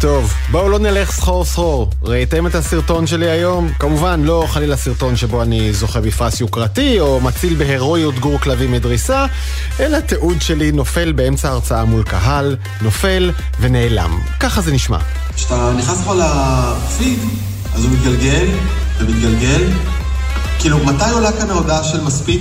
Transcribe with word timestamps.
טוב. 0.00 0.32
בואו 0.50 0.68
לא 0.68 0.78
נלך 0.78 1.10
סחור 1.10 1.44
סחור. 1.44 1.90
ראיתם 2.02 2.46
את 2.46 2.54
הסרטון 2.54 3.06
שלי 3.06 3.30
היום? 3.30 3.72
כמובן, 3.78 4.22
לא 4.24 4.46
חלילה 4.48 4.76
סרטון 4.76 5.16
שבו 5.16 5.42
אני 5.42 5.72
זוכה 5.72 6.00
בפרס 6.00 6.40
יוקרתי, 6.40 7.00
או 7.00 7.20
מציל 7.20 7.54
בהירואיות 7.54 8.18
גור 8.18 8.40
כלבים 8.40 8.72
מדריסה, 8.72 9.26
אלא 9.80 10.00
תיעוד 10.00 10.42
שלי 10.42 10.72
נופל 10.72 11.12
באמצע 11.12 11.48
ההרצאה 11.48 11.84
מול 11.84 12.02
קהל, 12.02 12.56
נופל 12.80 13.30
ונעלם. 13.60 14.20
ככה 14.40 14.60
זה 14.60 14.72
נשמע. 14.72 14.98
כשאתה 15.34 15.72
נכנס 15.78 15.98
פה 16.04 16.14
לפיד, 16.14 17.18
אז 17.74 17.84
הוא 17.84 17.92
מתגלגל 17.92 18.46
ומתגלגל. 18.98 19.64
כאילו, 20.58 20.78
מתי 20.78 21.10
עולה 21.12 21.32
כאן 21.32 21.50
ההודעה 21.50 21.84
של 21.84 22.00
מספיק? 22.00 22.40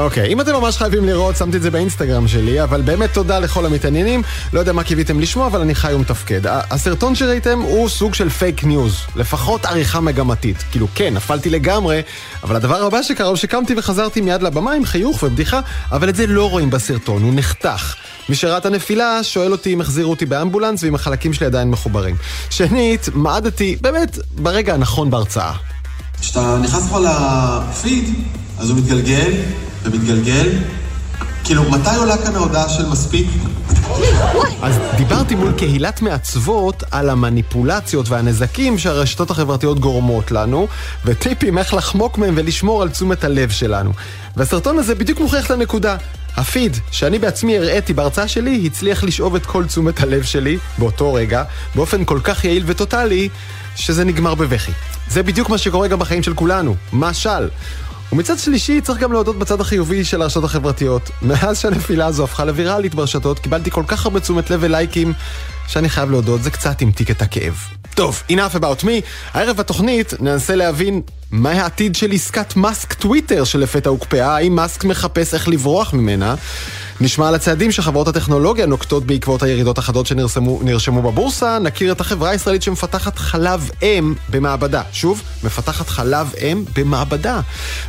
אוקיי, 0.00 0.32
אם 0.32 0.40
אתם 0.40 0.52
ממש 0.52 0.76
חייבים 0.76 1.04
לראות, 1.04 1.36
שמתי 1.36 1.56
את 1.56 1.62
זה 1.62 1.70
באינסטגרם 1.70 2.28
שלי, 2.28 2.62
אבל 2.62 2.80
באמת 2.80 3.12
תודה 3.12 3.38
לכל 3.38 3.66
המתעניינים. 3.66 4.22
לא 4.52 4.60
יודע 4.60 4.72
מה 4.72 4.84
קיוויתם 4.84 5.20
לשמוע, 5.20 5.46
אבל 5.46 5.60
אני 5.60 5.74
חי 5.74 5.94
ומתפקד. 5.94 6.40
הסרטון 6.46 7.14
שראיתם 7.14 7.60
הוא 7.60 7.88
סוג 7.88 8.14
של 8.14 8.28
fake 8.28 8.64
news, 8.64 9.00
לפחות 9.16 9.66
עריכה 9.66 10.00
מגמתית. 10.00 10.64
כאילו, 10.70 10.86
כן, 10.94 11.14
נפלתי 11.14 11.50
לגמרי, 11.50 12.02
אבל 12.42 12.56
הדבר 12.56 12.82
הבא 12.82 13.02
שקרה 13.02 13.28
הוא 13.28 13.36
שקמתי 13.36 13.74
וחזרתי 13.76 14.20
מיד 14.20 14.42
לבמה 14.42 14.72
עם 14.72 14.84
חיוך 14.84 15.22
ובדיחה, 15.22 15.60
אבל 15.92 16.08
את 16.08 16.16
זה 16.16 16.26
לא 16.26 16.50
רואים 16.50 16.70
בסרטון, 16.70 17.22
הוא 17.22 17.32
נחתך. 17.34 17.94
מי 18.28 18.34
שראה 18.34 18.56
את 18.56 18.66
הנפילה 18.66 19.22
שואל 19.22 19.52
אותי 19.52 19.72
אם 19.72 19.80
החזירו 19.80 20.10
אותי 20.10 20.26
באמבולנס 20.26 20.82
ואם 20.82 20.94
החלקים 20.94 21.32
שלי 21.32 21.46
עדיין 21.46 21.70
מחוברים. 21.70 22.16
שנית, 22.50 23.08
מעדתי, 23.14 23.76
באמת, 23.80 24.18
ברגע 24.34 24.74
הנכון 24.74 25.10
בהרצאה. 25.10 25.52
כשאתה 26.22 26.58
נכנס 26.62 26.88
פה 26.90 26.98
לפיד, 27.00 28.14
אז 28.58 28.70
הוא 28.70 28.78
מתגלגל 28.78 29.32
ומתגלגל. 29.82 30.48
כאילו, 31.44 31.70
מתי 31.70 31.96
עולה 31.96 32.16
כאן 32.16 32.36
ההודעה 32.36 32.68
של 32.68 32.86
מספיק? 32.88 33.26
אז 34.62 34.78
דיברתי 34.96 35.34
מול 35.34 35.52
קהילת 35.52 36.02
מעצבות 36.02 36.82
על 36.90 37.10
המניפולציות 37.10 38.08
והנזקים 38.08 38.78
שהרשתות 38.78 39.30
החברתיות 39.30 39.80
גורמות 39.80 40.30
לנו, 40.30 40.68
וטיפים 41.04 41.58
איך 41.58 41.74
לחמוק 41.74 42.18
מהם 42.18 42.34
ולשמור 42.36 42.82
על 42.82 42.88
תשומת 42.88 43.24
הלב 43.24 43.50
שלנו. 43.50 43.92
והסרטון 44.36 44.78
הזה 44.78 44.94
בדיוק 44.94 45.20
מוכיח 45.20 45.46
את 45.46 45.50
הנקודה. 45.50 45.96
הפיד, 46.36 46.76
שאני 46.90 47.18
בעצמי 47.18 47.58
הראיתי 47.58 47.92
בהרצאה 47.92 48.28
שלי, 48.28 48.62
הצליח 48.66 49.04
לשאוב 49.04 49.34
את 49.34 49.46
כל 49.46 49.64
תשומת 49.64 50.00
הלב 50.00 50.22
שלי, 50.22 50.58
באותו 50.78 51.14
רגע, 51.14 51.42
באופן 51.74 52.04
כל 52.04 52.20
כך 52.24 52.44
יעיל 52.44 52.62
וטוטאלי, 52.66 53.28
שזה 53.76 54.04
נגמר 54.04 54.34
בבכי. 54.34 54.72
זה 55.08 55.22
בדיוק 55.22 55.48
מה 55.48 55.58
שקורה 55.58 55.88
גם 55.88 55.98
בחיים 55.98 56.22
של 56.22 56.34
כולנו. 56.34 56.76
משל. 56.92 57.48
ומצד 58.12 58.38
שלישי, 58.38 58.80
צריך 58.80 58.98
גם 58.98 59.12
להודות 59.12 59.38
בצד 59.38 59.60
החיובי 59.60 60.04
של 60.04 60.22
הרשתות 60.22 60.44
החברתיות. 60.44 61.10
מאז 61.22 61.58
שהנפילה 61.58 62.06
הזו 62.06 62.24
הפכה 62.24 62.44
לוויראלית 62.44 62.94
ברשתות, 62.94 63.38
קיבלתי 63.38 63.70
כל 63.70 63.84
כך 63.86 64.04
הרבה 64.04 64.20
תשומת 64.20 64.50
לב 64.50 64.60
ולייקים, 64.62 65.12
שאני 65.68 65.88
חייב 65.88 66.10
להודות, 66.10 66.42
זה 66.42 66.50
קצת 66.50 66.82
המתיק 66.82 67.10
את 67.10 67.22
הכאב. 67.22 67.54
טוב, 67.94 68.22
enough 68.30 68.56
about 68.56 68.82
me. 68.82 69.04
הערב 69.34 69.56
בתוכנית 69.56 70.14
ננסה 70.20 70.54
להבין 70.54 71.02
מה 71.30 71.50
העתיד 71.50 71.96
של 71.96 72.12
עסקת 72.12 72.56
מאסק 72.56 72.92
טוויטר 72.92 73.44
שלפתע 73.44 73.90
הוקפאה, 73.90 74.36
האם 74.36 74.56
מאסק 74.56 74.84
מחפש 74.84 75.34
איך 75.34 75.48
לברוח 75.48 75.94
ממנה. 75.94 76.34
נשמע 77.02 77.28
על 77.28 77.34
הצעדים 77.34 77.72
שחברות 77.72 78.08
הטכנולוגיה 78.08 78.66
נוקטות 78.66 79.04
בעקבות 79.06 79.42
הירידות 79.42 79.78
החדות 79.78 80.06
שנרשמו 80.06 81.02
בבורסה, 81.02 81.58
נכיר 81.58 81.92
את 81.92 82.00
החברה 82.00 82.30
הישראלית 82.30 82.62
שמפתחת 82.62 83.18
חלב 83.18 83.70
אם 83.82 84.14
במעבדה. 84.30 84.82
שוב, 84.92 85.22
מפתחת 85.44 85.88
חלב 85.88 86.32
אם 86.42 86.64
במעבדה. 86.76 87.40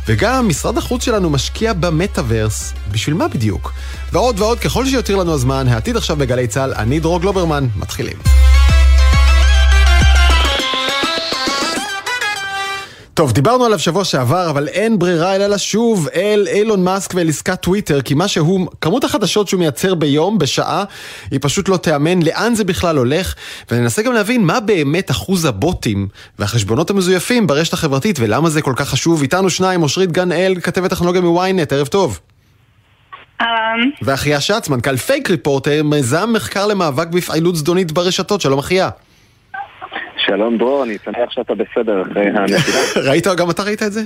וגם 0.06 0.48
משרד 0.48 0.78
החוץ 0.78 1.04
שלנו 1.04 1.30
משקיע 1.30 1.72
במטאוורס. 1.72 2.72
בשביל 2.92 3.14
מה 3.14 3.28
בדיוק? 3.28 3.72
ועוד 4.12 4.40
ועוד, 4.40 4.58
ככל 4.58 4.86
שיותיר 4.86 5.16
לנו 5.16 5.34
הזמן, 5.34 5.68
העתיד 5.68 5.96
עכשיו 5.96 6.16
בגלי 6.16 6.46
צה"ל, 6.46 6.74
אני 6.74 7.00
דרור 7.00 7.20
גלוברמן, 7.20 7.66
מתחילים. 7.76 8.53
טוב, 13.14 13.32
דיברנו 13.32 13.64
עליו 13.64 13.78
שבוע 13.78 14.04
שעבר, 14.04 14.50
אבל 14.50 14.68
אין 14.68 14.98
ברירה 14.98 15.36
אלא 15.36 15.46
לשוב 15.46 16.08
אל 16.14 16.46
אילון 16.50 16.84
מאסק 16.84 17.14
ואל 17.14 17.28
עסקת 17.28 17.60
טוויטר, 17.60 18.00
כי 18.02 18.14
מה 18.14 18.28
שהוא, 18.28 18.66
כמות 18.80 19.04
החדשות 19.04 19.48
שהוא 19.48 19.58
מייצר 19.58 19.94
ביום, 19.94 20.38
בשעה, 20.38 20.84
היא 21.30 21.38
פשוט 21.42 21.68
לא 21.68 21.76
תיאמן 21.76 22.22
לאן 22.22 22.54
זה 22.54 22.64
בכלל 22.64 22.96
הולך, 22.96 23.34
וננסה 23.70 24.02
גם 24.02 24.12
להבין 24.12 24.44
מה 24.44 24.60
באמת 24.60 25.10
אחוז 25.10 25.44
הבוטים 25.44 26.08
והחשבונות 26.38 26.90
המזויפים 26.90 27.46
ברשת 27.46 27.72
החברתית, 27.72 28.16
ולמה 28.20 28.50
זה 28.50 28.62
כל 28.62 28.72
כך 28.76 28.88
חשוב. 28.88 29.22
איתנו 29.22 29.50
שניים, 29.50 29.82
אושרית 29.82 30.12
גן-אל, 30.12 30.54
כתבת 30.62 30.90
טכנולוגיה 30.90 31.20
מוויינט, 31.20 31.72
ערב 31.72 31.86
טוב. 31.86 32.20
אהלן. 33.40 33.90
ואחיה 34.02 34.40
שץ, 34.40 34.68
מנכ"ל 34.68 34.96
פייק 34.96 35.30
ריפורטר, 35.30 35.82
מיזם 35.82 36.30
מחקר 36.32 36.66
למאבק 36.66 37.06
בפעילות 37.06 37.56
זדונית 37.56 37.92
ברשתות, 37.92 38.40
שלום 38.40 38.58
אחיה. 38.58 38.90
שלום 40.26 40.58
דרור, 40.58 40.84
אני 40.84 40.96
שמח 41.04 41.30
שאתה 41.30 41.52
בסדר 41.54 42.02
אחרי 42.02 42.26
הנפילה. 42.34 43.08
ראית, 43.10 43.26
גם 43.26 43.50
אתה 43.50 43.62
ראית 43.62 43.82
את 43.82 43.92
זה? 43.92 44.02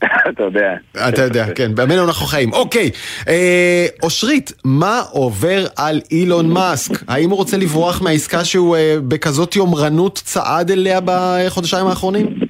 אתה 0.30 0.42
יודע. 0.42 0.74
אתה 1.08 1.22
יודע, 1.22 1.46
כן, 1.54 1.74
בימינו 1.74 2.04
אנחנו 2.04 2.26
חיים. 2.26 2.52
אוקיי, 2.52 2.90
אה, 3.28 3.86
אושרית, 4.02 4.52
מה 4.64 5.02
עובר 5.10 5.66
על 5.76 6.00
אילון 6.10 6.50
מאסק? 6.50 7.02
האם 7.08 7.30
הוא 7.30 7.36
רוצה 7.36 7.56
לברוח 7.56 8.02
מהעסקה 8.02 8.44
שהוא 8.44 8.76
אה, 8.76 8.96
בכזאת 9.08 9.56
יומרנות 9.56 10.20
צעד 10.24 10.70
אליה 10.70 11.00
בחודשיים 11.04 11.86
האחרונים? 11.86 12.49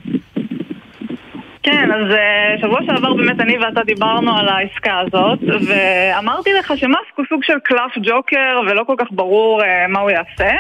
כן, 1.90 1.94
אז 1.94 2.12
שבוע 2.60 2.80
שעבר 2.86 3.14
באמת 3.14 3.40
אני 3.40 3.58
ואתה 3.58 3.80
דיברנו 3.84 4.38
על 4.38 4.48
העסקה 4.48 4.98
הזאת, 4.98 5.38
ואמרתי 5.66 6.50
לך 6.52 6.72
שמאסק 6.76 7.16
הוא 7.16 7.24
סוג 7.28 7.44
של 7.44 7.58
קלף 7.64 7.92
ג'וקר 8.02 8.60
ולא 8.66 8.84
כל 8.84 8.94
כך 8.98 9.06
ברור 9.10 9.62
מה 9.88 10.00
הוא 10.00 10.10
יעשה. 10.10 10.50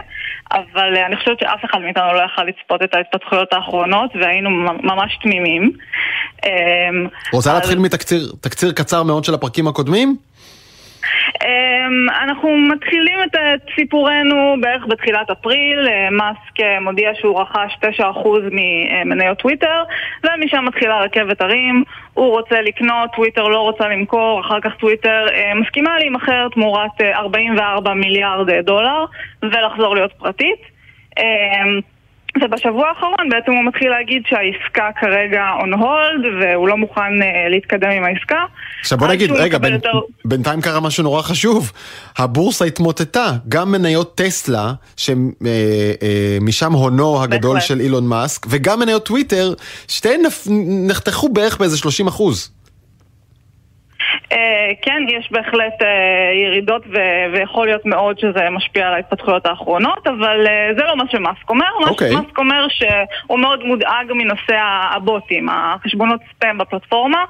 אבל 0.52 0.96
אני 1.06 1.16
חושבת 1.16 1.38
שאף 1.40 1.64
אחד 1.64 1.78
מאיתנו 1.78 2.12
לא 2.14 2.22
יכל 2.32 2.44
לצפות 2.44 2.82
את 2.82 2.94
ההתפתחויות 2.94 3.52
האחרונות 3.52 4.10
והיינו 4.20 4.50
ממש 4.82 5.18
תמימים. 5.22 5.72
רוצה 7.32 7.54
להתחיל 7.54 7.78
מתקציר 7.78 8.72
קצר 8.72 9.02
מאוד 9.02 9.24
של 9.24 9.34
הפרקים 9.34 9.68
הקודמים? 9.68 10.16
אנחנו 12.22 12.56
מתחילים 12.56 13.18
את 13.22 13.36
סיפורנו 13.74 14.56
בערך 14.60 14.86
בתחילת 14.88 15.30
אפריל, 15.30 15.88
מאסק 16.10 16.80
מודיע 16.80 17.10
שהוא 17.14 17.40
רכש 17.40 17.76
9% 18.00 18.04
ממניות 18.50 19.38
טוויטר 19.38 19.82
ומשם 20.24 20.64
מתחילה 20.64 21.00
רכבת 21.00 21.40
הרים, 21.40 21.84
הוא 22.14 22.30
רוצה 22.30 22.60
לקנות, 22.60 23.10
טוויטר 23.16 23.48
לא 23.48 23.58
רוצה 23.58 23.88
למכור, 23.88 24.40
אחר 24.40 24.60
כך 24.60 24.74
טוויטר 24.74 25.26
מסכימה 25.54 25.98
להימכר 25.98 26.48
תמורת 26.48 27.00
44 27.00 27.94
מיליארד 27.94 28.50
דולר 28.50 29.04
ולחזור 29.42 29.94
להיות 29.94 30.12
פרטית. 30.12 30.80
ובשבוע 32.42 32.88
האחרון 32.88 33.28
בעצם 33.30 33.52
הוא 33.52 33.64
מתחיל 33.64 33.90
להגיד 33.90 34.22
שהעסקה 34.26 34.88
כרגע 35.00 35.42
on 35.60 35.74
hold 35.74 36.26
והוא 36.40 36.68
לא 36.68 36.76
מוכן 36.76 37.00
uh, 37.00 37.50
להתקדם 37.50 37.90
עם 37.90 38.04
העסקה. 38.04 38.44
עכשיו 38.80 38.98
בוא 38.98 39.08
נגיד, 39.08 39.30
רגע, 39.30 39.58
בין, 39.58 39.72
יותר... 39.72 40.00
בינתיים 40.24 40.60
קרה 40.60 40.80
משהו 40.80 41.02
נורא 41.04 41.22
חשוב. 41.22 41.72
הבורסה 42.18 42.64
התמוטטה, 42.64 43.32
גם 43.48 43.72
מניות 43.72 44.14
טסלה, 44.14 44.72
שמשם 44.96 46.72
הונו 46.72 47.22
הגדול 47.22 47.54
בהחלט. 47.54 47.68
של 47.68 47.80
אילון 47.80 48.06
מאסק, 48.06 48.46
וגם 48.50 48.80
מניות 48.80 49.06
טוויטר, 49.06 49.54
שתיהן 49.88 50.20
נחתכו 50.86 51.28
בערך 51.28 51.58
באיזה 51.58 51.78
30 51.78 52.06
אחוז. 52.06 52.59
כן, 54.82 55.02
יש 55.08 55.32
בהחלט 55.32 55.74
ירידות 56.44 56.82
ויכול 57.32 57.66
להיות 57.66 57.86
מאוד 57.86 58.18
שזה 58.18 58.50
משפיע 58.50 58.88
על 58.88 58.94
ההתפתחויות 58.94 59.46
האחרונות, 59.46 60.06
אבל 60.06 60.46
זה 60.76 60.84
לא 60.84 60.96
מה 60.96 61.04
שמאסק 61.10 61.50
אומר. 61.50 61.66
Okay. 61.84 61.88
אוקיי. 61.88 62.14
מאסק 62.14 62.38
אומר 62.38 62.66
שהוא 62.68 63.38
מאוד 63.38 63.64
מודאג 63.64 64.12
מנושא 64.14 64.56
הבוטים, 64.94 65.48
החשבונות 65.48 66.20
ספאם 66.30 66.58
בפלטפורמה, 66.58 67.24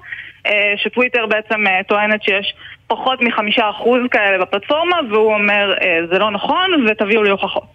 שטוויטר 0.76 1.26
בעצם 1.26 1.64
טוענת 1.88 2.22
שיש 2.22 2.54
פחות 2.86 3.22
מחמישה 3.22 3.70
אחוז 3.70 4.00
כאלה 4.10 4.38
בפלטפורמה, 4.38 4.96
והוא 5.10 5.34
אומר 5.34 5.74
זה 6.12 6.18
לא 6.18 6.30
נכון 6.30 6.86
ותביאו 6.88 7.22
לי 7.22 7.30
הוכחות. 7.30 7.74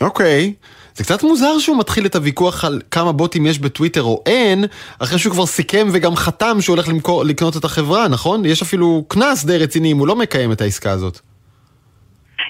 אוקיי. 0.00 0.54
Okay. 0.54 0.77
זה 0.98 1.04
קצת 1.04 1.22
מוזר 1.22 1.58
שהוא 1.58 1.78
מתחיל 1.78 2.06
את 2.06 2.16
הוויכוח 2.16 2.64
על 2.64 2.80
כמה 2.90 3.12
בוטים 3.12 3.46
יש 3.46 3.58
בטוויטר 3.58 4.02
או 4.02 4.22
אין, 4.26 4.64
אחרי 4.98 5.18
שהוא 5.18 5.32
כבר 5.32 5.46
סיכם 5.46 5.88
וגם 5.92 6.16
חתם 6.16 6.60
שהוא 6.60 6.74
הולך 6.76 6.88
למכור, 6.88 7.24
לקנות 7.24 7.56
את 7.56 7.64
החברה, 7.64 8.08
נכון? 8.08 8.44
יש 8.44 8.62
אפילו 8.62 9.04
קנס 9.08 9.44
די 9.44 9.58
רציני 9.58 9.92
אם 9.92 9.98
הוא 9.98 10.06
לא 10.06 10.16
מקיים 10.16 10.52
את 10.52 10.60
העסקה 10.60 10.90
הזאת. 10.90 11.20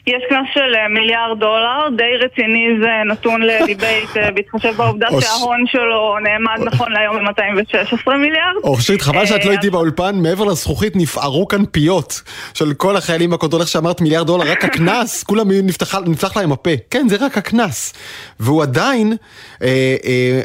יש 0.08 0.22
קנס 0.28 0.46
של 0.54 0.74
אה, 0.74 0.88
מיליארד 0.88 1.38
דולר, 1.38 1.88
די 1.96 2.24
רציני 2.24 2.66
זה 2.80 3.12
נתון 3.12 3.42
לדיבייט, 3.42 4.16
אה, 4.16 4.30
בהתחשב 4.30 4.76
בעובדה 4.76 5.06
שההון 5.20 5.64
שלו 5.66 6.16
נעמד 6.22 6.66
נכון 6.66 6.92
להיום 6.92 7.16
ב-216 7.16 8.10
מיליארד. 8.10 8.54
אושרית, 8.64 9.02
חבל 9.02 9.26
שאת 9.26 9.44
לא 9.44 9.50
איתי 9.50 9.70
באולפן, 9.70 10.16
מעבר 10.22 10.44
לזכוכית 10.44 10.96
נפערו 10.96 11.48
כאן 11.48 11.64
פיות 11.70 12.22
של 12.54 12.74
כל 12.74 12.96
החיילים 12.96 13.30
בקוטון, 13.30 13.60
איך 13.60 13.68
שאמרת 13.68 14.00
מיליארד 14.00 14.26
דולר, 14.26 14.50
רק 14.50 14.64
הקנס, 14.64 15.22
כולם 15.28 15.50
נפתח 16.06 16.36
להם 16.36 16.52
הפה. 16.52 16.70
כן, 16.90 17.08
זה 17.08 17.16
רק 17.20 17.38
הקנס. 17.38 17.94
והוא 18.40 18.62
עדיין, 18.62 19.12
אה, 19.62 19.96
אה, 20.04 20.40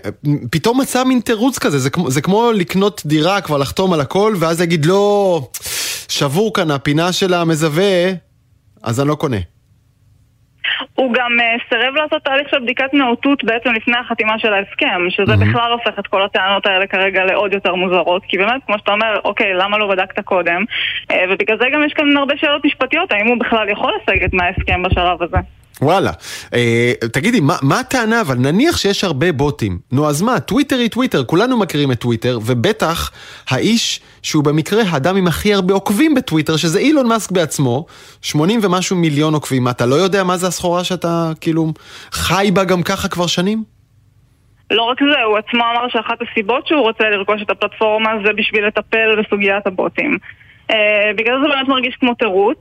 פתאום 0.51 0.81
מצא 0.81 1.03
מין 1.03 1.19
תירוץ 1.19 1.59
כזה, 1.59 1.79
זה, 1.79 1.89
זה 2.07 2.21
כמו 2.21 2.51
לקנות 2.51 3.01
דירה, 3.05 3.41
כבר 3.41 3.57
לחתום 3.57 3.93
על 3.93 4.01
הכל, 4.01 4.33
ואז 4.39 4.59
להגיד, 4.59 4.85
לא, 4.85 5.41
שבור 6.07 6.53
כאן 6.53 6.71
הפינה 6.71 7.11
של 7.11 7.33
המזווה, 7.33 8.11
אז 8.83 8.99
אני 8.99 9.07
לא 9.07 9.15
קונה. 9.15 9.52
הוא 10.95 11.13
גם 11.13 11.31
uh, 11.39 11.69
סירב 11.69 11.95
לעשות 11.95 12.23
תהליך 12.23 12.49
של 12.49 12.59
בדיקת 12.59 12.93
נאותות 12.93 13.43
בעצם 13.43 13.73
לפני 13.73 13.97
החתימה 13.97 14.39
של 14.39 14.53
ההסכם, 14.53 15.09
שזה 15.09 15.33
mm-hmm. 15.33 15.49
בכלל 15.49 15.71
הופך 15.71 15.99
את 15.99 16.07
כל 16.07 16.23
הטענות 16.23 16.65
האלה 16.65 16.87
כרגע 16.87 17.25
לעוד 17.25 17.53
יותר 17.53 17.75
מוזרות, 17.75 18.23
כי 18.27 18.37
באמת, 18.37 18.61
כמו 18.65 18.77
שאתה 18.77 18.91
אומר, 18.91 19.19
אוקיי, 19.23 19.53
למה 19.53 19.77
לא 19.77 19.87
בדקת 19.87 20.19
קודם? 20.19 20.65
Uh, 21.11 21.15
ובגלל 21.29 21.57
זה 21.57 21.65
גם 21.73 21.83
יש 21.83 21.93
כאן 21.93 22.17
הרבה 22.17 22.37
שאלות 22.37 22.65
משפטיות, 22.65 23.11
האם 23.11 23.27
הוא 23.27 23.37
בכלל 23.39 23.69
יכול 23.69 23.93
לסגת 24.01 24.33
מההסכם 24.33 24.83
בשלב 24.83 25.23
הזה. 25.23 25.37
וואלה. 25.81 26.11
אה, 26.53 26.93
תגידי, 27.13 27.39
מה, 27.39 27.55
מה 27.61 27.79
הטענה? 27.79 28.21
אבל 28.21 28.35
נניח 28.35 28.77
שיש 28.77 29.03
הרבה 29.03 29.31
בוטים. 29.31 29.79
נו, 29.91 30.09
אז 30.09 30.21
מה? 30.21 30.39
טוויטר 30.39 30.75
היא 30.75 30.89
טוויטר, 30.89 31.23
כולנו 31.23 31.57
מכירים 31.57 31.91
את 31.91 31.99
טוויטר, 31.99 32.39
ובטח 32.45 33.11
האיש 33.49 33.99
שהוא 34.23 34.43
במקרה 34.43 34.83
האדם 34.89 35.15
עם 35.15 35.27
הכי 35.27 35.53
הרבה 35.53 35.73
עוקבים 35.73 36.15
בטוויטר, 36.15 36.57
שזה 36.57 36.79
אילון 36.79 37.07
מאסק 37.07 37.31
בעצמו, 37.31 37.85
80 38.21 38.59
ומשהו 38.63 38.95
מיליון 38.95 39.33
עוקבים. 39.33 39.67
אתה 39.67 39.85
לא 39.85 39.95
יודע 39.95 40.23
מה 40.23 40.37
זה 40.37 40.47
הסחורה 40.47 40.83
שאתה 40.83 41.31
כאילו 41.41 41.73
חי 42.11 42.49
בה 42.53 42.63
גם 42.63 42.83
ככה 42.83 43.07
כבר 43.07 43.27
שנים? 43.27 43.63
לא 44.71 44.81
רק 44.81 44.97
זה, 45.11 45.21
הוא 45.21 45.37
עצמו 45.37 45.63
אמר 45.63 45.89
שאחת 45.89 46.17
הסיבות 46.21 46.67
שהוא 46.67 46.81
רוצה 46.81 47.09
לרכוש 47.09 47.41
את 47.41 47.49
הפלטפורמה 47.49 48.09
זה 48.25 48.33
בשביל 48.33 48.67
לטפל 48.67 49.21
בסוגיית 49.21 49.67
הבוטים. 49.67 50.17
Uh, 50.71 50.75
בגלל 51.15 51.41
זה 51.43 51.49
באמת 51.49 51.67
מרגיש 51.67 51.95
כמו 51.95 52.13
תירוץ. 52.13 52.57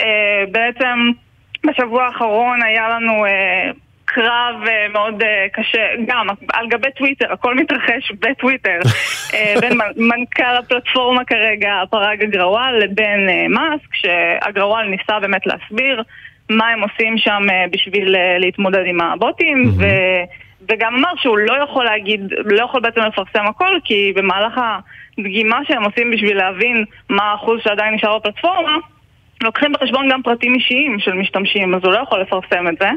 Uh, 0.00 0.04
בעצם... 0.50 1.23
בשבוע 1.68 2.04
האחרון 2.04 2.62
היה 2.62 2.88
לנו 2.88 3.26
אה, 3.26 3.70
קרב 4.04 4.54
אה, 4.66 4.86
מאוד 4.92 5.22
אה, 5.22 5.46
קשה, 5.52 5.86
גם 6.06 6.26
על 6.52 6.68
גבי 6.68 6.88
טוויטר, 6.96 7.32
הכל 7.32 7.54
מתרחש 7.54 8.12
בטוויטר, 8.20 8.78
אה, 9.34 9.54
בין 9.60 9.78
מנכ"ל 9.96 10.56
הפלטפורמה 10.58 11.24
כרגע, 11.24 11.82
פראג 11.90 12.22
אגרוואל, 12.22 12.78
לבין 12.84 13.28
אה, 13.28 13.48
מאסק, 13.48 13.94
שאגרוואל 13.94 14.86
ניסה 14.88 15.20
באמת 15.20 15.46
להסביר 15.46 16.02
מה 16.50 16.68
הם 16.68 16.82
עושים 16.82 17.18
שם 17.18 17.42
אה, 17.50 17.64
בשביל 17.70 18.16
אה, 18.16 18.38
להתמודד 18.38 18.82
עם 18.86 19.00
הבוטים, 19.00 19.62
mm-hmm. 19.64 19.82
ו... 19.82 19.84
וגם 20.68 20.94
אמר 20.94 21.10
שהוא 21.16 21.38
לא 21.38 21.62
יכול 21.62 21.84
להגיד, 21.84 22.20
לא 22.44 22.64
יכול 22.64 22.80
בעצם 22.80 23.00
לפרסם 23.00 23.46
הכל, 23.46 23.78
כי 23.84 24.12
במהלך 24.16 24.60
הדגימה 25.18 25.60
שהם 25.68 25.84
עושים 25.84 26.10
בשביל 26.10 26.36
להבין 26.36 26.84
מה 27.08 27.22
האחוז 27.22 27.60
שעדיין 27.64 27.94
נשאר 27.94 28.18
בפלטפורמה, 28.18 28.76
לוקחים 29.42 29.72
בחשבון 29.72 30.08
גם 30.12 30.22
פרטים 30.22 30.54
אישיים 30.54 30.98
של 30.98 31.12
משתמשים, 31.12 31.74
אז 31.74 31.80
הוא 31.84 31.92
לא 31.92 31.98
יכול 31.98 32.20
לפרסם 32.20 32.68
את 32.68 32.74
זה. 32.80 32.88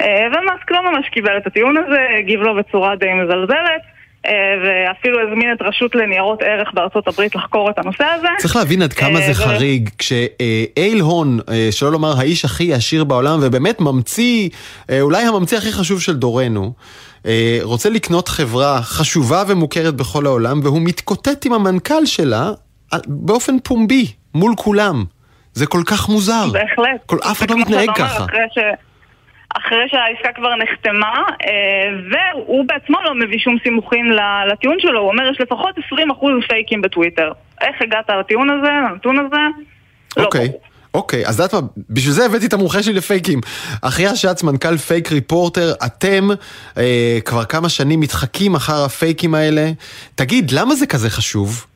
אה, 0.00 0.26
ומאסק 0.26 0.70
לא 0.70 0.92
ממש 0.92 1.08
קיבל 1.08 1.36
את 1.36 1.46
הטיעון 1.46 1.76
הזה, 1.76 2.06
הגיב 2.18 2.40
לו 2.40 2.54
בצורה 2.54 2.96
די 2.96 3.14
מזלזלת. 3.14 3.82
אה, 4.26 4.32
ואפילו 4.64 5.18
הזמין 5.20 5.52
את 5.52 5.62
רשות 5.62 5.94
לניירות 5.94 6.42
ערך 6.42 6.68
בארצות 6.74 7.08
הברית 7.08 7.34
לחקור 7.34 7.70
את 7.70 7.78
הנושא 7.78 8.04
הזה. 8.04 8.28
צריך 8.38 8.56
להבין 8.56 8.82
עד 8.82 8.92
כמה 8.92 9.20
זה 9.20 9.28
אה, 9.28 9.34
חריג, 9.34 9.90
כשאייל 9.98 11.00
הון, 11.00 11.38
שלא 11.70 11.92
לומר 11.92 12.18
האיש 12.18 12.44
הכי 12.44 12.74
עשיר 12.74 13.04
בעולם, 13.04 13.38
ובאמת 13.42 13.80
ממציא, 13.80 14.48
אולי 15.00 15.22
הממציא 15.22 15.58
הכי 15.58 15.72
חשוב 15.72 16.00
של 16.00 16.16
דורנו, 16.16 16.72
רוצה 17.62 17.90
לקנות 17.90 18.28
חברה 18.28 18.82
חשובה 18.82 19.42
ומוכרת 19.48 19.94
בכל 19.94 20.26
העולם, 20.26 20.60
והוא 20.62 20.80
מתקוטט 20.82 21.46
עם 21.46 21.52
המנכ"ל 21.52 22.06
שלה 22.06 22.50
באופן 23.06 23.58
פומבי, 23.58 24.06
מול 24.34 24.54
כולם. 24.56 25.04
זה 25.58 25.66
כל 25.66 25.82
כך 25.86 26.08
מוזר. 26.08 26.46
בהחלט. 26.52 27.00
כל, 27.06 27.16
אף 27.30 27.38
אחד 27.38 27.50
לא 27.50 27.58
מתנהג 27.58 27.88
ככה. 27.96 28.24
אחרי, 28.24 28.46
ש... 28.54 28.58
אחרי 29.56 29.88
שהעסקה 29.88 30.32
כבר 30.32 30.56
נחתמה, 30.56 31.22
אה, 31.46 31.88
והוא 32.10 32.64
בעצמו 32.66 32.96
לא 33.04 33.14
מביא 33.14 33.38
שום 33.38 33.56
סימוכין 33.62 34.06
לטיעון 34.52 34.76
שלו, 34.80 35.00
הוא 35.00 35.10
אומר 35.10 35.30
יש 35.30 35.40
לפחות 35.40 35.78
20% 35.78 36.48
פייקים 36.48 36.82
בטוויטר. 36.82 37.32
איך 37.60 37.76
הגעת 37.82 38.10
לטיעון 38.10 38.50
הזה, 38.50 38.70
לנתון 38.90 39.18
הזה? 39.18 39.42
לא 40.16 40.24
אוקיי. 40.24 40.46
לא 40.46 40.58
אוקיי, 40.94 41.26
אז 41.26 41.40
את 41.40 41.52
יודעת 41.52 41.62
מה, 41.62 41.68
בשביל 41.90 42.12
זה 42.12 42.24
הבאתי 42.26 42.46
את 42.46 42.52
המומחה 42.52 42.82
שלי 42.82 42.92
לפייקים. 42.94 43.40
אחיה 43.82 44.16
שץ, 44.16 44.42
מנכ"ל 44.42 44.76
פייק 44.76 45.12
ריפורטר, 45.12 45.72
אתם 45.86 46.28
אה, 46.78 47.18
כבר 47.24 47.44
כמה 47.44 47.68
שנים 47.68 48.00
מתחקים 48.00 48.54
אחר 48.54 48.84
הפייקים 48.84 49.34
האלה. 49.34 49.70
תגיד, 50.14 50.50
למה 50.50 50.74
זה 50.74 50.86
כזה 50.86 51.10
חשוב? 51.10 51.66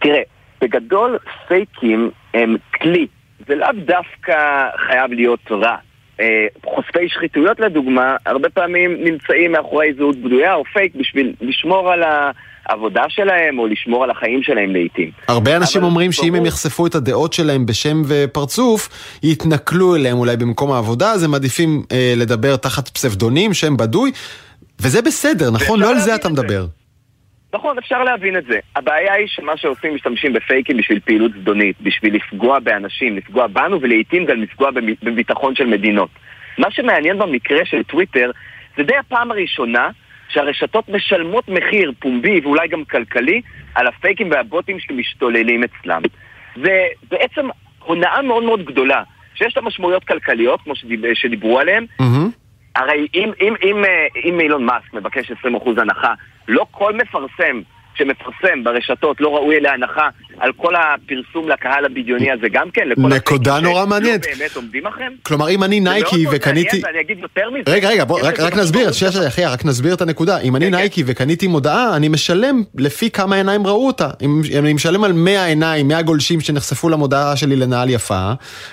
תראה, 0.00 0.22
בגדול 0.62 1.18
פייקים 1.48 2.10
הם 2.34 2.56
כלי, 2.82 3.06
זה 3.48 3.54
לאו 3.54 3.68
דווקא 3.86 4.68
חייב 4.86 5.12
להיות 5.12 5.40
רע. 5.50 5.76
אה, 6.20 6.46
חושפי 6.64 7.08
שחיתויות 7.08 7.60
לדוגמה, 7.60 8.16
הרבה 8.26 8.48
פעמים 8.50 9.04
נמצאים 9.04 9.52
מאחורי 9.52 9.92
זהות 9.96 10.16
בדויה 10.16 10.54
או 10.54 10.64
פייק 10.64 10.94
בשביל 10.94 11.34
לשמור 11.40 11.92
על 11.92 12.02
העבודה 12.66 13.02
שלהם 13.08 13.58
או 13.58 13.66
לשמור 13.66 14.04
על 14.04 14.10
החיים 14.10 14.42
שלהם 14.42 14.72
לעיתים. 14.72 15.10
הרבה 15.28 15.56
אנשים 15.56 15.82
אומרים. 15.82 16.12
שאם 16.12 16.34
הם 16.34 16.46
יחשפו 16.46 16.86
את 16.86 16.94
הדעות 16.94 17.32
שלהם 17.32 17.66
בשם 17.66 18.02
ופרצוף, 18.06 18.88
יתנכלו 19.22 19.96
אליהם 19.96 20.18
אולי 20.18 20.36
במקום 20.36 20.72
העבודה, 20.72 21.12
אז 21.12 21.22
הם 21.22 21.30
מעדיפים 21.30 21.82
אה, 21.92 22.14
לדבר 22.16 22.56
תחת 22.56 22.88
פסבדונים, 22.88 23.54
שם 23.54 23.76
בדוי, 23.76 24.12
וזה 24.80 25.02
בסדר, 25.02 25.50
נכון? 25.50 25.80
לא 25.80 25.90
על 25.90 25.98
זה 25.98 26.14
אתה 26.14 26.28
מדבר. 26.28 26.66
נכון, 27.54 27.78
אפשר 27.78 28.04
להבין 28.04 28.36
את 28.36 28.44
זה. 28.44 28.58
הבעיה 28.76 29.12
היא 29.12 29.26
שמה 29.26 29.56
שעושים, 29.56 29.94
משתמשים 29.94 30.32
בפייקים 30.32 30.76
בשביל 30.76 31.00
פעילות 31.00 31.32
זדונית, 31.40 31.76
בשביל 31.80 32.14
לפגוע 32.14 32.58
באנשים, 32.58 33.16
לפגוע 33.16 33.46
בנו 33.46 33.80
ולעיתים 33.80 34.24
גם 34.24 34.42
לפגוע 34.42 34.70
בביטחון 35.02 35.54
של 35.54 35.66
מדינות. 35.66 36.10
מה 36.58 36.70
שמעניין 36.70 37.18
במקרה 37.18 37.64
של 37.64 37.82
טוויטר, 37.82 38.30
זה 38.76 38.82
די 38.82 38.96
הפעם 38.96 39.30
הראשונה 39.30 39.88
שהרשתות 40.28 40.88
משלמות 40.88 41.48
מחיר 41.48 41.92
פומבי 41.98 42.40
ואולי 42.40 42.68
גם 42.68 42.84
כלכלי 42.84 43.42
על 43.74 43.86
הפייקים 43.86 44.30
והבוטים 44.30 44.80
שמשתוללים 44.80 45.62
אצלם. 45.64 46.02
זה 46.62 46.86
בעצם 47.10 47.48
הונאה 47.78 48.22
מאוד 48.22 48.44
מאוד 48.44 48.64
גדולה, 48.64 49.02
שיש 49.34 49.56
לה 49.56 49.62
משמעויות 49.62 50.04
כלכליות, 50.04 50.60
כמו 50.60 50.76
שדיב, 50.76 51.00
שדיברו 51.14 51.60
עליהן. 51.60 51.86
Mm-hmm. 52.00 52.41
הרי 52.76 53.06
אם, 53.14 53.30
אם, 53.40 53.54
אם, 53.62 53.84
אה, 53.84 54.06
אם 54.24 54.40
אילון 54.40 54.64
מאסק 54.64 54.94
מבקש 54.94 55.30
20% 55.30 55.80
הנחה 55.80 56.14
לא 56.48 56.66
כל 56.70 56.92
מפרסם 56.96 57.60
שמפרסם 57.94 58.64
ברשתות 58.64 59.20
לא 59.20 59.36
ראוי 59.36 59.60
להנחה 59.60 60.08
על 60.38 60.52
כל 60.52 60.74
הפרסום 60.76 61.48
לקהל 61.48 61.84
הבדיוני 61.84 62.32
הזה 62.32 62.48
גם 62.52 62.70
כן, 62.70 62.88
נקודה 62.98 63.60
נורא 63.60 63.86
מעניינת. 63.86 64.26
לא 64.26 64.32
באמת 64.38 64.56
עומדים 64.56 64.86
לכם? 64.86 65.12
כלומר, 65.22 65.50
אם 65.50 65.64
אני 65.64 65.80
נייקי 65.80 66.24
וקניתי... 66.32 66.82
אני 66.90 67.00
אגיד 67.00 67.18
יותר 67.18 67.50
מזה. 67.50 67.72
רגע, 67.72 67.88
רגע, 67.88 68.04
בוא, 68.04 68.20
רק, 68.22 68.40
רק 68.40 68.56
נסביר, 68.56 68.92
שנייה, 68.92 69.12
שנייה, 69.12 69.28
אחי, 69.28 69.44
רק 69.44 69.64
נסביר 69.64 69.94
את 69.94 70.00
הנקודה. 70.00 70.38
אם 70.38 70.56
אני 70.56 70.64
כן, 70.64 70.70
כן. 70.70 70.76
נייקי 70.76 71.02
וקניתי 71.06 71.46
מודעה, 71.46 71.96
אני 71.96 72.08
משלם 72.08 72.62
לפי 72.74 73.10
כמה 73.10 73.36
עיניים 73.36 73.66
ראו 73.66 73.86
אותה. 73.86 74.10
אם 74.22 74.42
אני 74.58 74.72
משלם 74.72 75.04
על 75.04 75.12
100 75.12 75.44
עיניים, 75.44 75.88
100 75.88 76.02
גולשים 76.02 76.40
שנחשפו 76.40 76.88
למודעה 76.88 77.36
שלי 77.36 77.56
לנעל 77.56 77.90
יפה, 77.90 78.32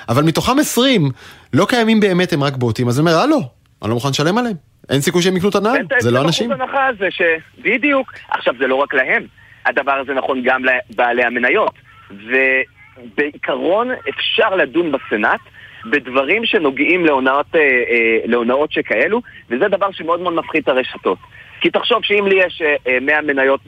אבל 0.09 0.23
מתוכם 0.23 0.59
20 0.59 1.11
לא 1.53 1.65
קיימים 1.65 1.99
באמת, 1.99 2.33
הם 2.33 2.43
רק 2.43 2.57
בוטים, 2.57 2.87
אז 2.87 2.99
אני 2.99 3.09
אומר, 3.09 3.19
הלו, 3.21 3.58
אני 3.81 3.89
לא 3.89 3.95
מוכן 3.95 4.09
לשלם 4.09 4.37
עליהם. 4.37 4.55
אין 4.89 5.01
סיכוי 5.01 5.21
שהם 5.21 5.37
יקנו 5.37 5.49
את 5.49 5.55
הנעל, 5.55 5.85
זה 5.99 6.11
לא 6.11 6.21
אנשים. 6.21 6.51
את 6.51 6.59
ההנחה 6.59 6.87
הזה 6.87 7.11
ש... 7.11 7.21
בדיוק. 7.61 8.13
עכשיו, 8.29 8.53
זה 8.59 8.67
לא 8.67 8.75
רק 8.75 8.93
להם. 8.93 9.25
הדבר 9.65 9.91
הזה 9.91 10.13
נכון 10.13 10.41
גם 10.43 10.61
לבעלי 10.65 11.23
המניות. 11.23 11.73
ובעיקרון 12.11 13.87
אפשר 14.09 14.55
לדון 14.55 14.91
בסנאט 14.91 15.39
בדברים 15.85 16.45
שנוגעים 16.45 17.05
להונאות, 17.05 17.45
אה, 17.55 17.59
אה, 17.59 18.19
להונאות 18.25 18.71
שכאלו, 18.71 19.21
וזה 19.49 19.67
דבר 19.67 19.91
שמאוד 19.91 20.19
מאוד 20.19 20.33
מפחית 20.33 20.63
את 20.63 20.67
הרשתות. 20.67 21.17
כי 21.61 21.69
תחשוב 21.69 22.03
שאם 22.03 22.27
לי 22.27 22.35
יש 22.45 22.61
100 23.01 23.15
אה, 23.15 23.21
מניות 23.21 23.61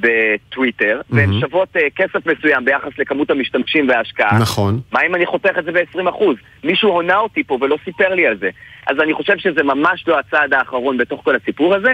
בטוויטר, 0.00 1.00
mm-hmm. 1.00 1.16
והן 1.16 1.40
שוות 1.40 1.76
כסף 1.96 2.26
מסוים 2.26 2.64
ביחס 2.64 2.98
לכמות 2.98 3.30
המשתמשים 3.30 3.88
וההשקעה, 3.88 4.38
נכון. 4.38 4.80
מה 4.92 5.00
אם 5.06 5.14
אני 5.14 5.26
חותך 5.26 5.58
את 5.58 5.64
זה 5.64 5.72
ב-20%? 5.72 6.24
מישהו 6.64 6.90
הונה 6.90 7.18
אותי 7.18 7.44
פה 7.44 7.58
ולא 7.60 7.76
סיפר 7.84 8.14
לי 8.14 8.26
על 8.26 8.38
זה. 8.38 8.50
אז 8.86 9.00
אני 9.00 9.14
חושב 9.14 9.38
שזה 9.38 9.62
ממש 9.62 10.04
לא 10.08 10.18
הצעד 10.18 10.54
האחרון 10.54 10.98
בתוך 10.98 11.20
כל 11.24 11.36
הסיפור 11.36 11.74
הזה. 11.74 11.92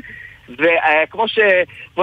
וכמו 0.49 1.29
ש, 1.29 1.39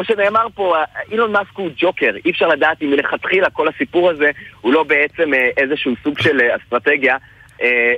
שנאמר 0.04 0.48
פה, 0.56 0.76
אילון 1.12 1.32
מאסק 1.32 1.56
הוא 1.56 1.70
ג'וקר, 1.78 2.12
אי 2.26 2.32
אפשר 2.32 2.48
לדעת 2.48 2.82
אם 2.82 2.90
מלכתחילה 2.90 3.50
כל 3.50 3.68
הסיפור 3.68 4.10
הזה 4.10 4.32
הוא 4.62 4.74
לא 4.74 4.84
בעצם 4.84 5.34
אה, 5.34 5.50
איזשהו 5.58 5.94
סוג 6.04 6.20
של 6.20 6.42
אה, 6.42 6.56
אסטרטגיה 6.56 7.14
אה, 7.14 7.20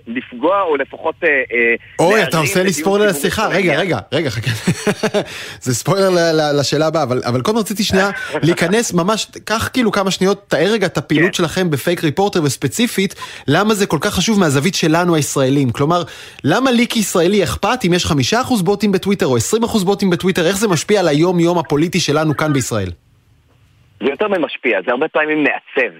לפגוע 0.08 0.62
או 0.62 0.76
לפחות... 0.76 1.16
אה, 1.24 1.30
אה, 1.30 1.76
אוי, 2.00 2.24
אתה 2.24 2.38
עושה 2.38 2.64
לי 2.64 2.74
ספוילר 2.74 3.08
לשיחה, 3.08 3.48
רגע, 3.48 3.80
רגע, 3.80 4.00
רגע, 4.12 4.30
חכה. 4.30 4.52
זה 5.66 5.76
ספוילר 5.76 6.10
לשאלה 6.60 6.88
הבאה, 6.88 7.04
אבל 7.04 7.42
קודם 7.42 7.58
רציתי 7.58 7.84
שנייה 7.84 8.10
להיכנס 8.44 8.94
ממש, 8.94 9.28
קח 9.46 9.70
כאילו 9.74 9.92
כמה 9.92 10.12
שניות, 10.12 10.46
תאר 10.48 10.72
רגע 10.72 10.88
את 10.88 10.98
הפעילות 10.98 11.28
כן. 11.28 11.34
שלכם 11.34 11.70
בפייק 11.70 12.04
ריפורטר 12.04 12.44
וספציפית, 12.44 13.16
למה 13.48 13.74
זה 13.74 13.88
כל 13.88 13.98
כך 14.02 14.14
חשוב 14.14 14.40
מהזווית 14.40 14.76
שלנו 14.76 15.16
הישראלים. 15.16 15.70
כלומר, 15.70 16.04
למה 16.44 16.72
לי 16.72 16.88
כישראלי 16.88 17.44
אכפת 17.44 17.80
אם 17.88 17.94
יש 17.94 18.06
חמישה 18.06 18.42
אחוז 18.42 18.62
בוטים 18.62 18.92
בטוויטר 18.92 19.26
או 19.26 19.38
עשרים 19.38 19.64
אחוז 19.64 19.84
בוטים 19.84 20.10
בטוויטר, 20.10 20.48
איך 20.48 20.58
זה 20.58 20.68
משפיע 20.68 21.00
על 21.00 21.08
היום-יום 21.08 21.58
הפוליטי 21.58 22.00
שלנו 22.00 22.38
כאן 22.38 22.54
בישראל? 22.54 22.90
זה 24.04 24.10
יותר 24.10 24.28
ממשפיע, 24.28 24.80
זה 24.86 24.92
הרבה 24.92 25.08
פעמים 25.08 25.44
מעצב. 25.44 25.92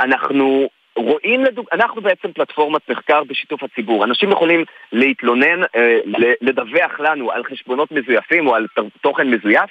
אנחנו 0.00 0.68
רואים, 0.98 1.44
לדוג... 1.44 1.66
אנחנו 1.72 2.00
בעצם 2.00 2.32
פלטפורמת 2.32 2.90
מחקר 2.90 3.24
בשיתוף 3.24 3.62
הציבור. 3.62 4.04
אנשים 4.04 4.30
יכולים 4.30 4.64
להתלונן, 4.92 5.62
אה, 5.76 5.98
לדווח 6.40 7.00
לנו 7.00 7.32
על 7.32 7.44
חשבונות 7.44 7.92
מזויפים 7.92 8.46
או 8.46 8.54
על 8.54 8.66
תוכן 9.00 9.30
מזויף. 9.30 9.70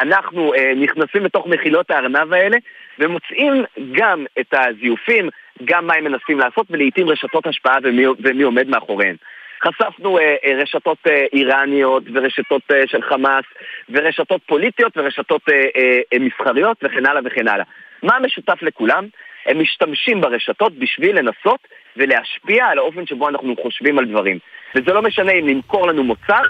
אנחנו 0.00 0.54
אה, 0.54 0.72
נכנסים 0.76 1.24
לתוך 1.24 1.46
מחילות 1.46 1.90
הארנב 1.90 2.32
האלה 2.32 2.56
ומוצאים 2.98 3.64
גם 3.92 4.24
את 4.40 4.54
הזיופים 4.54 5.28
גם 5.64 5.86
מה 5.86 5.94
הם 5.94 6.04
מנסים 6.04 6.38
לעשות, 6.38 6.66
ולעיתים 6.70 7.08
רשתות 7.08 7.46
השפעה 7.46 7.78
ומי, 7.82 8.06
ומי 8.06 8.42
עומד 8.42 8.68
מאחוריהן. 8.68 9.16
חשפנו 9.62 10.18
אה, 10.18 10.36
אה, 10.44 10.62
רשתות 10.62 10.98
אה, 11.06 11.24
איראניות 11.32 12.02
ורשתות 12.14 12.62
אה, 12.70 12.82
של 12.86 13.02
חמאס 13.02 13.44
ורשתות 13.88 14.40
פוליטיות 14.46 14.92
ורשתות 14.96 15.42
אה, 15.48 15.66
אה, 15.76 16.18
מסחריות 16.18 16.76
וכן 16.82 17.06
הלאה 17.06 17.22
וכן 17.24 17.48
הלאה. 17.48 17.64
מה 18.02 18.16
המשותף 18.16 18.62
לכולם? 18.62 19.06
הם 19.46 19.62
משתמשים 19.62 20.20
ברשתות 20.20 20.78
בשביל 20.78 21.18
לנסות 21.18 21.60
ולהשפיע 21.96 22.66
על 22.66 22.78
האופן 22.78 23.06
שבו 23.06 23.28
אנחנו 23.28 23.54
חושבים 23.62 23.98
על 23.98 24.04
דברים. 24.04 24.38
וזה 24.74 24.92
לא 24.92 25.02
משנה 25.02 25.32
אם 25.32 25.48
למכור 25.48 25.86
לנו 25.86 26.04
מוצר, 26.04 26.42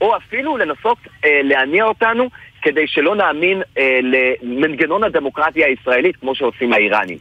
או 0.00 0.16
אפילו 0.16 0.56
לנסות 0.56 0.98
אה, 1.24 1.40
להניע 1.42 1.84
אותנו 1.84 2.28
כדי 2.62 2.86
שלא 2.86 3.16
נאמין 3.16 3.62
אה, 3.78 3.98
למנגנון 4.02 5.04
הדמוקרטיה 5.04 5.66
הישראלית 5.66 6.16
כמו 6.16 6.34
שעושים 6.34 6.72
האיראנים. 6.72 7.18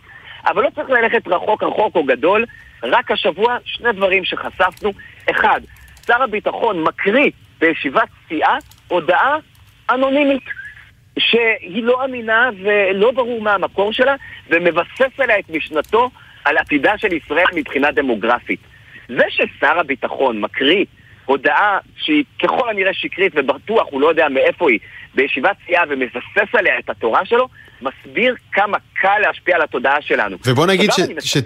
אבל 0.47 0.63
לא 0.63 0.69
צריך 0.75 0.89
ללכת 0.89 1.27
רחוק 1.27 1.63
רחוק 1.63 1.95
או 1.95 2.03
גדול, 2.03 2.45
רק 2.83 3.11
השבוע 3.11 3.57
שני 3.65 3.91
דברים 3.91 4.25
שחשפנו. 4.25 4.91
אחד, 5.31 5.61
שר 6.07 6.23
הביטחון 6.23 6.83
מקריא 6.83 7.31
בישיבת 7.59 8.09
סיעה 8.27 8.57
הודעה 8.87 9.37
אנונימית 9.89 10.43
שהיא 11.19 11.83
לא 11.83 12.05
אמינה 12.05 12.49
ולא 12.63 13.11
ברור 13.11 13.41
מה 13.41 13.53
המקור 13.53 13.93
שלה 13.93 14.15
ומבסס 14.49 15.19
עליה 15.19 15.39
את 15.39 15.49
משנתו 15.49 16.09
על 16.45 16.57
עתידה 16.57 16.97
של 16.97 17.13
ישראל 17.13 17.45
מבחינה 17.55 17.91
דמוגרפית. 17.91 18.59
זה 19.09 19.23
ששר 19.29 19.79
הביטחון 19.79 20.41
מקריא 20.41 20.85
הודעה 21.25 21.77
שהיא 21.97 22.23
ככל 22.43 22.69
הנראה 22.69 22.93
שקרית 22.93 23.33
ובטוח 23.35 23.87
הוא 23.89 24.01
לא 24.01 24.07
יודע 24.07 24.29
מאיפה 24.29 24.69
היא 24.69 24.79
בישיבת 25.15 25.55
סיעה 25.65 25.83
ומבסס 25.89 26.55
עליה 26.57 26.79
את 26.79 26.89
התורה 26.89 27.25
שלו, 27.25 27.47
מסביר 27.81 28.35
כמה 28.51 28.77
קל 28.93 29.19
להשפיע 29.19 29.55
על 29.55 29.61
התודעה 29.61 30.01
שלנו. 30.01 30.37
ובוא 30.45 30.67
נגיד 30.67 30.91
ש... 30.91 30.99
ש... 31.19 31.37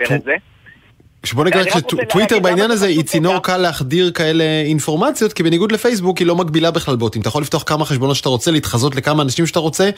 שבוא 1.25 1.45
נגיד 1.45 1.61
שטוויטר 1.69 2.39
בעניין 2.39 2.71
הזה 2.71 2.87
היא 2.87 3.03
צינור 3.03 3.43
קל 3.43 3.57
להחדיר 3.57 4.11
כאלה 4.11 4.43
אינפורמציות, 4.65 5.33
כי 5.33 5.43
בניגוד 5.43 5.71
לפייסבוק 5.71 6.17
היא 6.17 6.27
לא 6.27 6.35
מגבילה 6.35 6.71
בכלל 6.71 6.95
בוטים. 6.95 7.21
אתה 7.21 7.29
יכול 7.29 7.41
לפתוח 7.41 7.63
כמה 7.63 7.85
חשבונות 7.85 8.15
שאתה 8.15 8.29
רוצה, 8.29 8.51
להתחזות 8.51 8.95
לכמה 8.95 9.23
אנשים 9.23 9.45
שאתה 9.45 9.59
רוצה, 9.59 9.89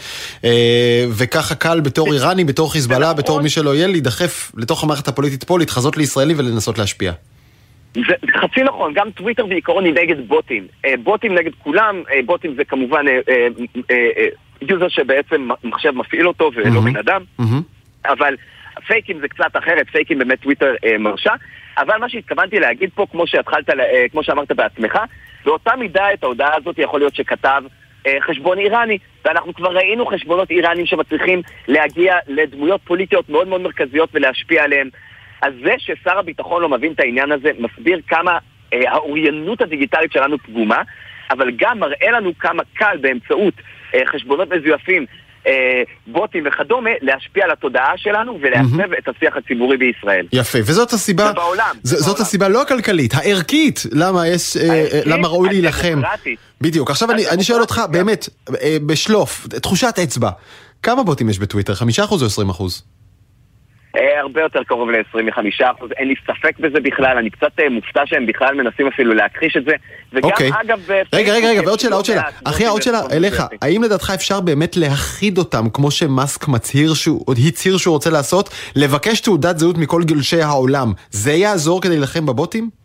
אה, 0.44 1.05
וככה 1.17 1.55
קל 1.55 1.79
בתור 1.79 2.13
איראני, 2.13 2.44
בתור 2.44 2.74
חיזבאללה, 2.74 3.05
נכון. 3.05 3.17
בתור 3.17 3.41
מי 3.41 3.50
שלא 3.50 3.75
יהיה, 3.75 3.88
להידחף 3.88 4.51
לתוך 4.58 4.84
המערכת 4.84 5.08
הפוליטית 5.08 5.44
פה, 5.44 5.60
להתחזות 5.60 5.98
לישראלי 5.98 6.34
ולנסות 6.38 6.77
להשפיע. 6.77 7.12
זה 7.94 8.01
חצי 8.41 8.63
נכון, 8.63 8.94
גם 8.96 9.12
טוויטר 9.12 9.46
בעיקרון 9.46 9.86
היא 9.86 9.94
נגד 9.94 10.27
בוטים. 10.27 10.67
אה, 10.86 10.94
בוטים 11.03 11.36
נגד 11.36 11.51
כולם, 11.63 12.03
אה, 12.13 12.20
בוטים 12.25 12.55
זה 12.55 12.63
כמובן 12.63 13.05
user 14.62 14.88
שבעצם 14.89 15.48
מחשב 15.63 15.91
מפעיל 15.91 16.27
אותו 16.27 16.51
ולא 16.55 16.82
בן 16.82 16.98
אדם, 16.98 17.22
אבל... 18.05 18.36
פייקים 18.88 19.20
זה 19.20 19.27
קצת 19.27 19.58
אחרת, 19.58 19.89
פייקים 19.89 20.20
באמת 20.20 20.41
טוויטר 20.41 20.75
אה, 20.86 20.98
מרשה, 20.98 21.34
אבל 21.77 21.98
מה 21.98 22.10
שהתכוונתי 22.10 22.60
להגיד 22.60 22.89
פה, 22.96 23.05
כמו 23.12 23.27
שהתחלת, 23.27 23.70
אה, 23.70 24.05
כמו 24.12 24.24
שאמרת 24.24 24.51
בעצמך, 24.51 25.00
באותה 25.46 25.75
מידה 25.75 26.13
את 26.13 26.24
ההודעה 26.24 26.55
הזאת 26.55 26.79
יכול 26.79 27.00
להיות 27.00 27.15
שכתב 27.15 27.63
אה, 28.08 28.17
חשבון 28.22 28.58
איראני, 28.58 28.98
ואנחנו 29.25 29.53
כבר 29.53 29.75
ראינו 29.75 30.05
חשבונות 30.05 30.51
איראנים 30.51 30.86
שמצליחים 30.86 31.41
להגיע 31.67 32.15
לדמויות 32.27 32.82
פוליטיות 32.84 33.29
מאוד 33.29 33.48
מאוד 33.48 33.62
מרכזיות 33.62 34.10
ולהשפיע 34.13 34.63
עליהן. 34.63 34.89
אז 35.41 35.53
זה 35.63 35.74
ששר 35.77 36.20
הביטחון 36.20 36.62
לא 36.62 36.70
מבין 36.70 36.91
את 36.91 37.00
העניין 37.00 37.32
הזה, 37.32 37.51
מסביר 37.60 38.00
כמה 38.08 38.38
אה, 38.74 38.91
האוריינות 38.91 39.62
הדיגיטלית 39.62 40.12
שלנו 40.12 40.38
פגומה, 40.38 40.82
אבל 41.32 41.51
גם 41.55 41.79
מראה 41.79 42.12
לנו 42.12 42.32
כמה 42.39 42.63
קל 42.74 42.98
באמצעות 43.01 43.53
אה, 43.96 44.00
חשבונות 44.05 44.50
מזויפים 44.53 45.05
בוטים 46.08 46.44
וכדומה, 46.48 46.90
להשפיע 47.02 47.44
על 47.46 47.52
התודעה 47.52 47.94
שלנו 47.98 48.40
ולעצב 48.42 48.94
את 48.98 49.08
השיח 49.08 49.38
הציבורי 49.38 49.78
בישראל. 49.78 50.28
יפה, 50.34 50.60
וזאת 50.60 50.94
הסיבה, 50.94 51.32
ובעולם, 51.32 51.75
זאת 51.84 52.20
הסיבה 52.20 52.48
לא 52.48 52.62
הכלכלית, 52.62 53.14
הערכית, 53.14 53.84
למה 53.92 54.28
יש, 54.28 54.58
אה, 54.58 54.70
אה, 54.70 55.02
למה 55.06 55.28
ראוי 55.28 55.50
להילחם. 55.50 56.02
בדיוק, 56.62 56.90
עכשיו 56.92 57.12
אני 57.12 57.44
שואל 57.44 57.62
אותך, 57.62 57.82
באמת, 57.92 58.30
בשלוף, 58.86 59.48
תחושת 59.48 60.00
אצבע, 60.04 60.30
כמה 60.84 61.04
בוטים 61.04 61.30
יש 61.30 61.40
בטוויטר, 61.40 61.74
5% 61.74 62.22
או 62.22 62.25
20%? 62.25 62.96
אה, 63.98 64.20
הרבה 64.20 64.42
יותר 64.42 64.64
קרוב 64.64 64.90
ל-25%, 64.92 65.86
אין 65.98 66.08
לי 66.08 66.16
ספק 66.28 66.60
בזה 66.60 66.80
בכלל, 66.80 67.18
אני 67.18 67.30
קצת 67.30 67.60
אה, 67.60 67.70
מופתע 67.70 68.02
שהם 68.06 68.25
בכלל 68.25 68.56
מנסים 68.56 68.88
אפילו 68.88 69.14
להכחיש 69.14 69.58
את 69.58 69.66
זה. 69.66 69.72
וגם 70.14 70.30
אוקיי. 70.30 70.50
אגב... 70.66 70.80
רגע, 71.14 71.34
רגע, 71.34 71.48
רגע, 71.50 71.62
ועוד 71.66 71.80
שאלה, 71.80 71.96
עוד 71.96 72.06
שאלה. 72.06 72.22
אחי, 72.46 72.66
עוד 72.66 72.82
שאלה 72.82 73.02
אליך, 73.12 73.44
האם 73.62 73.84
לדעתך 73.84 74.12
אפשר 74.16 74.42
באמת 74.42 74.78
להכחיד 74.78 75.38
אותם, 75.38 75.70
כמו 75.74 75.92
שמאסק 75.92 76.48
מצהיר 76.48 76.94
שהוא, 76.94 77.24
עוד 77.25 77.38
הצהיר 77.48 77.78
שהוא 77.78 77.94
רוצה 77.94 78.10
לעשות, 78.10 78.50
לבקש 78.75 79.20
תעודת 79.20 79.60
זהות 79.60 79.78
מכל 79.78 80.04
גלשי 80.04 80.42
העולם, 80.42 80.94
זה 81.12 81.32
יעזור 81.32 81.82
כדי 81.82 81.92
להילחם 81.92 82.25
בבוטים? 82.25 82.85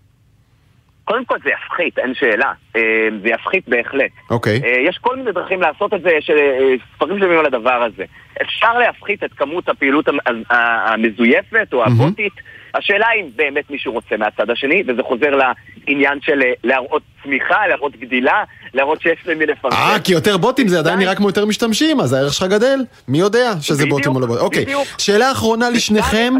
קודם 1.10 1.24
כל 1.24 1.36
זה 1.44 1.50
יפחית, 1.50 1.98
אין 1.98 2.14
שאלה. 2.14 2.52
אה, 2.76 3.08
זה 3.22 3.28
יפחית 3.28 3.68
בהחלט. 3.68 4.10
אוקיי. 4.30 4.60
אה, 4.64 4.80
יש 4.88 4.98
כל 5.00 5.16
מיני 5.16 5.32
דרכים 5.32 5.60
לעשות 5.60 5.94
את 5.94 6.02
זה, 6.02 6.10
יש 6.10 6.30
אה, 6.30 6.74
ספרים 6.94 7.18
שלמים 7.18 7.38
על 7.38 7.46
הדבר 7.46 7.82
הזה. 7.82 8.04
אפשר 8.42 8.78
להפחית 8.78 9.24
את 9.24 9.32
כמות 9.32 9.68
הפעילות 9.68 10.08
המזויפת 10.50 11.72
או 11.72 11.84
הבוטית. 11.84 12.32
השאלה 12.74 13.06
אם 13.20 13.26
באמת 13.36 13.70
מישהו 13.70 13.92
רוצה 13.92 14.16
מהצד 14.16 14.50
השני, 14.50 14.82
וזה 14.88 15.02
חוזר 15.02 15.30
לעניין 15.30 16.18
של 16.22 16.42
להראות 16.64 17.02
צמיחה, 17.22 17.66
להראות 17.66 17.96
גדילה, 17.96 18.44
להראות 18.74 19.02
שיש 19.02 19.18
למי 19.26 19.46
לפרסם. 19.46 19.76
אה, 19.76 19.96
כי 20.04 20.12
יותר 20.12 20.36
בוטים 20.36 20.68
זה 20.68 20.78
עדיין 20.78 20.98
נראה 20.98 21.14
כמו 21.14 21.28
יותר 21.28 21.46
משתמשים, 21.46 22.00
אז 22.00 22.12
הערך 22.12 22.32
שלך 22.32 22.48
גדל. 22.48 22.78
מי 23.08 23.18
יודע 23.18 23.52
שזה 23.60 23.86
בוטים 23.86 24.14
או 24.14 24.20
לא 24.20 24.26
בוטים. 24.26 24.44
אוקיי, 24.44 24.64
שאלה 24.98 25.32
אחרונה 25.32 25.70
לשניכם. 25.70 26.34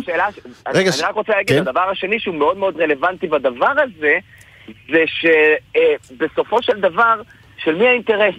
רגע, 0.74 0.90
אני 0.90 1.08
רק 1.08 1.14
רוצה 1.14 1.32
להגיד, 1.32 1.56
כן? 1.56 1.68
הדבר 1.68 1.90
השני 1.92 2.20
שהוא 2.20 2.34
מאוד 2.34 2.56
מאוד 2.56 2.80
רלוונטי 2.80 3.26
בדבר 3.26 3.72
הזה, 3.82 4.18
זה 4.92 5.04
שבסופו 5.06 6.62
של 6.62 6.80
דבר, 6.80 7.22
של 7.64 7.74
מי 7.74 7.88
האינטרס? 7.88 8.34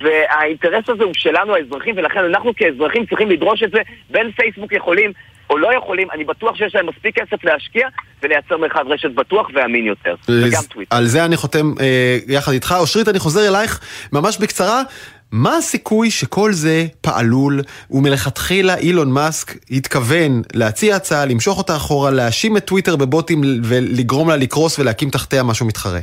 והאינטרס 0.00 0.84
הזה 0.88 1.04
הוא 1.04 1.12
שלנו 1.14 1.54
האזרחים, 1.54 1.94
ולכן 1.96 2.24
אנחנו 2.24 2.52
כאזרחים 2.56 3.06
צריכים 3.06 3.30
לדרוש 3.30 3.62
את 3.62 3.70
זה. 3.70 3.78
בין 4.10 4.30
פייסבוק 4.32 4.72
יכולים 4.72 5.12
או 5.50 5.58
לא 5.58 5.74
יכולים, 5.74 6.08
אני 6.10 6.24
בטוח 6.24 6.56
שיש 6.56 6.74
להם 6.74 6.86
מספיק 6.86 7.18
כסף 7.18 7.44
להשקיע 7.44 7.88
ולייצר 8.22 8.56
מרחב 8.56 8.84
רשת 8.88 9.10
בטוח 9.10 9.50
ואמין 9.54 9.86
יותר. 9.86 10.14
וגם 10.28 10.62
טוויטר. 10.68 10.96
על 10.96 11.06
זה 11.06 11.24
אני 11.24 11.36
חותם 11.36 11.72
אה, 11.80 12.18
יחד 12.28 12.52
איתך. 12.52 12.74
אושרית, 12.78 13.08
אני 13.08 13.18
חוזר 13.18 13.48
אלייך 13.48 13.80
ממש 14.12 14.38
בקצרה. 14.38 14.82
מה 15.32 15.56
הסיכוי 15.56 16.10
שכל 16.10 16.52
זה 16.52 16.84
פעלול 17.00 17.60
ומלכתחילה 17.90 18.76
אילון 18.76 19.12
מאסק 19.12 19.54
התכוון 19.70 20.42
להציע 20.54 20.96
הצעה, 20.96 21.26
למשוך 21.26 21.58
אותה 21.58 21.76
אחורה, 21.76 22.10
להאשים 22.10 22.56
את 22.56 22.64
טוויטר 22.64 22.96
בבוטים 22.96 23.40
ולגרום 23.64 24.28
לה 24.28 24.36
לקרוס 24.36 24.78
ולהקים 24.78 25.10
תחתיה 25.10 25.42
משהו 25.42 25.66
מתחרה? 25.66 26.00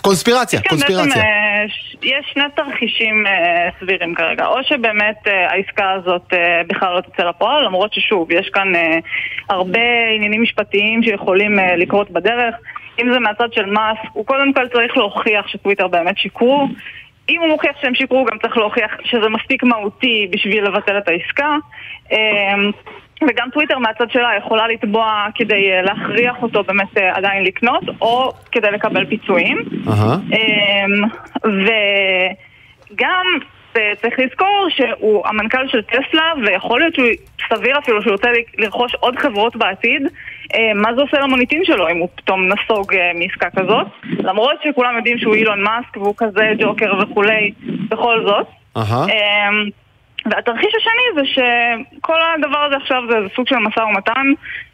קונספירציה, 0.00 0.60
כן, 0.60 0.68
קונספירציה. 0.68 1.06
בעצם, 1.06 1.20
אה, 1.20 1.64
יש 2.02 2.26
שני 2.32 2.42
תרחישים 2.56 3.26
אה, 3.26 3.68
סבירים 3.80 4.14
כרגע. 4.14 4.46
או 4.46 4.56
שבאמת 4.62 5.16
אה, 5.26 5.50
העסקה 5.50 5.90
הזאת 5.90 6.32
בכלל 6.66 6.94
לא 6.94 7.00
תצא 7.00 7.22
לפועל, 7.22 7.64
למרות 7.64 7.92
ששוב, 7.92 8.30
יש 8.30 8.48
כאן 8.48 8.72
הרבה 9.50 9.80
עניינים 10.16 10.42
משפטיים 10.42 11.02
שיכולים 11.02 11.58
לקרות 11.76 12.10
בדרך. 12.10 12.54
אם 13.00 13.12
זה 13.12 13.18
מהצד 13.18 13.52
של 13.52 13.66
מס, 13.66 13.98
הוא 14.12 14.26
קודם 14.26 14.52
כל 14.52 14.68
צריך 14.68 14.96
להוכיח 14.96 15.48
שטוויטר 15.48 15.88
באמת 15.88 16.18
שיקרו. 16.18 16.68
אם 17.28 17.40
הוא 17.40 17.48
מוכיח 17.48 17.76
שהם 17.80 17.94
שיקרו, 17.94 18.24
גם 18.24 18.38
צריך 18.42 18.56
להוכיח 18.56 18.90
שזה 19.04 19.28
מספיק 19.28 19.62
מהותי 19.62 20.28
בשביל 20.30 20.64
לבטל 20.64 20.98
את 20.98 21.08
העסקה. 21.08 21.56
אמ, 22.12 22.70
וגם 23.22 23.48
טוויטר 23.52 23.78
מהצד 23.78 24.10
שלה 24.10 24.30
יכולה 24.38 24.68
לתבוע 24.68 25.26
כדי 25.34 25.72
אה, 25.72 25.82
להכריח 25.82 26.42
אותו 26.42 26.62
באמת 26.64 26.98
אה, 26.98 27.16
עדיין 27.16 27.44
לקנות, 27.44 27.82
או 28.00 28.32
כדי 28.52 28.70
לקבל 28.70 29.06
פיצויים. 29.06 29.58
Uh-huh. 29.86 30.38
וגם 32.92 33.26
צריך 34.02 34.18
לזכור 34.18 34.66
שהוא 34.68 35.26
המנכ"ל 35.26 35.68
של 35.68 35.82
טסלה, 35.82 36.32
ויכול 36.46 36.80
להיות 36.80 36.94
שהוא 36.94 37.06
סביר 37.48 37.78
אפילו 37.78 38.02
שהוא 38.02 38.12
רוצה 38.12 38.28
לרכוש 38.58 38.94
עוד 38.94 39.18
חברות 39.18 39.56
בעתיד. 39.56 40.02
אה, 40.54 40.74
מה 40.74 40.94
זה 40.94 41.00
עושה 41.00 41.20
למוניטין 41.20 41.64
שלו 41.64 41.88
אם 41.88 41.98
הוא 41.98 42.08
פתאום 42.14 42.48
נסוג 42.48 42.94
אה, 42.94 43.10
מעסקה 43.14 43.50
כזאת? 43.60 43.86
למרות 44.18 44.56
שכולם 44.64 44.96
יודעים 44.96 45.18
שהוא 45.18 45.34
אילון 45.34 45.62
מאסק 45.62 45.96
והוא 45.96 46.14
כזה 46.16 46.52
ג'וקר 46.58 46.92
וכולי, 47.02 47.52
בכל 47.90 48.24
זאת. 48.26 48.46
Uh-huh. 48.76 49.10
והתרחיש 50.30 50.74
השני 50.74 51.14
זה 51.14 51.22
שכל 51.26 52.18
הדבר 52.34 52.58
הזה 52.58 52.76
עכשיו 52.76 53.02
זה 53.10 53.16
סוג 53.36 53.48
של 53.48 53.56
משא 53.56 53.80
ומתן 53.80 54.26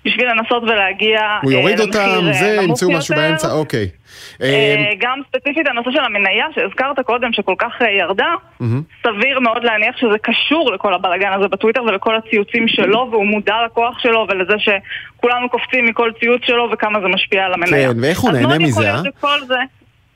בשביל 0.04 0.30
לנסות 0.30 0.62
ולהגיע 0.62 1.38
הוא 1.42 1.52
יוריד 1.52 1.80
אותם, 1.80 2.32
זה, 2.32 2.59
ימצאו 2.62 2.90
משהו 2.90 3.14
באמצע, 3.14 3.52
אוקיי. 3.52 3.88
אה, 4.42 4.90
גם 4.99 5.21
ספציפית 5.28 5.66
הנושא 5.68 5.90
של 5.90 6.04
המניה 6.04 6.47
שהזכרת 6.54 7.00
קודם 7.00 7.32
שכל 7.32 7.54
כך 7.59 7.73
אה, 7.82 7.90
ירדה, 7.90 8.35
סביר 9.02 9.40
מאוד 9.40 9.64
להניח 9.64 9.97
שזה 9.97 10.18
קשור 10.23 10.73
לכל 10.73 10.94
הבלאגן 10.94 11.32
הזה 11.32 11.49
בטוויטר 11.49 11.82
ולכל 11.85 12.16
הציוצים 12.16 12.68
שלו 12.68 13.09
והוא 13.11 13.26
מודע 13.26 13.54
לכוח 13.66 13.99
שלו 13.99 14.26
ולזה 14.28 14.54
שכולנו 14.59 15.49
קופצים 15.49 15.87
מכל 15.87 16.11
ציוץ 16.21 16.42
שלו 16.44 16.68
וכמה 16.73 17.00
זה 17.00 17.09
משפיע 17.09 17.44
על 17.44 17.54
המניה. 17.54 17.88
כן, 17.88 18.00
ואיך 18.00 18.21
הוא 18.21 18.32
נהנה 18.32 18.59
מזה, 18.59 18.90
אה? 18.90 19.02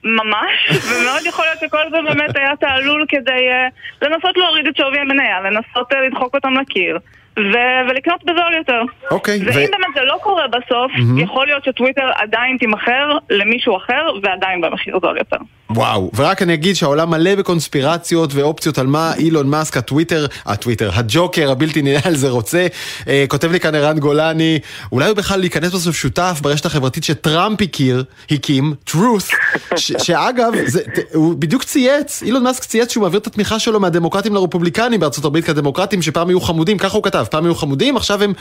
ממש, 0.05 0.53
ומאוד 0.89 1.27
יכול 1.27 1.45
להיות 1.45 1.59
שכל 1.61 1.91
זה 1.91 1.97
באמת 2.03 2.37
היה 2.37 2.57
תעלול 2.61 3.05
כדי 3.09 3.51
uh, 3.51 4.07
לנסות 4.07 4.37
להוריד 4.37 4.67
את 4.67 4.77
שווי 4.77 4.99
המניה, 4.99 5.41
לנסות 5.41 5.93
uh, 5.93 5.97
לדחוק 5.97 6.35
אותם 6.35 6.55
לקיר. 6.55 6.99
ו- 7.39 7.91
ולקנות 7.91 8.25
בזול 8.25 8.55
יותר. 8.59 8.83
אוקיי. 9.11 9.39
ואם 9.39 9.69
ו... 9.69 9.71
באמת 9.71 9.95
זה 9.95 10.01
לא 10.05 10.17
קורה 10.23 10.49
בסוף, 10.49 10.93
mm-hmm. 10.93 11.23
יכול 11.23 11.47
להיות 11.47 11.65
שטוויטר 11.65 12.11
עדיין 12.15 12.57
תימכר 12.59 13.19
למישהו 13.31 13.77
אחר 13.77 14.07
ועדיין 14.23 14.61
במחיר 14.61 14.99
זול 15.01 15.17
יותר. 15.19 15.37
וואו, 15.71 16.11
ורק 16.15 16.43
אני 16.43 16.55
אגיד 16.55 16.77
שהעולם 16.77 17.11
מלא 17.11 17.35
בקונספירציות 17.35 18.35
ואופציות 18.35 18.79
על 18.79 18.87
מה 18.87 19.15
אילון 19.15 19.51
מאסק, 19.51 19.77
הטוויטר, 19.77 20.27
הטוויטר, 20.47 20.91
הג'וקר 20.95 21.51
הבלתי 21.51 21.83
ננהל 21.83 22.17
זה 22.17 22.29
רוצה. 22.29 22.67
אה, 23.09 23.25
כותב 23.29 23.51
לי 23.51 23.61
כאן 23.61 23.75
ערן 23.75 23.99
גולני, 23.99 24.59
אולי 24.93 25.09
הוא 25.09 25.17
בכלל 25.17 25.41
להיכנס 25.41 25.73
בסוף 25.73 25.97
שותף 25.97 26.39
ברשת 26.43 26.67
החברתית 26.67 27.05
שטראמפ 27.05 27.63
הכיר, 27.63 28.05
הקים, 28.31 28.75
truth, 28.91 29.35
שאגב, 29.77 30.53
זה, 30.67 30.81
הוא 31.15 31.35
בדיוק 31.39 31.63
צייץ, 31.63 32.23
אילון 32.23 32.43
מאסק 32.43 32.65
צייץ 32.65 32.93
שהוא 32.93 33.03
מעביר 33.03 33.21
את 33.21 33.27
התמיכה 33.27 33.59
שלו 33.59 33.81
מהדמוקרטים 33.81 34.35
לרפובליקנים 34.35 35.01
בארצות 35.01 35.25
הברית 35.25 35.45
כדמוקרטים 35.45 36.03
שפעם 36.03 36.29
היו 36.29 36.41
חמודים, 36.41 36.79
ככה 36.79 36.97
הוא 36.97 37.05
כתב, 37.05 37.25
פעם 37.31 37.45
היו 37.45 37.55
חמודים, 37.55 37.97
עכשיו 37.97 38.23
הם 38.23 38.33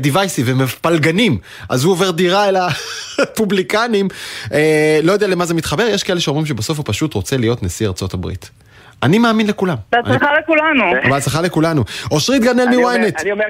דיווייסיב, 0.00 0.46
אה, 0.46 0.52
הם 0.52 0.58
מפלגנים, 0.58 1.38
אז 1.68 1.84
הוא 1.84 1.92
עובר 1.92 2.10
דירה 2.10 2.48
אל 2.48 2.56
הרפובליקנים, 2.56 4.08
אה, 4.52 5.00
לא 5.02 5.12
יודע 5.12 5.26
למה 5.26 5.46
זה 5.46 5.54
מתחבר, 5.54 5.82
יש 5.82 6.02
כאלה 6.02 6.20
שאומרים 6.20 6.46
שבסוף 6.46 6.73
הוא 6.76 6.84
פשוט 6.88 7.14
רוצה 7.14 7.36
להיות 7.36 7.62
נשיא 7.62 7.86
ארצות 7.86 8.14
הברית. 8.14 8.50
אני 9.02 9.18
מאמין 9.18 9.46
לכולם. 9.46 9.76
בהצלחה 9.92 10.26
לכולנו. 10.38 10.84
בהצלחה 11.10 11.40
לכולנו. 11.40 11.84
אושרית 12.10 12.42
גנאל 12.42 12.68
מוויינט. 12.68 13.20
אני 13.20 13.32
אומר, 13.32 13.44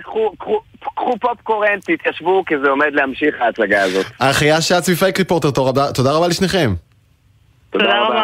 קחו 0.94 1.16
פופקורן, 1.20 1.80
תתיישבו, 1.80 2.44
כי 2.46 2.54
זה 2.64 2.70
עומד 2.70 2.86
להמשיך 2.92 3.34
ההצגה 3.40 3.82
הזאת. 3.82 4.06
אחיה 4.18 4.60
שץ 4.60 4.88
מפייק 4.88 5.18
ריפורטר, 5.18 5.50
תודה 5.94 6.12
רבה 6.12 6.28
לשניכם. 6.28 6.74
תודה 7.70 7.84
רבה. 7.84 8.22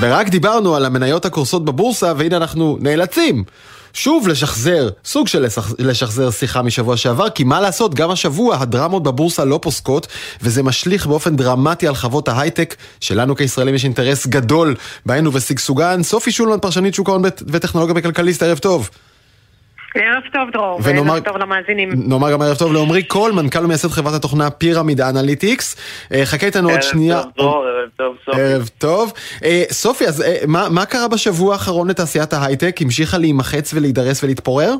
ורק 0.00 0.28
דיברנו 0.28 0.76
על 0.76 0.84
המניות 0.84 1.24
הקורסות 1.24 1.64
בבורסה, 1.64 2.12
והנה 2.16 2.36
אנחנו 2.36 2.78
נאלצים 2.80 3.44
שוב 3.98 4.28
לשחזר, 4.28 4.88
סוג 5.04 5.28
של 5.28 5.46
לשחזר 5.78 6.30
שיחה 6.30 6.62
משבוע 6.62 6.96
שעבר, 6.96 7.30
כי 7.30 7.44
מה 7.44 7.60
לעשות, 7.60 7.94
גם 7.94 8.10
השבוע 8.10 8.56
הדרמות 8.56 9.02
בבורסה 9.02 9.44
לא 9.44 9.58
פוסקות, 9.62 10.06
וזה 10.42 10.62
משליך 10.62 11.06
באופן 11.06 11.36
דרמטי 11.36 11.88
על 11.88 11.94
חוות 11.94 12.28
ההייטק, 12.28 12.76
שלנו 13.00 13.36
כישראלים 13.36 13.74
יש 13.74 13.84
אינטרס 13.84 14.26
גדול 14.26 14.74
בהן 15.06 15.26
ובשגשוגן. 15.26 16.02
סופי 16.02 16.32
שולמן, 16.32 16.58
פרשנית 16.58 16.94
שוק 16.94 17.08
ההון 17.08 17.22
וטכנולוגיה 17.46 17.94
בכלכליסט, 17.94 18.42
ערב 18.42 18.58
טוב. 18.58 18.90
ערב 20.02 20.22
טוב 20.32 20.50
דרור, 20.52 20.80
ונאמר, 20.82 21.10
וערב 21.10 21.24
טוב 21.24 21.36
למאזינים. 21.36 21.90
נאמר 21.94 22.32
גם 22.32 22.42
ערב 22.42 22.56
טוב 22.56 22.72
לעמרי 22.72 23.02
קול, 23.02 23.32
מנכ"ל 23.32 23.64
ומייסד 23.64 23.88
חברת 23.88 24.14
התוכנה 24.14 24.50
פירמיד 24.50 25.00
אנליטיקס. 25.00 25.76
אה, 26.12 26.24
חכה 26.24 26.46
איתנו 26.46 26.70
עוד 26.70 26.82
שנייה. 26.82 27.16
ערב 27.16 27.24
טוב 27.24 27.32
דרור, 27.36 27.64
ערב 27.66 27.88
טוב 27.96 28.16
סופי. 28.24 28.40
ערב 28.40 28.68
טוב. 28.78 29.12
אה, 29.44 29.62
סופי, 29.70 30.06
אז 30.06 30.22
אה, 30.22 30.36
מה, 30.46 30.68
מה 30.70 30.86
קרה 30.86 31.08
בשבוע 31.08 31.52
האחרון 31.52 31.90
לתעשיית 31.90 32.32
ההייטק? 32.32 32.76
המשיכה 32.82 33.18
להימחץ 33.18 33.74
ולהידרס 33.74 34.24
ולהתפורר? 34.24 34.74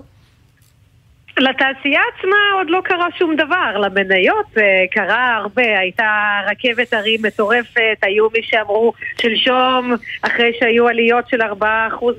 לתעשייה 1.41 2.01
עצמה 2.15 2.37
עוד 2.55 2.71
לא 2.71 2.81
קרה 2.85 3.07
שום 3.19 3.37
דבר, 3.37 3.79
למניות 3.81 4.55
קרה 4.91 5.37
הרבה, 5.37 5.79
הייתה 5.79 6.41
רכבת 6.51 6.93
הרים 6.93 7.21
מטורפת, 7.23 7.99
היו 8.03 8.29
מי 8.35 8.41
שאמרו 8.43 8.93
שלשום, 9.21 9.95
אחרי 10.23 10.53
שהיו 10.61 10.89
עליות 10.89 11.29
של 11.29 11.43
4% 11.43 11.45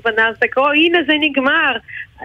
בנאסדק, 0.04 0.58
או 0.58 0.72
הנה 0.72 0.98
זה 1.06 1.12
נגמר, 1.20 1.76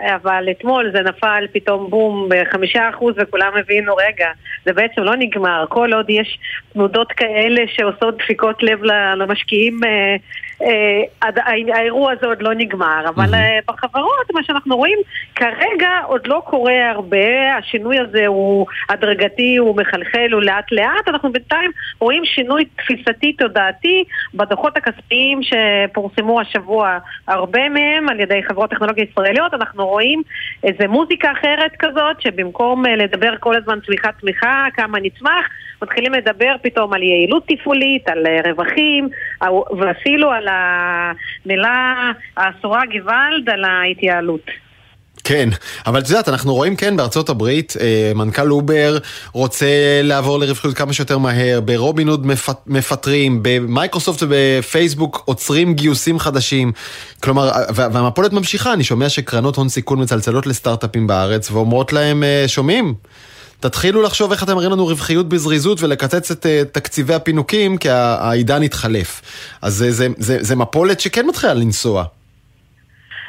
אבל 0.03 0.47
אתמול 0.51 0.91
זה 0.91 1.01
נפל 1.01 1.45
פתאום 1.53 1.89
בום 1.89 2.29
בחמישה 2.29 2.89
אחוז 2.89 3.13
וכולם 3.17 3.51
הבינו, 3.59 3.95
רגע, 3.95 4.29
זה 4.65 4.73
בעצם 4.73 5.01
לא 5.01 5.15
נגמר. 5.15 5.65
כל 5.69 5.93
עוד 5.93 6.09
יש 6.09 6.39
תנודות 6.73 7.11
כאלה 7.11 7.61
שעושות 7.67 8.17
דפיקות 8.17 8.63
לב 8.63 8.83
למשקיעים, 9.17 9.79
אה, 9.83 10.15
אה, 10.61 11.75
האירוע 11.75 12.11
הזה 12.11 12.25
עוד 12.27 12.41
לא 12.41 12.53
נגמר. 12.53 13.05
אבל 13.09 13.33
אה, 13.33 13.59
בחברות, 13.67 14.31
מה 14.33 14.43
שאנחנו 14.43 14.77
רואים, 14.77 14.99
כרגע 15.35 15.89
עוד 16.07 16.27
לא 16.27 16.41
קורה 16.45 16.89
הרבה, 16.91 17.55
השינוי 17.57 17.99
הזה 17.99 18.27
הוא 18.27 18.65
הדרגתי, 18.89 19.57
הוא 19.57 19.77
מחלחל, 19.77 20.29
הוא 20.31 20.41
לאט 20.41 20.71
לאט. 20.71 21.07
אנחנו 21.07 21.31
בינתיים 21.31 21.71
רואים 21.99 22.25
שינוי 22.25 22.65
תפיסתי 22.65 23.33
תודעתי 23.33 24.03
בדוחות 24.33 24.77
הכספיים 24.77 25.39
שפורסמו 25.43 26.41
השבוע, 26.41 26.97
הרבה 27.27 27.69
מהם 27.69 28.09
על 28.09 28.19
ידי 28.19 28.43
חברות 28.47 28.69
טכנולוגיה 28.69 29.05
ישראליות. 29.11 29.53
אנחנו 29.53 29.84
רואים 29.85 30.21
איזה 30.63 30.87
מוזיקה 30.87 31.31
אחרת 31.31 31.71
כזאת, 31.79 32.21
שבמקום 32.21 32.85
אה, 32.85 32.95
לדבר 32.95 33.33
כל 33.39 33.55
הזמן 33.55 33.79
צמיחה 33.85 34.09
צמיחה, 34.21 34.65
כמה 34.73 34.97
נצמח, 35.01 35.49
מתחילים 35.81 36.13
לדבר 36.13 36.55
פתאום 36.61 36.93
על 36.93 37.03
יעילות 37.03 37.43
תפעולית, 37.47 38.09
על 38.09 38.27
אה, 38.27 38.51
רווחים, 38.51 39.09
ואפילו 39.79 40.31
על 40.31 40.47
המילה 40.49 42.11
האסורה 42.37 42.81
גוואלד, 42.85 43.49
על 43.49 43.63
ההתייעלות. 43.63 44.64
כן, 45.27 45.49
אבל 45.85 45.99
את 45.99 46.09
יודעת, 46.09 46.29
אנחנו 46.29 46.53
רואים 46.53 46.75
כן 46.75 46.97
בארצות 46.97 47.29
הברית, 47.29 47.73
אה, 47.79 48.11
מנכ"ל 48.15 48.51
אובר 48.51 48.97
רוצה 49.33 49.65
לעבור 50.03 50.39
לרווחיות 50.39 50.75
כמה 50.75 50.93
שיותר 50.93 51.17
מהר, 51.17 51.61
ברובין 51.61 52.07
הוד 52.07 52.27
מפטרים, 52.67 53.39
במייקרוסופט 53.41 54.23
ובפייסבוק 54.23 55.23
עוצרים 55.25 55.73
גיוסים 55.73 56.19
חדשים. 56.19 56.71
כלומר, 57.23 57.51
והמפולת 57.75 58.33
ממשיכה, 58.33 58.73
אני 58.73 58.83
שומע 58.83 59.09
שקרנות 59.09 59.55
הון 59.55 59.69
סיכון 59.69 60.01
מצלצלות 60.01 60.47
לסטארט-אפים 60.47 61.07
בארץ 61.07 61.51
ואומרות 61.51 61.93
להם, 61.93 62.23
אה, 62.23 62.43
שומעים? 62.47 62.93
תתחילו 63.59 64.01
לחשוב 64.01 64.31
איך 64.31 64.43
אתם 64.43 64.55
מראים 64.55 64.71
לנו 64.71 64.85
רווחיות 64.85 65.29
בזריזות 65.29 65.81
ולקצץ 65.81 66.31
את 66.31 66.45
uh, 66.45 66.69
תקציבי 66.71 67.13
הפינוקים, 67.13 67.77
כי 67.77 67.89
העידן 67.89 68.63
התחלף. 68.63 69.21
אז 69.61 69.75
זה, 69.75 69.91
זה, 69.91 70.07
זה, 70.17 70.37
זה 70.41 70.55
מפולת 70.55 70.99
שכן 70.99 71.27
מתחילה 71.27 71.53
לנסוע. 71.53 72.05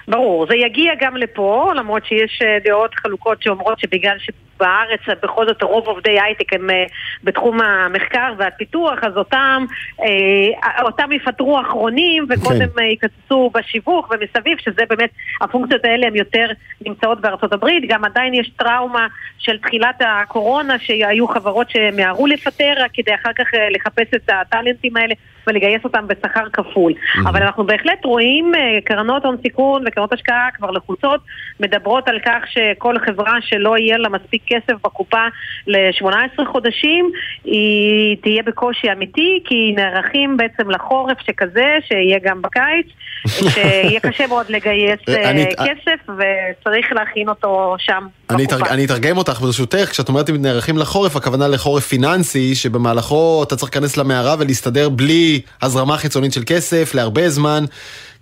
ברור, 0.09 0.47
זה 0.51 0.57
יגיע 0.57 0.93
גם 1.01 1.17
לפה, 1.17 1.73
למרות 1.77 2.05
שיש 2.07 2.43
אה, 2.43 2.59
דעות 2.65 2.95
חלוקות 2.95 3.43
שאומרות 3.43 3.79
שבגלל 3.79 4.17
שבארץ 4.19 5.01
בכל 5.23 5.47
זאת 5.47 5.63
רוב 5.63 5.87
עובדי 5.87 6.21
הייטק 6.21 6.53
הם 6.53 6.71
אה, 6.71 6.85
בתחום 7.25 7.61
המחקר 7.61 8.33
והפיתוח, 8.39 8.99
אז 9.03 9.17
אותם, 9.17 9.65
אה, 10.01 10.83
אותם 10.83 11.13
יפטרו 11.13 11.61
אחרונים 11.61 12.27
וקודם 12.29 12.69
כן. 12.77 12.83
יקצצו 12.83 13.51
בשיווק 13.55 14.11
ומסביב, 14.11 14.59
שזה 14.59 14.83
באמת, 14.89 15.11
הפונקציות 15.41 15.85
האלה 15.85 16.07
הן 16.07 16.17
יותר 16.17 16.47
נמצאות 16.87 17.21
בארצות 17.21 17.53
הברית, 17.53 17.85
גם 17.89 18.05
עדיין 18.05 18.35
יש 18.35 18.51
טראומה 18.57 19.07
של 19.39 19.59
תחילת 19.59 19.97
הקורונה, 20.01 20.79
שהיו 20.79 21.29
חברות 21.29 21.71
שמיהרו 21.71 22.27
לפטר 22.27 22.75
כדי 22.93 23.15
אחר 23.15 23.33
כך 23.33 23.47
לחפש 23.71 24.15
את 24.15 24.31
הטאלנטים 24.33 24.97
האלה 24.97 25.15
ולגייס 25.47 25.85
אותם 25.85 26.07
בשכר 26.07 26.49
כפול. 26.53 26.93
Mm-hmm. 26.93 27.29
אבל 27.29 27.43
אנחנו 27.43 27.67
בהחלט 27.67 28.05
רואים 28.05 28.53
קרנות 28.85 29.25
הון 29.25 29.37
סיכון 29.43 29.85
וקרנות 29.87 30.13
השקעה 30.13 30.49
כבר 30.55 30.71
לחוצות, 30.71 31.21
מדברות 31.61 32.09
על 32.09 32.19
כך 32.25 32.39
שכל 32.47 32.99
חברה 33.07 33.35
שלא 33.41 33.79
יהיה 33.79 33.99
לה 33.99 34.09
מספיק 34.09 34.43
כסף 34.47 34.75
בקופה 34.85 35.27
ל-18 35.67 36.45
חודשים, 36.53 37.11
היא 37.45 38.17
תהיה 38.23 38.43
בקושי 38.43 38.93
אמיתי, 38.93 39.43
כי 39.45 39.73
נערכים 39.77 40.37
בעצם 40.37 40.71
לחורף 40.71 41.19
שכזה, 41.21 41.77
שיהיה 41.89 42.19
גם 42.23 42.43
בקיץ, 42.43 42.87
שיהיה 43.55 44.01
קשה 44.01 44.27
מאוד 44.27 44.47
לגייס 44.49 45.01
אני, 45.09 45.45
אה, 45.45 45.67
כסף, 45.67 46.01
וצריך 46.09 46.93
להכין 46.93 47.29
אותו 47.29 47.77
שם 47.79 48.07
אני. 48.31 48.47
אני 48.71 48.85
אתרגם 48.85 49.17
אותך 49.19 49.41
ברשותך, 49.41 49.89
כשאת 49.91 50.09
אומרת 50.09 50.31
אם 50.31 50.43
נערכים 50.43 50.79
לחורף, 50.79 51.17
הכוונה 51.17 51.49
לחורף 51.49 51.87
פיננסי, 51.87 52.55
שבמהלכו 52.55 53.43
אתה 53.43 53.57
צריך 53.57 53.73
להיכנס 53.73 53.97
למערה 53.97 54.35
ולהסתדר 54.39 54.89
בלי 54.89 55.36
הזרמה 55.63 55.97
חיצונית 55.97 56.33
של 56.33 56.43
כסף 56.47 56.95
להרבה 56.95 57.31
זמן. 57.31 57.65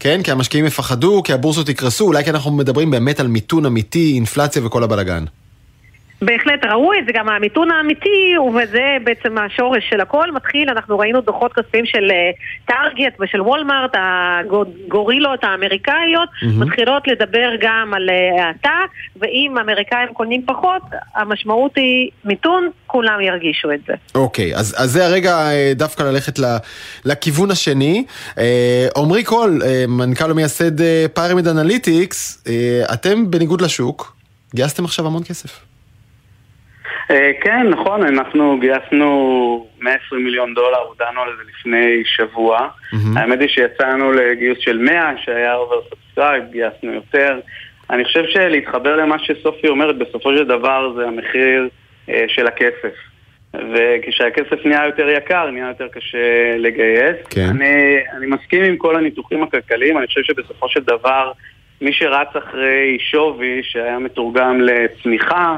כן, 0.01 0.21
כי 0.23 0.31
המשקיעים 0.31 0.67
יפחדו, 0.67 1.23
כי 1.23 1.33
הבורסות 1.33 1.69
יקרסו, 1.69 2.05
אולי 2.05 2.25
כי 2.25 2.31
אנחנו 2.31 2.51
מדברים 2.51 2.91
באמת 2.91 3.21
על 3.21 3.27
מיתון 3.27 3.67
אמיתי, 3.67 4.13
אינפלציה 4.15 4.67
וכל 4.67 4.83
הבלגן. 4.83 5.25
בהחלט 6.23 6.65
ראוי, 6.65 6.97
זה 7.07 7.13
גם 7.15 7.29
המיתון 7.29 7.71
האמיתי, 7.71 8.35
וזה 8.55 8.97
בעצם 9.05 9.39
השורש 9.39 9.85
של 9.91 10.01
הכל 10.01 10.33
מתחיל, 10.33 10.71
אנחנו 10.71 10.99
ראינו 10.99 11.21
דוחות 11.21 11.53
כספיים 11.53 11.87
של 11.87 12.11
טארגט 12.65 13.21
אה, 13.21 13.25
ושל 13.25 13.41
וולמארט, 13.41 13.91
הגורילות 13.95 15.45
האמריקאיות, 15.45 16.29
mm-hmm. 16.29 16.47
מתחילות 16.47 17.09
לדבר 17.09 17.51
גם 17.61 17.95
על 17.95 18.11
אה, 18.11 18.47
האטה, 18.47 18.79
ואם 19.17 19.55
האמריקאים 19.59 20.09
קונים 20.13 20.43
פחות, 20.47 20.83
המשמעות 21.15 21.77
היא 21.77 22.11
מיתון, 22.25 22.71
כולם 22.87 23.21
ירגישו 23.21 23.73
את 23.73 23.81
זה. 23.87 23.93
אוקיי, 24.15 24.55
okay, 24.55 24.59
אז, 24.59 24.75
אז 24.79 24.91
זה 24.91 25.07
הרגע 25.07 25.51
אה, 25.51 25.73
דווקא 25.75 26.03
ללכת 26.03 26.39
לכיוון 27.05 27.51
השני. 27.51 28.05
עמרי 28.97 29.25
קול, 29.25 29.61
מנכ"ל 29.89 30.31
ומייסד 30.31 31.07
פירמיד 31.15 31.49
אנליטיקס, 31.49 32.45
אתם 32.93 33.31
בניגוד 33.31 33.61
לשוק, 33.61 34.17
גייסתם 34.55 34.85
עכשיו 34.85 35.07
המון 35.07 35.23
כסף. 35.25 35.74
אה, 37.11 37.31
כן, 37.41 37.67
נכון, 37.69 38.03
אנחנו 38.03 38.59
גייסנו 38.61 39.67
120 39.81 40.25
מיליון 40.25 40.55
דולר, 40.55 40.79
הודענו 40.79 41.21
על 41.21 41.31
זה 41.37 41.43
לפני 41.51 42.03
שבוע. 42.05 42.69
האמת 43.17 43.41
היא 43.41 43.49
שיצאנו 43.49 44.13
לגיוס 44.13 44.59
של 44.61 44.79
100, 44.79 45.13
שהיה 45.25 45.55
over 45.55 45.81
subscribe, 45.91 46.45
גייסנו 46.53 46.93
יותר. 46.93 47.41
אני 47.91 48.05
חושב 48.05 48.25
שלהתחבר 48.27 48.97
למה 48.97 49.17
שסופי 49.19 49.69
אומרת, 49.69 49.99
בסופו 49.99 50.37
של 50.37 50.45
דבר 50.45 50.93
זה 50.97 51.07
המחיר 51.07 51.69
אה, 52.09 52.25
של 52.29 52.47
הכסף. 52.47 52.95
וכשהכסף 53.75 54.67
נהיה 54.67 54.87
יותר 54.87 55.09
יקר, 55.09 55.51
נהיה 55.51 55.69
יותר 55.69 55.89
קשה 55.89 56.57
לגייס. 56.59 57.17
כן. 57.31 57.49
אני, 57.49 57.97
אני 58.17 58.27
מסכים 58.27 58.65
עם 58.65 58.77
כל 58.77 58.97
הניתוחים 58.97 59.43
הכלכליים, 59.43 59.99
אני 59.99 60.07
חושב 60.07 60.23
שבסופו 60.23 60.69
של 60.69 60.81
דבר, 60.81 61.33
מי 61.81 61.93
שרץ 61.93 62.29
אחרי 62.39 62.97
שווי, 63.01 63.61
שהיה 63.63 63.99
מתורגם 63.99 64.61
לצמיחה, 64.61 65.57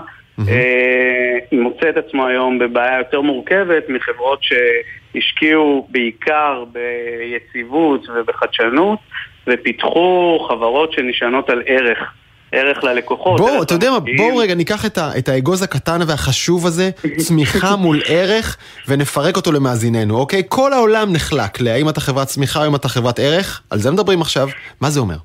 מוצא 1.52 1.88
את 1.88 1.96
עצמו 1.96 2.26
היום 2.26 2.58
בבעיה 2.58 2.98
יותר 2.98 3.20
מורכבת 3.20 3.84
מחברות 3.88 4.38
שהשקיעו 4.42 5.86
בעיקר 5.90 6.64
ביציבות 6.72 8.06
ובחדשנות, 8.08 8.98
ופיתחו 9.46 10.38
חברות 10.48 10.92
שנשענות 10.92 11.50
על 11.50 11.62
ערך. 11.66 12.12
ערך 12.52 12.84
ללקוחות. 12.84 13.40
בואו, 13.40 13.62
אתה 13.62 13.74
יודע 13.74 13.90
מה, 13.90 13.98
בואו 14.16 14.36
רגע 14.36 14.54
ניקח 14.54 14.86
את, 14.86 14.98
ה, 14.98 15.18
את 15.18 15.28
האגוז 15.28 15.62
הקטן 15.62 16.00
והחשוב 16.06 16.66
הזה, 16.66 16.90
צמיחה 17.26 17.76
מול 17.76 18.00
ערך, 18.06 18.56
ונפרק 18.88 19.36
אותו 19.36 19.52
למאזיננו, 19.52 20.18
אוקיי? 20.18 20.42
כל 20.48 20.72
העולם 20.72 21.12
נחלק 21.12 21.60
להאם 21.60 21.88
אתה 21.88 22.00
חברת 22.00 22.26
צמיחה 22.26 22.62
או 22.62 22.66
אם 22.66 22.74
אתה 22.74 22.88
חברת 22.88 23.18
ערך, 23.18 23.62
על 23.70 23.78
זה 23.78 23.90
מדברים 23.90 24.20
עכשיו, 24.20 24.48
מה 24.80 24.90
זה 24.90 25.00
אומר? 25.00 25.16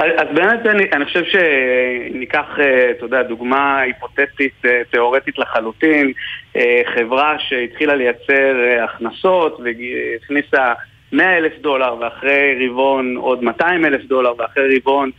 אז 0.00 0.28
באמת 0.34 0.66
אני, 0.66 0.84
אני 0.92 1.04
חושב 1.04 1.22
שניקח, 1.24 2.46
אה, 2.58 2.90
אתה 2.90 3.04
יודע, 3.04 3.22
דוגמה 3.22 3.80
היפותטית, 3.80 4.52
אה, 4.64 4.82
תיאורטית 4.90 5.38
לחלוטין, 5.38 6.12
אה, 6.56 6.82
חברה 6.94 7.36
שהתחילה 7.38 7.94
לייצר 7.94 8.56
הכנסות 8.84 9.60
והכניסה 9.60 10.72
100 11.12 11.36
אלף 11.36 11.52
דולר 11.60 11.96
ואחרי 12.00 12.68
רבעון 12.68 13.16
עוד 13.16 13.42
200 13.42 13.84
אלף 13.84 14.04
דולר 14.04 14.32
ואחרי 14.38 14.78
רבעון 14.78 15.10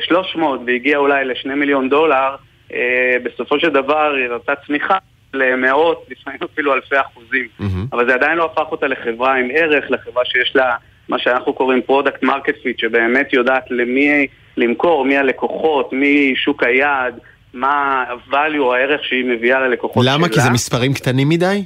300 0.00 0.60
והגיע 0.66 0.98
אולי 0.98 1.24
ל-2 1.24 1.48
מיליון 1.48 1.88
דולר, 1.88 2.36
בסופו 3.22 3.60
של 3.60 3.68
דבר 3.68 4.14
היא 4.14 4.28
ראתה 4.28 4.52
צמיחה 4.66 4.98
למאות, 5.34 6.06
לפעמים 6.10 6.38
אפילו 6.52 6.74
אלפי 6.74 7.00
אחוזים. 7.00 7.48
Mm-hmm. 7.60 7.64
אבל 7.92 8.08
זה 8.08 8.14
עדיין 8.14 8.38
לא 8.38 8.44
הפך 8.44 8.72
אותה 8.72 8.86
לחברה 8.86 9.34
עם 9.34 9.48
ערך, 9.54 9.84
לחברה 9.90 10.24
שיש 10.24 10.56
לה 10.56 10.76
מה 11.08 11.18
שאנחנו 11.18 11.52
קוראים 11.54 11.82
product 11.82 12.22
market 12.22 12.54
fit, 12.62 12.78
שבאמת 12.78 13.32
יודעת 13.32 13.64
למי 13.70 14.26
למכור, 14.56 15.04
מי 15.04 15.16
הלקוחות, 15.16 15.92
מי 15.92 16.34
שוק 16.36 16.62
היעד, 16.62 17.18
מה 17.54 18.04
ה-value, 18.08 18.74
הערך 18.74 19.04
שהיא 19.04 19.24
מביאה 19.24 19.60
ללקוחות 19.60 20.04
למה? 20.04 20.12
שלה. 20.12 20.18
למה? 20.18 20.28
כי 20.28 20.40
זה 20.40 20.50
מספרים 20.50 20.94
קטנים 20.94 21.28
מדי? 21.28 21.64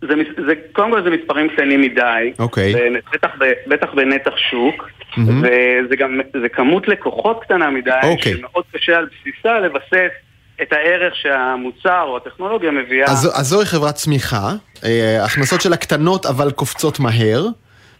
זה, 0.00 0.14
זה, 0.46 0.52
קודם 0.72 0.90
כל 0.90 1.02
זה 1.02 1.10
מספרים 1.10 1.48
קטנים 1.48 1.80
מדי, 1.80 2.32
אוקיי. 2.38 2.74
בטח, 3.12 3.28
בטח 3.66 3.86
בנתח 3.94 4.36
שוק, 4.50 4.88
mm-hmm. 5.12 5.20
וזה 5.20 5.96
גם, 5.96 6.20
זה 6.42 6.48
כמות 6.48 6.88
לקוחות 6.88 7.42
קטנה 7.42 7.70
מדי, 7.70 7.90
אוקיי. 8.02 8.32
שמאוד 8.32 8.64
קשה 8.72 8.96
על 8.96 9.06
בסיסה 9.06 9.60
לבסס 9.60 10.12
את 10.62 10.72
הערך 10.72 11.16
שהמוצר 11.16 12.02
או 12.02 12.16
הטכנולוגיה 12.16 12.70
מביאה. 12.70 13.06
אז, 13.06 13.40
אז 13.40 13.46
זוהי 13.46 13.66
חברת 13.66 13.94
צמיחה, 13.94 14.52
אה, 14.84 15.24
הכנסות 15.24 15.60
שלה 15.60 15.76
קטנות 15.76 16.26
אבל 16.26 16.50
קופצות 16.50 17.00
מהר, 17.00 17.46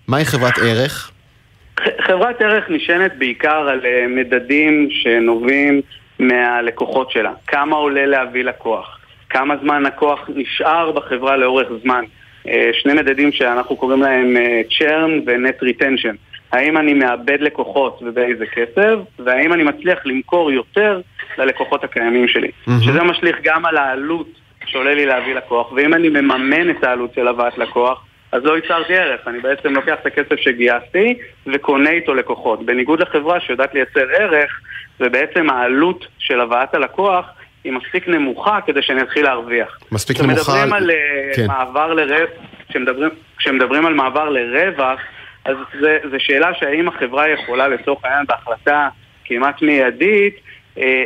מהי 0.08 0.24
חברת 0.24 0.58
ערך? 0.58 1.10
חברת 2.00 2.42
ערך 2.42 2.64
נשענת 2.68 3.12
בעיקר 3.18 3.68
על 3.68 3.80
אה, 3.84 4.06
מדדים 4.08 4.88
שנובעים 4.90 5.80
מהלקוחות 6.18 7.10
שלה. 7.10 7.32
כמה 7.46 7.76
עולה 7.76 8.06
להביא 8.06 8.44
לקוח? 8.44 8.98
כמה 9.30 9.54
זמן 9.62 9.86
הכוח 9.86 10.30
נשאר 10.34 10.92
בחברה 10.92 11.36
לאורך 11.36 11.68
זמן. 11.82 12.04
אה, 12.48 12.70
שני 12.72 12.92
מדדים 12.92 13.32
שאנחנו 13.32 13.76
קוראים 13.76 14.02
להם 14.02 14.36
אה, 14.36 14.60
churn 14.70 15.10
ו-net 15.26 15.62
retention. 15.62 16.16
האם 16.52 16.76
אני 16.76 16.94
מאבד 16.94 17.40
לקוחות 17.40 18.02
ובאיזה 18.06 18.44
כסף, 18.46 18.94
והאם 19.18 19.52
אני 19.52 19.62
מצליח 19.62 19.98
למכור 20.04 20.52
יותר 20.52 21.00
ללקוחות 21.38 21.84
הקיימים 21.84 22.28
שלי. 22.28 22.48
Mm-hmm. 22.48 22.84
שזה 22.84 23.02
משליך 23.02 23.36
גם 23.42 23.66
על 23.66 23.76
העלות 23.76 24.28
שעולה 24.66 24.94
לי 24.94 25.06
להביא 25.06 25.34
לקוח, 25.34 25.72
ואם 25.72 25.94
אני 25.94 26.08
מממן 26.08 26.70
את 26.70 26.84
העלות 26.84 27.14
של 27.14 27.28
הבאת 27.28 27.58
לקוח, 27.58 28.05
אז 28.32 28.44
לא 28.44 28.56
ייצרתי 28.56 28.96
ערך. 28.96 29.20
אני 29.28 29.40
בעצם 29.40 29.74
לוקח 29.74 29.94
את 30.02 30.06
הכסף 30.06 30.36
שגייסתי 30.36 31.18
וקונה 31.46 31.90
איתו 31.90 32.14
לקוחות. 32.14 32.66
בניגוד 32.66 33.00
לחברה 33.00 33.40
שיודעת 33.40 33.74
לייצר 33.74 34.10
ערך, 34.18 34.60
ובעצם 35.00 35.50
העלות 35.50 36.06
של 36.18 36.40
הבאת 36.40 36.74
הלקוח 36.74 37.26
היא 37.64 37.72
מספיק 37.72 38.08
נמוכה 38.08 38.58
כדי 38.66 38.82
שאני 38.82 39.02
אתחיל 39.02 39.24
להרוויח. 39.24 39.78
מספיק 39.92 40.20
נמוכה. 40.20 40.40
כשמדברים 40.40 40.72
על 40.72 40.90
אה, 40.90 40.96
כן. 41.36 41.46
מעבר 41.46 41.94
לרווח, 41.94 42.30
כשמדברים, 42.68 43.10
כשמדברים 43.38 43.86
על 43.86 43.94
מעבר 43.94 44.28
לרווח, 44.28 45.00
אז 45.44 45.56
זו 46.10 46.16
שאלה 46.18 46.54
שהאם 46.54 46.88
החברה 46.88 47.28
יכולה 47.28 47.68
לצורך 47.68 48.04
העניין 48.04 48.26
בהחלטה 48.26 48.88
כמעט 49.24 49.62
מיידית 49.62 50.40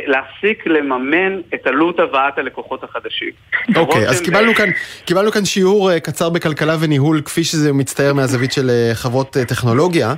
להפסיק 0.07 0.67
לממן 0.67 1.39
את 1.53 1.67
עלות 1.67 1.99
הבאת 1.99 2.37
הלקוחות 2.37 2.83
החדשים. 2.83 3.29
אוקיי, 3.75 4.07
אז 4.09 4.21
קיבלנו 4.21 4.55
כאן, 4.55 4.69
קיבלנו 5.05 5.31
כאן 5.31 5.45
שיעור 5.45 5.91
אה, 5.91 5.99
קצר 5.99 6.29
בכלכלה 6.29 6.75
וניהול, 6.79 7.21
כפי 7.21 7.43
שזה 7.43 7.73
מצטייר 7.73 8.13
מהזווית 8.13 8.51
של 8.51 8.69
אה, 8.69 8.91
חברות 8.95 9.37
טכנולוגיה, 9.47 10.13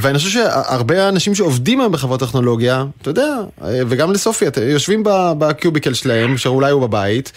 ואני 0.00 0.18
חושב 0.18 0.30
שהרבה 0.30 1.08
אנשים 1.08 1.34
שעובדים 1.34 1.80
היום 1.80 1.92
בחברות 1.92 2.20
טכנולוגיה, 2.20 2.84
אתה 3.02 3.10
יודע, 3.10 3.34
וגם 3.88 4.12
לסופי, 4.12 4.44
יושבים 4.62 5.02
בקיוביקל 5.38 5.94
שלהם, 5.94 6.36
שאולי 6.36 6.70
הוא 6.70 6.82
בבית, 6.88 7.32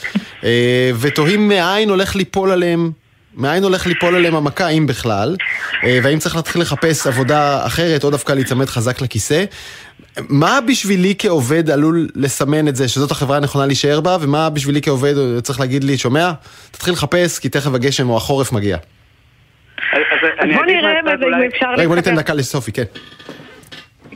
ותוהים 1.02 1.48
מאין 1.48 1.90
הולך 1.90 2.16
ליפול 2.16 2.52
עליהם 2.52 2.92
מאין 3.38 3.64
הולך 3.64 3.88
ליפול 3.88 4.16
עליהם 4.16 4.36
המכה, 4.36 4.68
אם 4.68 4.88
בכלל, 4.88 5.36
והאם 6.04 6.20
צריך 6.20 6.36
להתחיל 6.36 6.62
לחפש 6.62 7.08
עבודה 7.08 7.66
אחרת, 7.66 8.04
או 8.04 8.10
דווקא 8.10 8.34
להיצמד 8.34 8.66
חזק 8.66 9.02
לכיסא. 9.02 9.44
מה 10.30 10.60
בשבילי 10.68 11.14
כעובד 11.18 11.70
עלול 11.70 12.08
לסמן 12.16 12.68
את 12.68 12.76
זה, 12.76 12.88
שזאת 12.88 13.12
החברה 13.12 13.38
הנכונה 13.38 13.66
להישאר 13.66 14.02
בה, 14.02 14.18
ומה 14.22 14.50
בשבילי 14.50 14.82
כעובד 14.82 15.14
צריך 15.44 15.60
להגיד 15.60 15.84
לי, 15.84 15.98
שומע? 15.98 16.32
תתחיל 16.72 16.94
לחפש, 16.94 17.40
כי 17.40 17.50
תכף 17.50 17.74
הגשם 17.74 18.10
או 18.10 18.18
החורף 18.18 18.52
מגיע. 18.52 18.78
בוא 20.54 20.66
נראה 20.66 20.92
אם 21.00 21.50
אפשר... 21.56 21.66
רגע, 21.78 21.88
בוא 21.88 21.96
ניתן 21.96 22.16
דקה 22.16 22.34
לסופי, 22.34 22.72
כן. 22.72 22.84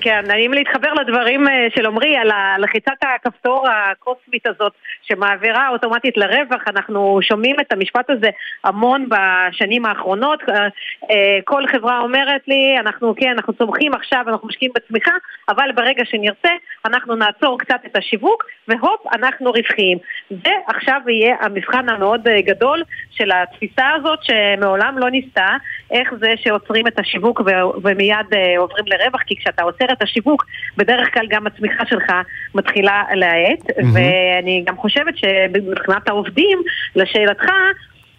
כן, 0.01 0.25
נעים 0.27 0.53
להתחבר 0.53 0.93
לדברים 0.93 1.47
אה, 1.47 1.67
של 1.75 1.85
עמרי 1.85 2.17
על 2.17 2.31
לחיצת 2.57 2.91
הכפתור 3.01 3.65
הקוסמית 3.69 4.47
הזאת 4.47 4.73
שמעבירה 5.01 5.69
אוטומטית 5.69 6.17
לרווח. 6.17 6.61
אנחנו 6.67 7.19
שומעים 7.21 7.55
את 7.59 7.73
המשפט 7.73 8.09
הזה 8.09 8.29
המון 8.63 9.09
בשנים 9.09 9.85
האחרונות. 9.85 10.39
אה, 10.49 10.67
אה, 11.11 11.39
כל 11.43 11.67
חברה 11.67 11.99
אומרת 11.99 12.47
לי, 12.47 12.75
אנחנו 12.79 13.13
כן, 13.17 13.29
אנחנו 13.29 13.53
צומחים 13.53 13.93
עכשיו, 13.93 14.23
אנחנו 14.27 14.47
משקיעים 14.47 14.71
בצמיחה, 14.75 15.11
אבל 15.49 15.71
ברגע 15.75 16.03
שנרצה, 16.05 16.49
אנחנו 16.85 17.15
נעצור 17.15 17.59
קצת 17.59 17.79
את 17.85 17.97
השיווק, 17.97 18.45
והופ, 18.67 19.07
אנחנו 19.13 19.51
רווחיים. 19.51 19.97
זה 20.29 20.51
עכשיו 20.67 21.01
יהיה 21.07 21.35
המבחן 21.39 21.89
המאוד 21.89 22.27
גדול 22.45 22.83
של 23.11 23.31
התפיסה 23.31 23.89
הזאת 23.95 24.19
שמעולם 24.23 24.97
לא 24.97 25.09
ניסתה, 25.09 25.47
איך 25.91 26.13
זה 26.19 26.33
שעוצרים 26.35 26.87
את 26.87 26.99
השיווק 26.99 27.41
ומיד 27.83 28.27
עוברים 28.57 28.85
לרווח, 28.87 29.21
כי 29.21 29.35
כשאתה 29.35 29.63
עוצר 29.63 29.85
את 29.91 30.01
השיווק, 30.01 30.45
בדרך 30.77 31.13
כלל 31.13 31.25
גם 31.29 31.47
הצמיחה 31.47 31.85
שלך 31.85 32.11
מתחילה 32.55 33.03
להאט, 33.13 33.59
mm-hmm. 33.69 33.83
ואני 33.93 34.63
גם 34.65 34.77
חושבת 34.77 35.13
שמבחינת 35.17 36.07
העובדים, 36.07 36.61
לשאלתך, 36.95 37.51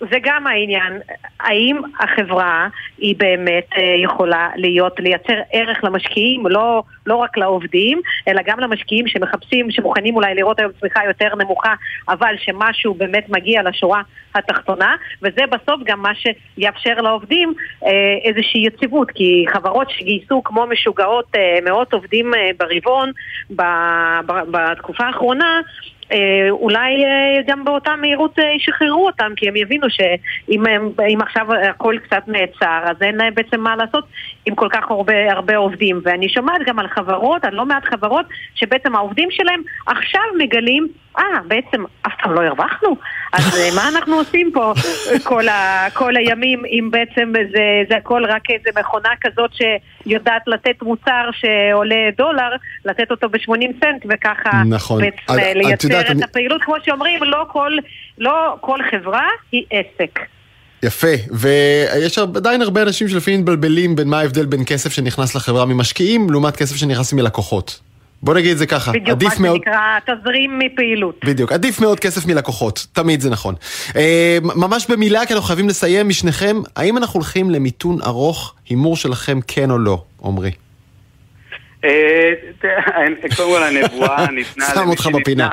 זה 0.00 0.18
גם 0.22 0.46
העניין, 0.46 1.00
האם 1.40 1.80
החברה 2.00 2.68
היא 2.98 3.14
באמת 3.18 3.66
אה, 3.78 3.94
יכולה 4.04 4.48
להיות, 4.56 5.00
לייצר 5.00 5.34
ערך 5.52 5.84
למשקיעים, 5.84 6.46
לא, 6.46 6.82
לא 7.06 7.16
רק 7.16 7.36
לעובדים, 7.36 8.00
אלא 8.28 8.42
גם 8.46 8.60
למשקיעים 8.60 9.08
שמחפשים, 9.08 9.70
שמוכנים 9.70 10.16
אולי 10.16 10.34
לראות 10.34 10.60
היום 10.60 10.72
צמיחה 10.80 11.00
יותר 11.06 11.34
נמוכה, 11.38 11.74
אבל 12.08 12.34
שמשהו 12.38 12.94
באמת 12.94 13.28
מגיע 13.28 13.62
לשורה 13.62 14.02
התחתונה, 14.34 14.96
וזה 15.22 15.42
בסוף 15.50 15.80
גם 15.84 16.02
מה 16.02 16.12
שיאפשר 16.14 16.94
לעובדים 16.94 17.54
אה, 17.86 17.90
איזושהי 18.24 18.66
יציבות, 18.66 19.10
כי 19.10 19.44
חברות 19.52 19.90
שגייסו 19.90 20.42
כמו 20.44 20.66
משוגעות 20.66 21.26
אה, 21.36 21.58
מאות 21.64 21.92
עובדים 21.92 22.32
ברבעון 22.58 23.12
בתקופה 24.50 25.04
האחרונה, 25.04 25.60
אולי 26.50 27.04
אה, 27.04 27.42
גם 27.46 27.64
באותה 27.64 27.96
מהירות 27.96 28.38
אה, 28.38 28.44
ישחררו 28.56 29.06
אותם, 29.06 29.32
כי 29.36 29.48
הם 29.48 29.56
יבינו 29.56 29.86
שאם 29.90 31.18
עכשיו 31.20 31.46
הכל 31.70 31.96
קצת 32.04 32.22
נעצר, 32.26 32.80
אז 32.84 32.96
אין 33.00 33.16
להם 33.16 33.34
בעצם 33.34 33.60
מה 33.60 33.76
לעשות 33.76 34.04
עם 34.46 34.54
כל 34.54 34.68
כך 34.70 34.90
הרבה, 34.90 35.32
הרבה 35.32 35.56
עובדים. 35.56 36.00
ואני 36.04 36.28
שומעת 36.28 36.60
גם 36.66 36.78
על 36.78 36.88
חברות, 36.88 37.44
על 37.44 37.54
לא 37.54 37.66
מעט 37.66 37.84
חברות, 37.84 38.26
שבעצם 38.54 38.96
העובדים 38.96 39.28
שלהם 39.30 39.62
עכשיו 39.86 40.22
מגלים 40.38 40.88
אה, 41.18 41.24
בעצם 41.46 41.84
אף 42.06 42.12
פעם 42.22 42.34
לא 42.34 42.40
הרווחנו? 42.40 42.96
אז 43.32 43.58
אה, 43.58 43.68
מה 43.76 43.88
אנחנו 43.88 44.16
עושים 44.16 44.50
פה 44.54 44.72
כל, 45.24 45.48
ה, 45.48 45.86
כל 45.94 46.16
הימים 46.16 46.62
אם 46.64 46.88
בעצם 46.90 47.32
זה, 47.52 47.82
זה 47.88 47.96
הכל 47.96 48.24
רק 48.24 48.50
איזה 48.50 48.70
מכונה 48.80 49.08
כזאת 49.20 49.50
שיודעת 49.52 50.42
לתת 50.46 50.82
מוצר 50.82 51.30
שעולה 51.32 52.10
דולר, 52.16 52.50
לתת 52.84 53.10
אותו 53.10 53.28
ב-80 53.28 53.84
סנט 53.84 54.06
וככה 54.08 54.62
נכון. 54.66 55.02
בעצם 55.02 55.34
לייצר 55.54 55.99
את 56.00 56.10
אני... 56.10 56.24
הפעילות, 56.24 56.62
כמו 56.62 56.74
שאומרים, 56.84 57.22
לא 57.22 57.44
כל, 57.48 57.72
לא 58.18 58.56
כל 58.60 58.78
חברה 58.90 59.28
היא 59.52 59.64
עסק. 59.70 60.20
יפה, 60.82 61.08
ויש 61.30 62.18
עדיין 62.18 62.62
הרבה 62.62 62.82
אנשים 62.82 63.08
שלפעמים 63.08 63.40
מתבלבלים 63.40 63.96
בין 63.96 64.08
מה 64.08 64.18
ההבדל 64.20 64.46
בין 64.46 64.64
כסף 64.66 64.92
שנכנס 64.92 65.34
לחברה 65.34 65.64
ממשקיעים 65.64 66.30
לעומת 66.30 66.56
כסף 66.56 66.76
שנכנס 66.76 67.12
מלקוחות. 67.12 67.80
בוא 68.22 68.34
נגיד 68.34 68.50
את 68.50 68.58
זה 68.58 68.66
ככה, 68.66 68.92
בדיוק, 68.92 69.08
עדיף 69.08 69.38
מה 69.38 69.46
מאוד... 69.46 69.56
שנקרא 69.56 69.98
תזרים 70.06 70.58
מפעילות. 70.58 71.20
בדיוק, 71.24 71.52
עדיף 71.52 71.80
מאוד 71.80 72.00
כסף 72.00 72.26
מלקוחות, 72.26 72.86
תמיד 72.92 73.20
זה 73.20 73.30
נכון. 73.30 73.54
אה, 73.96 74.38
ממש 74.42 74.86
במילה, 74.90 75.26
כי 75.26 75.32
אנחנו 75.34 75.46
חייבים 75.46 75.68
לסיים 75.68 76.08
משניכם, 76.08 76.56
האם 76.76 76.96
אנחנו 76.96 77.20
הולכים 77.20 77.50
למיתון 77.50 77.98
ארוך, 78.06 78.54
הימור 78.68 78.96
שלכם 78.96 79.38
כן 79.46 79.70
או 79.70 79.78
לא, 79.78 80.02
עמרי? 80.24 80.50
אה, 81.84 82.30
קודם 83.36 83.48
כל 83.48 83.62
הנבואה 83.62 84.30
ניתנה... 84.36 84.66
שם 84.74 84.88
אותך 84.88 85.06
בפינה. 85.06 85.48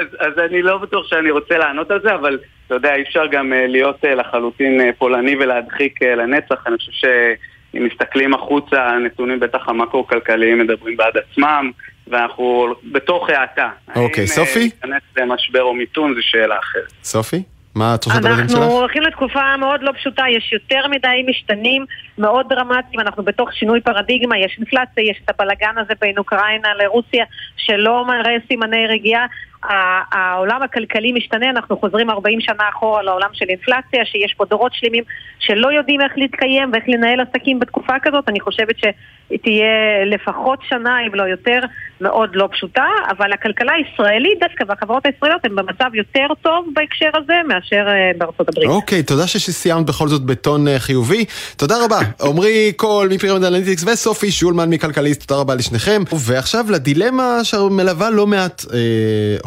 אז, 0.00 0.06
אז 0.18 0.38
אני 0.38 0.62
לא 0.62 0.78
בטוח 0.78 1.06
שאני 1.06 1.30
רוצה 1.30 1.58
לענות 1.58 1.90
על 1.90 2.00
זה, 2.02 2.14
אבל 2.14 2.38
אתה 2.66 2.74
יודע, 2.74 2.94
אי 2.94 3.02
אפשר 3.02 3.26
גם 3.26 3.52
אה, 3.52 3.66
להיות 3.66 4.04
אה, 4.04 4.14
לחלוטין 4.14 4.80
אה, 4.80 4.90
פולני 4.98 5.36
ולהדחיק 5.36 6.02
לנצח. 6.02 6.66
אני 6.66 6.76
חושב 6.76 6.92
שאם 6.92 7.88
מסתכלים 7.92 8.34
החוצה, 8.34 8.86
הנתונים 8.86 9.40
בטח 9.40 9.68
המקרו-כלכליים 9.68 10.58
מדברים 10.58 10.96
בעד 10.96 11.14
עצמם, 11.16 11.70
ואנחנו 12.06 12.74
בתוך 12.92 13.30
האטה. 13.30 13.68
אוקיי, 13.96 14.26
סופי? 14.26 14.70
האם 14.82 14.92
ניכנס 14.92 15.02
למשבר 15.16 15.62
או 15.62 15.74
מיתון 15.74 16.14
זו 16.14 16.20
שאלה 16.22 16.58
אחרת. 16.58 16.92
סופי? 17.02 17.42
מה 17.74 17.94
התחושת 17.94 18.16
הבטן 18.16 18.48
שלך? 18.48 18.58
אנחנו 18.58 18.72
הולכים 18.72 19.02
לתקופה 19.02 19.56
מאוד 19.56 19.82
לא 19.82 19.92
פשוטה, 19.92 20.24
יש 20.36 20.52
יותר 20.52 20.88
מדי 20.90 21.24
משתנים 21.30 21.84
מאוד 22.18 22.46
דרמטיים, 22.48 23.00
אנחנו 23.00 23.22
בתוך 23.22 23.52
שינוי 23.52 23.80
פרדיגמה, 23.80 24.38
יש 24.38 24.56
אינפלציה, 24.58 25.04
יש 25.10 25.20
את 25.24 25.30
הבלגן 25.30 25.78
הזה 25.78 25.94
בין 26.00 26.18
אוקראינה 26.18 26.68
לרוסיה 26.74 27.24
שלא 27.56 28.06
מראה 28.06 28.36
סימני 28.48 28.86
רגיעה. 28.86 29.26
העולם 29.62 30.62
הכלכלי 30.62 31.12
משתנה, 31.12 31.50
אנחנו 31.50 31.76
חוזרים 31.76 32.10
40 32.10 32.40
שנה 32.40 32.68
אחורה 32.68 33.02
לעולם 33.02 33.28
של 33.32 33.46
אינפלציה, 33.48 34.04
שיש 34.04 34.34
פה 34.36 34.44
דורות 34.44 34.72
שלמים 34.74 35.04
שלא 35.38 35.72
יודעים 35.72 36.00
איך 36.00 36.12
להתקיים 36.16 36.70
ואיך 36.72 36.84
לנהל 36.88 37.20
עסקים 37.20 37.58
בתקופה 37.58 37.92
כזאת. 38.02 38.28
אני 38.28 38.40
חושבת 38.40 38.76
שתהיה 38.78 40.04
לפחות 40.06 40.58
שנה, 40.68 40.96
אם 41.06 41.14
לא 41.14 41.22
יותר, 41.22 41.60
מאוד 42.00 42.30
לא 42.34 42.48
פשוטה, 42.52 42.86
אבל 43.10 43.32
הכלכלה 43.32 43.72
הישראלית 43.72 44.38
דווקא 44.40 44.64
והחברות 44.68 45.06
הישראליות 45.06 45.44
הן 45.44 45.56
במצב 45.56 45.94
יותר 45.94 46.26
טוב 46.42 46.66
בהקשר 46.74 47.10
הזה 47.14 47.34
מאשר 47.48 47.88
אה, 47.88 48.10
בארצות 48.18 48.48
הברית. 48.48 48.68
אוקיי, 48.68 49.02
תודה 49.02 49.26
שסיימת 49.26 49.86
בכל 49.86 50.08
זאת 50.08 50.22
בטון 50.22 50.68
אה, 50.68 50.78
חיובי. 50.78 51.24
תודה 51.56 51.74
רבה. 51.84 51.98
עמרי 52.28 52.72
קול 52.76 53.08
מפירמיד 53.12 53.44
אנליטיקס 53.44 53.84
וסופי 53.84 54.30
שולמן 54.30 54.70
מכלכליסט, 54.70 55.28
תודה 55.28 55.40
רבה 55.40 55.54
לשניכם. 55.54 56.02
ועכשיו 56.26 56.64
לדילמה 56.70 57.44
שמלווה 57.44 58.10
לא 58.10 58.26
מעט 58.26 58.64
אה, 58.72 58.78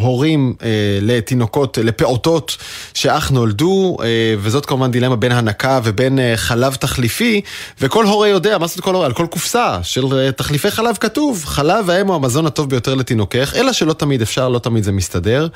הורים 0.02 0.54
אה, 0.64 0.68
לתינוקות, 1.02 1.78
לפעוטות 1.78 2.58
שאך 2.94 3.32
נולדו, 3.32 3.98
אה, 4.04 4.36
וזאת 4.40 4.66
כמובן 4.66 4.92
דילמה 4.92 5.16
בין 5.16 5.32
הנקה 5.32 5.80
ובין 5.84 6.20
אה, 6.20 6.34
חלב 6.36 6.76
תחליפי, 6.76 7.42
וכל 7.82 8.06
הורה 8.06 8.28
יודע, 8.28 8.58
מה 8.58 8.68
זאת 8.68 8.80
כל 8.80 8.94
הורה? 8.96 9.06
על 9.06 9.14
כל 9.14 9.28
קופסה 9.30 9.84
של 9.84 10.06
אה, 10.18 10.32
תחליפי 10.32 10.72
חלב 10.72 10.98
כתוב, 11.00 11.44
חלב 11.46 11.90
האם 11.90 12.08
הוא 12.08 12.16
המזון 12.16 12.46
הטוב 12.46 12.70
ביותר 12.70 12.96
לתינוקך, 12.96 13.54
אלא 13.58 13.74
שלא 13.74 13.94
תמיד 13.94 14.22
אפשר, 14.22 14.50
לא 14.50 14.60
תמיד 14.60 14.84
זה 14.84 14.92
מסתדר. 14.92 15.48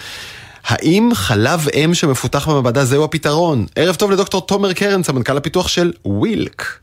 האם 0.66 1.10
חלב 1.14 1.68
אם 1.74 1.94
שמפותח 1.94 2.48
במעבדה 2.48 2.86
זהו 2.86 3.04
הפתרון? 3.04 3.66
ערב 3.76 3.96
טוב 3.96 4.12
לדוקטור 4.12 4.42
תומר 4.42 4.74
קרן, 4.74 5.04
סמנכ"ל 5.04 5.38
הפיתוח 5.38 5.68
של 5.68 5.94
ווילק. 6.06 6.80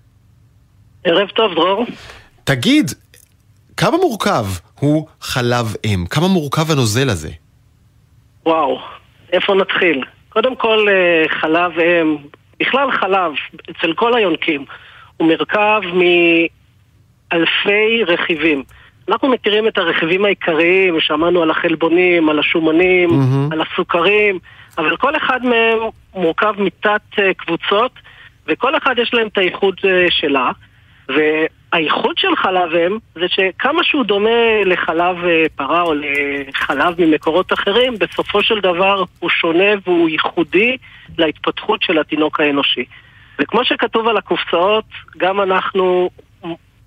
ערב 1.05 1.29
טוב, 1.29 1.55
דרור. 1.55 1.87
תגיד, 2.45 2.91
כמה 3.77 3.97
מורכב 3.97 4.47
הוא 4.79 5.07
חלב 5.21 5.77
אם? 5.85 6.05
כמה 6.11 6.29
מורכב 6.29 6.71
הנוזל 6.71 7.11
הזה? 7.11 7.31
וואו, 8.47 8.81
איפה 9.33 9.55
נתחיל? 9.55 10.05
קודם 10.29 10.57
כל, 10.57 10.87
אה, 10.89 11.25
חלב 11.29 11.79
אם, 11.79 12.17
בכלל 12.61 12.93
חלב, 12.93 13.33
אצל 13.71 13.93
כל 13.93 14.17
היונקים, 14.17 14.65
הוא 15.17 15.29
מרכב 15.29 15.81
מאלפי 17.33 18.05
רכיבים. 18.07 18.63
אנחנו 19.09 19.29
מכירים 19.29 19.69
את 19.69 19.79
הרכיבים 19.79 20.25
העיקריים, 20.25 21.01
שמענו 21.01 21.43
על 21.43 21.51
החלבונים, 21.51 22.29
על 22.29 22.39
השומנים, 22.39 23.11
mm-hmm. 23.11 23.53
על 23.53 23.61
הסוכרים, 23.61 24.39
אבל 24.79 24.97
כל 24.97 25.17
אחד 25.17 25.45
מהם 25.45 25.79
מורכב 26.15 26.55
מתת 26.59 27.01
אה, 27.19 27.35
קבוצות, 27.35 27.93
וכל 28.47 28.77
אחד 28.77 28.95
יש 28.99 29.15
להם 29.15 29.27
את 29.27 29.39
הייחוד 29.39 29.75
אה, 29.85 30.07
שלה. 30.11 30.51
והייחוד 31.73 32.19
של 32.19 32.37
חלב 32.37 32.75
אם 32.75 32.99
זה 33.15 33.27
שכמה 33.29 33.85
שהוא 33.85 34.05
דומה 34.05 34.65
לחלב 34.65 35.25
אה, 35.25 35.45
פרה 35.57 35.83
או 35.83 35.95
לחלב 35.95 36.95
ממקורות 36.99 37.53
אחרים, 37.53 37.95
בסופו 37.99 38.43
של 38.43 38.61
דבר 38.61 39.05
הוא 39.19 39.31
שונה 39.31 39.73
והוא 39.87 40.09
ייחודי 40.09 40.77
להתפתחות 41.19 41.83
של 41.83 41.99
התינוק 41.99 42.41
האנושי. 42.41 42.85
וכמו 43.39 43.65
שכתוב 43.65 44.09
על 44.09 44.17
הקופסאות, 44.17 44.85
גם 45.17 45.41
אנחנו 45.41 46.11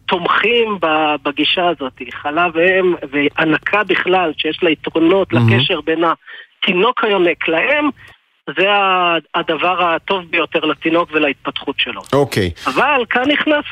תומכים 0.05 0.77
בגישה 1.23 1.67
הזאת. 1.67 2.01
חלב 2.11 2.57
אם 2.57 2.95
והנקה 3.11 3.83
בכלל, 3.83 4.31
שיש 4.37 4.63
לה 4.63 4.69
יתרונות 4.69 5.33
mm-hmm. 5.33 5.53
לקשר 5.53 5.81
בין 5.81 6.03
התינוק 6.03 7.03
היונק 7.03 7.47
לאם, 7.47 7.89
זה 8.47 8.67
הדבר 9.35 9.83
הטוב 9.83 10.23
ביותר 10.29 10.59
לתינוק 10.59 11.09
ולהתפתחות 11.13 11.79
שלו. 11.79 12.01
אוקיי. 12.13 12.51
Okay. 12.55 12.69
אבל 12.69 13.05
כאן 13.09 13.31
נכנס 13.31 13.65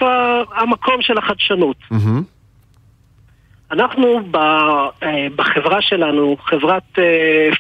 המקום 0.55 1.01
של 1.01 1.17
החדשנות. 1.17 1.77
Mm-hmm. 1.91 2.33
אנחנו 3.71 4.21
אה, 4.35 5.27
בחברה 5.35 5.81
שלנו, 5.81 6.37
חברת 6.39 6.99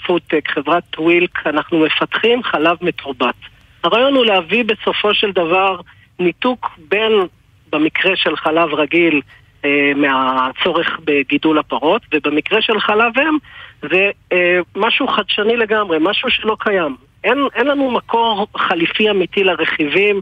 פודטק, 0.07 0.49
אה, 0.49 0.53
חברת 0.53 0.99
ווילק, 0.99 1.47
אנחנו 1.47 1.79
מפתחים 1.79 2.43
חלב 2.43 2.77
מתורבת. 2.81 3.35
הרעיון 3.83 4.13
הוא 4.13 4.25
להביא 4.25 4.63
בסופו 4.63 5.13
של 5.13 5.31
דבר 5.31 5.79
ניתוק 6.19 6.69
בין, 6.89 7.11
במקרה 7.71 8.15
של 8.15 8.35
חלב 8.35 8.73
רגיל, 8.73 9.21
אה, 9.65 9.91
מהצורך 9.95 10.99
בגידול 11.05 11.59
הפרות, 11.59 12.01
ובמקרה 12.13 12.61
של 12.61 12.79
חלב 12.79 13.19
אם 13.19 13.37
זה 13.91 14.09
אה, 14.31 14.59
משהו 14.75 15.07
חדשני 15.07 15.57
לגמרי, 15.57 15.97
משהו 16.01 16.29
שלא 16.29 16.57
קיים. 16.59 16.95
אין, 17.23 17.37
אין 17.55 17.67
לנו 17.67 17.91
מקור 17.91 18.47
חליפי 18.57 19.09
אמיתי 19.09 19.43
לרכיבים 19.43 20.21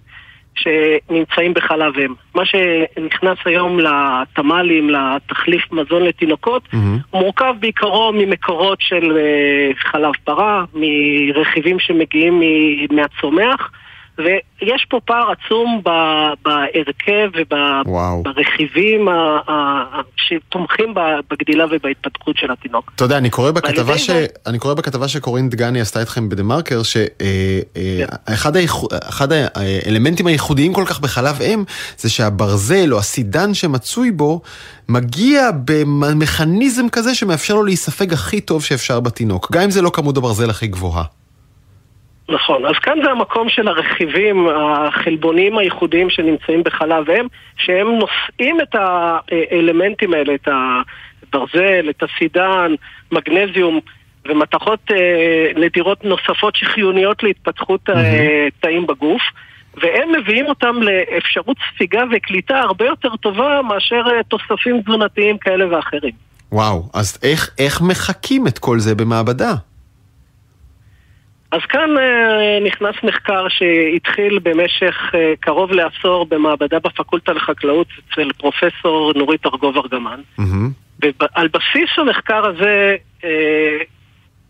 שנמצאים 0.56 1.54
בחלב 1.54 1.98
אם. 1.98 2.14
מה 2.36 2.44
שנכנס 2.46 3.38
היום 3.46 3.80
לתמ"לים, 3.80 4.90
לתחליף 4.90 5.72
מזון 5.72 6.04
לתינוקות, 6.04 6.64
mm-hmm. 6.74 6.78
מורכב 7.14 7.54
בעיקרו 7.60 8.12
ממקורות 8.14 8.82
של 8.82 9.18
אה, 9.18 9.72
חלב 9.76 10.12
פרה, 10.24 10.64
מרכיבים 10.74 11.80
שמגיעים 11.80 12.42
מהצומח. 12.92 13.72
ויש 14.18 14.86
פה 14.90 15.00
פער 15.06 15.32
עצום 15.32 15.82
בהרכב 16.46 17.30
וברכיבים 17.36 19.08
שתומכים 20.16 20.94
בגדילה 21.32 21.66
ובהתפתחות 21.72 22.38
של 22.38 22.52
התינוק. 22.52 22.92
אתה 22.96 23.04
יודע, 23.04 23.18
אני 23.18 23.30
קורא 23.30 23.52
בכתבה, 23.52 23.98
ש... 23.98 24.10
אני 24.48 24.60
קורא 24.60 24.74
בכתבה 24.74 25.08
שקורין 25.08 25.50
דגני 25.50 25.82
עשתה 25.82 26.00
איתכם 26.00 26.30
בדה 26.30 26.44
מרקר, 26.44 26.82
שאחד 26.84 28.56
אה, 28.56 28.62
אה, 28.62 28.68
כן. 29.18 29.36
האלמנטים 29.56 30.28
הייחודיים 30.28 30.74
כל 30.74 30.84
כך 30.88 31.00
בחלב 31.00 31.42
אם, 31.42 31.64
זה 31.98 32.10
שהברזל 32.10 32.94
או 32.94 32.98
הסידן 32.98 33.54
שמצוי 33.54 34.12
בו, 34.12 34.42
מגיע 34.90 35.50
במכניזם 35.66 36.90
כזה 36.90 37.16
שמאפשר 37.16 37.54
לו 37.54 37.64
להיספג 37.64 38.14
הכי 38.14 38.42
טוב 38.42 38.64
שאפשר 38.64 39.00
בתינוק, 39.00 39.52
גם 39.52 39.62
אם 39.62 39.72
זה 39.72 39.82
לא 39.82 39.90
כמות 39.90 40.18
הברזל 40.18 40.50
הכי 40.50 40.68
גבוהה. 40.68 41.21
נכון, 42.32 42.66
אז 42.66 42.76
כאן 42.76 42.98
זה 43.04 43.12
המקום 43.12 43.50
של 43.50 43.68
הרכיבים 43.68 44.48
החלבוניים 44.56 45.58
הייחודיים 45.58 46.10
שנמצאים 46.10 46.64
בחלב 46.64 47.10
אם, 47.10 47.28
שהם 47.58 47.88
נושאים 47.88 48.62
את 48.62 48.76
האלמנטים 48.76 50.14
האלה, 50.14 50.34
את 50.36 50.48
הברזל, 50.48 51.90
את 51.90 52.04
הסידן, 52.04 52.76
מגנזיום 53.12 53.80
ומתכות 54.28 54.80
אה, 54.92 55.52
נדירות 55.56 56.04
נוספות 56.04 56.56
שחיוניות 56.56 57.24
להתפתחות 57.24 57.90
mm-hmm. 57.90 57.94
תאים 58.60 58.88
בגוף. 58.88 59.22
והם 59.78 60.12
מביאים 60.22 60.46
אותם 60.46 60.76
לאפשרות 60.82 61.58
ספיגה 61.74 62.04
וקליטה 62.12 62.60
הרבה 62.60 62.86
יותר 62.86 63.16
טובה 63.16 63.62
מאשר 63.70 64.02
אה, 64.12 64.24
תוספים 64.24 64.82
תזונתיים 64.82 65.38
כאלה 65.38 65.76
ואחרים. 65.76 66.14
וואו, 66.52 66.84
אז 66.94 67.20
איך, 67.24 67.50
איך 67.60 67.82
מחקים 67.82 68.48
את 68.48 68.60
כל 68.60 68.80
זה 68.80 68.96
במעבדה? 68.96 69.54
אז 71.52 71.62
כאן 71.70 71.98
אה, 71.98 72.60
נכנס 72.66 72.96
מחקר 73.04 73.48
שהתחיל 73.50 74.40
במשך 74.40 75.12
אה, 75.16 75.34
קרוב 75.40 75.72
לעשור 75.72 76.26
במעבדה 76.26 76.80
בפקולטה 76.80 77.34
לחקלאות 77.34 77.88
אצל 78.00 78.34
פרופסור 78.38 79.14
נורית 79.16 79.46
ארגוב 79.46 79.78
ארגמן. 79.78 80.22
Mm-hmm. 80.40 81.04
ועל 81.20 81.48
בסיס 81.48 81.90
המחקר 81.98 82.46
הזה 82.46 82.96
אה, 83.24 83.78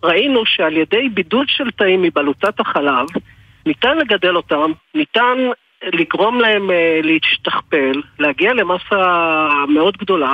ראינו 0.03 0.45
שעל 0.45 0.77
ידי 0.77 1.09
בידוד 1.09 1.47
של 1.49 1.71
תאים 1.71 2.01
מבלוטת 2.01 2.59
החלב 2.59 3.05
ניתן 3.65 3.97
לגדל 3.97 4.35
אותם, 4.35 4.71
ניתן 4.95 5.37
לגרום 5.93 6.39
להם 6.41 6.69
להשתכפל, 7.03 8.01
להגיע 8.19 8.53
למסה 8.53 9.47
מאוד 9.67 9.97
גדולה, 9.97 10.33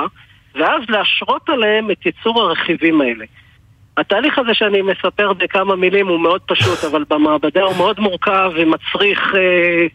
ואז 0.54 0.82
להשרות 0.88 1.48
עליהם 1.48 1.90
את 1.90 2.06
ייצור 2.06 2.42
הרכיבים 2.42 3.00
האלה. 3.00 3.24
התהליך 4.00 4.38
הזה 4.38 4.50
שאני 4.54 4.82
מספר 4.82 5.32
בכמה 5.32 5.76
מילים 5.76 6.08
הוא 6.08 6.20
מאוד 6.20 6.40
פשוט, 6.46 6.84
אבל 6.84 7.04
במעבדה 7.10 7.62
הוא 7.62 7.76
מאוד 7.76 8.00
מורכב 8.00 8.50
ומצריך 8.54 9.34
אה, 9.34 9.86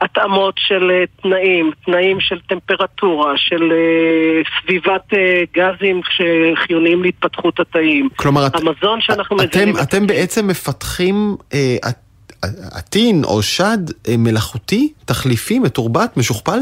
התאמות 0.00 0.54
של 0.58 0.90
אה, 0.90 1.04
תנאים, 1.22 1.70
תנאים 1.84 2.20
של 2.20 2.40
טמפרטורה, 2.48 3.32
של 3.36 3.72
סביבת 4.60 5.12
גזים 5.54 6.00
שחיוניים 6.04 7.02
להתפתחות 7.02 7.60
התאים. 7.60 8.08
כלומר, 8.16 8.46
המזון 8.54 9.00
שאנחנו 9.00 9.36
מזינים... 9.36 9.74
אתם, 9.74 9.82
אתם 9.82 10.06
בעצם 10.06 10.46
מפתחים 10.46 11.36
עטין 12.72 13.24
או 13.24 13.42
שד 13.42 13.78
מלאכותי, 14.18 14.92
תחליפי, 15.04 15.58
מתורבת, 15.58 16.16
משוכפל? 16.16 16.58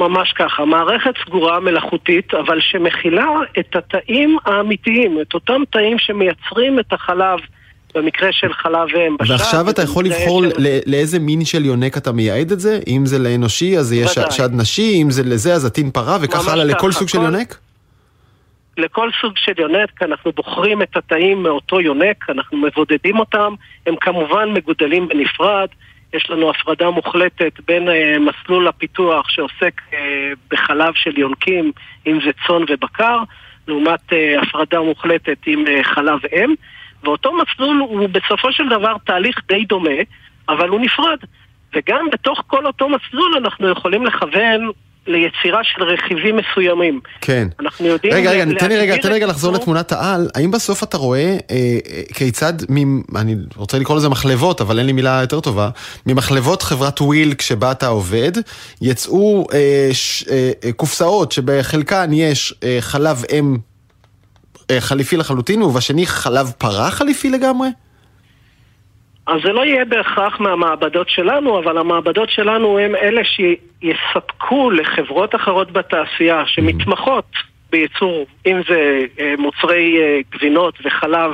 ממש 0.00 0.32
ככה, 0.32 0.64
מערכת 0.64 1.14
סגורה 1.26 1.60
מלאכותית, 1.60 2.34
אבל 2.34 2.60
שמכילה 2.60 3.28
את 3.58 3.76
התאים 3.76 4.38
האמיתיים, 4.44 5.20
את 5.20 5.34
אותם 5.34 5.62
תאים 5.70 5.98
שמייצרים 5.98 6.78
את 6.78 6.92
החלב. 6.92 7.38
במקרה 7.94 8.32
של 8.32 8.52
חלב 8.52 8.88
אם. 8.96 9.16
ועכשיו 9.28 9.70
אתה 9.70 9.82
יכול 9.82 10.04
לבחור 10.04 10.42
של... 10.42 10.78
לאיזה 10.86 11.18
מין 11.18 11.44
של 11.44 11.64
יונק 11.64 11.96
אתה 11.96 12.12
מייעד 12.12 12.52
את 12.52 12.60
זה? 12.60 12.80
אם 12.88 13.06
זה 13.06 13.18
לאנושי 13.18 13.78
אז 13.78 13.92
יש 13.92 14.18
ודאי. 14.18 14.30
שד 14.30 14.50
נשי, 14.52 15.02
אם 15.02 15.10
זה 15.10 15.22
לזה 15.22 15.54
אז 15.54 15.64
עטין 15.64 15.90
פרה 15.90 16.18
וכך 16.20 16.48
הלאה 16.48 16.64
לכל 16.64 16.92
סוג 16.92 17.02
כל... 17.02 17.08
של 17.08 17.18
יונק? 17.18 17.58
לכל 18.78 19.10
סוג 19.20 19.32
של 19.36 19.52
יונק 19.58 20.02
אנחנו 20.02 20.32
בוחרים 20.32 20.82
את 20.82 20.96
התאים 20.96 21.42
מאותו 21.42 21.80
יונק, 21.80 22.30
אנחנו 22.30 22.58
מבודדים 22.58 23.18
אותם, 23.18 23.54
הם 23.86 23.94
כמובן 24.00 24.48
מגודלים 24.54 25.08
בנפרד. 25.08 25.68
יש 26.14 26.30
לנו 26.30 26.50
הפרדה 26.50 26.90
מוחלטת 26.90 27.60
בין 27.66 27.88
uh, 27.88 27.92
מסלול 28.18 28.68
הפיתוח 28.68 29.28
שעוסק 29.28 29.80
uh, 29.90 29.94
בחלב 30.50 30.94
של 30.94 31.18
יונקים, 31.18 31.72
אם 32.06 32.18
זה 32.24 32.30
צאן 32.46 32.62
ובקר, 32.68 33.18
לעומת 33.68 34.12
uh, 34.12 34.42
הפרדה 34.42 34.80
מוחלטת 34.80 35.38
עם 35.46 35.64
חלב 35.82 36.18
אם, 36.32 36.54
ואותו 37.04 37.32
מסלול 37.32 37.76
הוא 37.78 38.08
בסופו 38.08 38.52
של 38.52 38.68
דבר 38.68 38.96
תהליך 39.04 39.40
די 39.48 39.64
דומה, 39.64 40.00
אבל 40.48 40.68
הוא 40.68 40.80
נפרד. 40.80 41.18
וגם 41.74 42.06
בתוך 42.12 42.42
כל 42.46 42.66
אותו 42.66 42.88
מסלול 42.88 43.36
אנחנו 43.36 43.68
יכולים 43.68 44.06
לכוון 44.06 44.70
ליצירה 45.06 45.60
של 45.62 45.82
רכיבים 45.82 46.36
מסוימים. 46.36 47.00
כן. 47.20 47.48
אנחנו 47.60 47.86
יודעים... 47.86 48.14
רגע, 48.14 48.30
רגע, 48.30 48.44
תן 48.58 48.68
לי 48.68 48.76
רגע, 48.76 48.96
תן 48.96 49.08
לי 49.08 49.14
רגע 49.14 49.26
לחזור 49.26 49.52
לתמונת 49.52 49.92
העל. 49.92 50.28
האם 50.34 50.50
בסוף 50.50 50.82
אתה 50.82 50.96
רואה 50.96 51.20
אה, 51.20 51.38
אה, 51.50 52.02
כיצד, 52.14 52.52
מ, 52.70 53.16
אני 53.16 53.36
רוצה 53.56 53.78
לקרוא 53.78 53.96
לזה 53.96 54.08
מחלבות, 54.08 54.60
אבל 54.60 54.78
אין 54.78 54.86
לי 54.86 54.92
מילה 54.92 55.18
יותר 55.20 55.40
טובה, 55.40 55.70
ממחלבות 56.06 56.62
חברת 56.62 57.00
וויל 57.00 57.34
כשבה 57.34 57.72
אתה 57.72 57.86
עובד, 57.86 58.32
יצאו 58.82 59.46
אה, 59.52 59.88
ש, 59.92 60.24
אה, 60.30 60.50
אה, 60.64 60.72
קופסאות 60.72 61.32
שבחלקן 61.32 62.10
יש 62.12 62.54
אה, 62.64 62.76
חלב 62.80 63.24
אם 63.32 63.56
אה, 64.70 64.80
חליפי 64.80 65.16
לחלוטין, 65.16 65.62
ובשני 65.62 66.06
חלב 66.06 66.52
פרה 66.58 66.90
חליפי 66.90 67.30
לגמרי? 67.30 67.68
אז 69.30 69.40
זה 69.44 69.52
לא 69.52 69.64
יהיה 69.64 69.84
בהכרח 69.84 70.40
מהמעבדות 70.40 71.08
שלנו, 71.08 71.58
אבל 71.58 71.78
המעבדות 71.78 72.30
שלנו 72.30 72.78
הם 72.78 72.94
אלה 72.94 73.22
שיספקו 73.24 74.70
לחברות 74.70 75.34
אחרות 75.34 75.72
בתעשייה 75.72 76.42
שמתמחות 76.46 77.24
בייצור, 77.70 78.26
אם 78.46 78.60
זה 78.68 79.04
אה, 79.20 79.34
מוצרי 79.38 79.98
אה, 80.00 80.18
גבינות 80.30 80.74
וחלב 80.84 81.30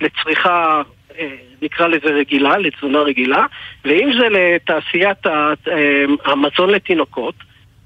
לצריכה, 0.00 0.82
אה, 1.18 1.28
נקרא 1.62 1.86
לזה 1.86 2.08
רגילה, 2.08 2.58
לתזונה 2.58 2.98
רגילה, 2.98 3.46
ואם 3.84 4.10
זה 4.20 4.28
לתעשיית 4.28 5.26
המזון 6.24 6.70
לתינוקות, 6.70 7.34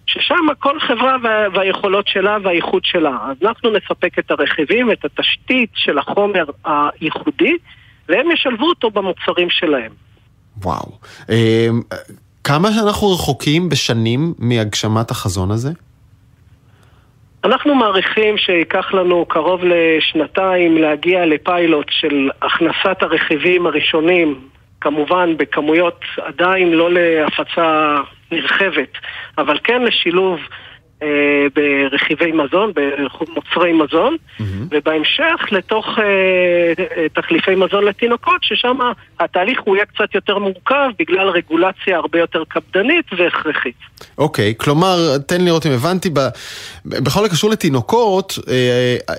ששם 0.06 0.46
כל 0.58 0.80
חברה 0.80 1.16
והיכולות 1.52 2.08
שלה 2.08 2.36
והאיכות 2.42 2.84
שלה. 2.84 3.18
אז 3.22 3.36
אנחנו 3.42 3.70
נספק 3.70 4.18
את 4.18 4.30
הרכיבים, 4.30 4.92
את 4.92 5.04
התשתית 5.04 5.70
של 5.74 5.98
החומר 5.98 6.44
הייחודי, 6.64 7.56
והם 8.10 8.30
ישלבו 8.30 8.68
אותו 8.68 8.90
במוצרים 8.90 9.50
שלהם. 9.50 9.92
וואו. 10.62 10.98
אמ, 11.28 11.80
כמה 12.44 12.72
שאנחנו 12.72 13.12
רחוקים 13.12 13.68
בשנים 13.68 14.34
מהגשמת 14.38 15.10
החזון 15.10 15.50
הזה? 15.50 15.70
אנחנו 17.44 17.74
מעריכים 17.74 18.38
שייקח 18.38 18.94
לנו 18.94 19.24
קרוב 19.28 19.60
לשנתיים 19.64 20.78
להגיע 20.78 21.26
לפיילוט 21.26 21.86
של 21.90 22.30
הכנסת 22.42 23.02
הרכיבים 23.02 23.66
הראשונים, 23.66 24.40
כמובן 24.80 25.36
בכמויות 25.36 26.00
עדיין 26.16 26.72
לא 26.72 26.90
להפצה 26.92 27.96
נרחבת, 28.32 28.92
אבל 29.38 29.58
כן 29.64 29.82
לשילוב 29.82 30.40
ברכיבי 31.54 32.32
מזון, 32.32 32.72
במוצרי 32.74 33.72
מזון, 33.72 34.16
mm-hmm. 34.16 34.42
ובהמשך 34.70 35.52
לתוך 35.52 35.86
אה, 35.98 36.04
אה, 36.96 37.06
תחליפי 37.08 37.54
מזון 37.54 37.84
לתינוקות, 37.84 38.42
ששם 38.42 38.76
התהליך 39.20 39.60
הוא 39.64 39.76
יהיה 39.76 39.86
קצת 39.86 40.14
יותר 40.14 40.38
מורכב 40.38 40.88
בגלל 40.98 41.28
רגולציה 41.28 41.96
הרבה 41.96 42.18
יותר 42.18 42.42
קפדנית 42.48 43.06
והכרחית. 43.18 43.74
אוקיי, 44.18 44.54
okay, 44.58 44.64
כלומר, 44.64 45.18
תן 45.26 45.44
לראות 45.44 45.66
אם 45.66 45.72
הבנתי, 45.72 46.10
ב... 46.12 46.18
בכל 46.84 47.24
הקשור 47.24 47.50
לתינוקות, 47.50 48.38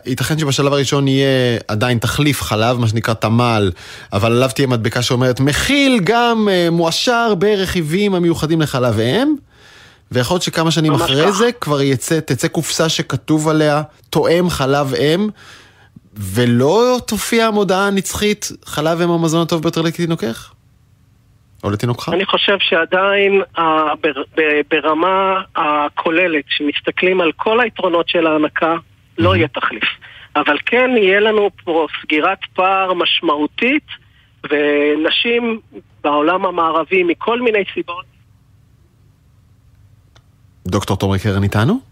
ייתכן 0.05 0.39
שבשלב 0.39 0.73
הראשון 0.73 1.07
יהיה 1.07 1.59
עדיין 1.67 1.97
תחליף 1.97 2.41
חלב, 2.41 2.77
מה 2.79 2.87
שנקרא 2.87 3.13
תמ"ל, 3.13 3.71
אבל 4.13 4.31
עליו 4.31 4.49
תהיה 4.55 4.67
מדבקה 4.67 5.01
שאומרת, 5.01 5.39
מכיל 5.39 5.99
גם 6.03 6.47
מועשר 6.71 7.35
ברכיבים 7.35 8.15
המיוחדים 8.15 8.61
לחלב 8.61 8.99
אם. 8.99 9.35
ויכול 10.11 10.35
להיות 10.35 10.43
שכמה 10.43 10.71
שנים 10.71 10.93
אחרי 10.93 11.23
כך. 11.25 11.29
זה 11.29 11.51
כבר 11.51 11.81
יצא, 11.81 12.19
תצא 12.19 12.47
קופסה 12.47 12.89
שכתוב 12.89 13.47
עליה 13.47 13.81
תואם 14.09 14.49
חלב 14.49 14.93
אם, 14.93 15.29
ולא 16.13 16.97
תופיע 17.07 17.45
המודעה 17.45 17.87
הנצחית 17.87 18.51
חלב 18.65 19.01
אם 19.01 19.09
המזון 19.09 19.41
הטוב 19.41 19.61
ביותר 19.61 19.81
לתינוקך? 19.81 20.51
או 21.63 21.69
לתינוקך? 21.69 22.09
אני 22.13 22.25
חושב 22.25 22.57
שעדיין 22.59 23.41
ברמה 24.69 25.41
הכוללת, 25.55 26.43
שמסתכלים 26.47 27.21
על 27.21 27.31
כל 27.35 27.59
היתרונות 27.59 28.09
של 28.09 28.27
ההנקה, 28.27 28.75
לא 29.17 29.35
יהיה 29.35 29.47
תחליף. 29.47 29.83
אבל 30.35 30.57
כן 30.65 30.89
יהיה 30.97 31.19
לנו 31.19 31.49
פה 31.63 31.87
סגירת 32.01 32.39
פער 32.53 32.93
משמעותית, 32.93 33.87
ונשים 34.51 35.59
בעולם 36.03 36.45
המערבי 36.45 37.03
מכל 37.03 37.41
מיני 37.41 37.63
סיבות 37.73 38.05
דוקטור 40.67 40.97
תומר 40.97 41.17
קרן 41.17 41.43
איתנו? 41.43 41.91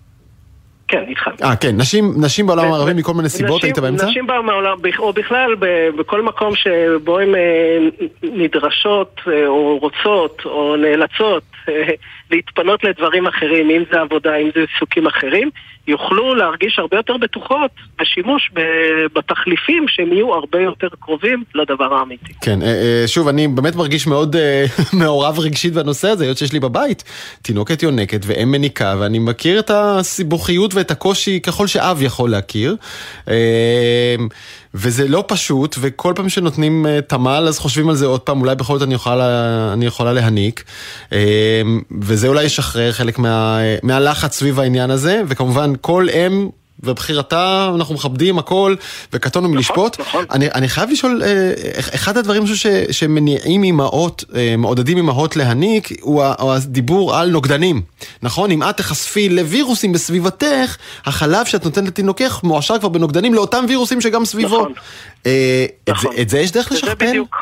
כן, 0.90 1.04
איתך. 1.08 1.28
אה, 1.44 1.56
כן, 1.56 1.78
נשים, 1.78 2.14
נשים 2.18 2.48
בעולם 2.48 2.74
הערבי 2.74 2.94
מכל 2.94 3.14
מיני 3.14 3.30
סיבות, 3.30 3.64
היית 3.64 3.80
באמצע? 3.80 4.06
נשים 4.06 4.28
בעולם, 4.28 4.78
או 5.00 5.14
בכלל 5.14 5.56
בכל 5.98 6.22
מקום 6.22 6.56
שבו 6.56 7.20
הן 7.20 7.36
אה, 7.36 7.78
נדרשות, 8.24 9.22
אה, 9.28 9.48
או 9.48 9.78
רוצות, 9.78 10.42
או 10.46 10.76
נאלצות 10.76 11.44
אה, 11.70 11.90
להתפנות 12.32 12.84
לדברים 12.84 13.28
אחרים, 13.28 13.70
אם 13.70 13.84
זה 13.92 14.02
עבודה, 14.02 14.36
אם 14.36 14.50
זה 14.56 14.66
עיסוקים 14.74 15.08
אחרים, 15.08 15.50
יוכלו 15.90 16.36
להרגיש 16.36 16.80
הרבה 16.80 16.98
יותר 16.98 17.18
בטוחות 17.18 17.72
בשימוש 18.00 18.52
בתחליפים 19.16 19.86
שהם 19.88 20.14
יהיו 20.14 20.34
הרבה 20.34 20.62
יותר 20.62 20.88
קרובים 21.00 21.44
לדבר 21.56 21.94
האמיתי. 21.94 22.34
כן, 22.42 22.62
אה, 22.62 22.68
אה, 22.68 23.08
שוב, 23.08 23.28
אני 23.28 23.48
באמת 23.48 23.76
מרגיש 23.76 24.08
מאוד 24.08 24.36
אה, 24.36 24.66
מעורב 25.00 25.40
רגשית 25.40 25.74
בנושא 25.74 26.08
הזה, 26.08 26.24
היות 26.24 26.38
שיש 26.38 26.54
לי 26.54 26.60
בבית 26.60 27.04
תינוקת 27.42 27.84
יונקת 27.84 28.22
ואם 28.26 28.52
מניקה, 28.52 28.96
ואני 29.00 29.20
מכיר 29.20 29.60
את 29.60 29.72
הסיבוכיות 29.74 30.74
ואת 30.74 30.92
הקושי 30.92 31.40
ככל 31.40 31.68
שאב 31.68 32.02
יכול 32.02 32.30
להכיר. 32.30 32.76
וזה 34.74 35.08
לא 35.08 35.24
פשוט, 35.28 35.76
וכל 35.80 36.14
פעם 36.16 36.30
שנותנים 36.30 36.86
תמ"ל 37.08 37.46
אז 37.48 37.60
חושבים 37.60 37.90
על 37.90 37.96
זה 37.96 38.06
עוד 38.06 38.22
פעם, 38.22 38.42
אולי 38.42 38.56
בכל 38.56 38.80
זאת 38.80 38.88
אני 38.88 38.96
יכולה, 38.96 39.74
אני 39.74 39.86
יכולה 39.86 40.14
להניק. 40.14 40.64
וזה 42.02 42.28
אולי 42.28 42.44
ישחרר 42.44 42.92
חלק 42.92 43.20
מה, 43.20 43.60
מהלחץ 43.84 44.38
סביב 44.38 44.60
העניין 44.60 44.92
הזה, 44.92 45.22
וכמובן 45.28 45.74
כל 45.82 46.08
אם 46.10 46.50
ובחירתה, 46.84 47.72
אנחנו 47.76 47.96
מכבדים 47.96 48.40
הכל, 48.40 48.76
וקטונו 49.14 49.48
נכון, 49.48 49.58
מלשפוט. 49.58 50.00
נכון. 50.00 50.26
אני, 50.32 50.48
אני 50.56 50.68
חייב 50.70 50.90
לשאול, 50.90 51.24
אה, 51.26 51.52
אחד 51.96 52.18
הדברים 52.18 52.48
ש, 52.48 52.68
שמניעים 52.92 53.64
אימהות, 53.64 54.24
אה, 54.36 54.56
מעודדים 54.58 54.98
אימהות 54.98 55.36
להניק, 55.36 55.90
הוא, 56.02 56.24
הוא 56.40 56.54
הדיבור 56.54 57.16
על 57.16 57.30
נוגדנים. 57.30 57.82
נכון? 58.22 58.52
אם 58.52 58.64
את 58.64 58.78
תחשפי 58.78 59.30
לווירוסים 59.30 59.92
בסביבתך, 59.92 60.78
החלב 61.06 61.46
שאת 61.46 61.66
נותנת 61.66 61.88
לתינוקך 61.88 62.40
מועשר 62.44 62.80
כבר 62.80 62.90
בנוגדנים 62.90 63.34
לאותם 63.34 63.66
וירוסים 63.68 64.02
שגם 64.02 64.26
סביבו. 64.26 64.60
נכון. 64.60 64.74
אה, 65.26 65.66
נכון. 65.90 66.12
את, 66.12 66.16
זה, 66.16 66.22
את 66.22 66.30
זה 66.30 66.40
יש 66.40 66.52
דרך 66.52 66.72
לשכפל? 66.72 67.08
בדיוק. 67.10 67.36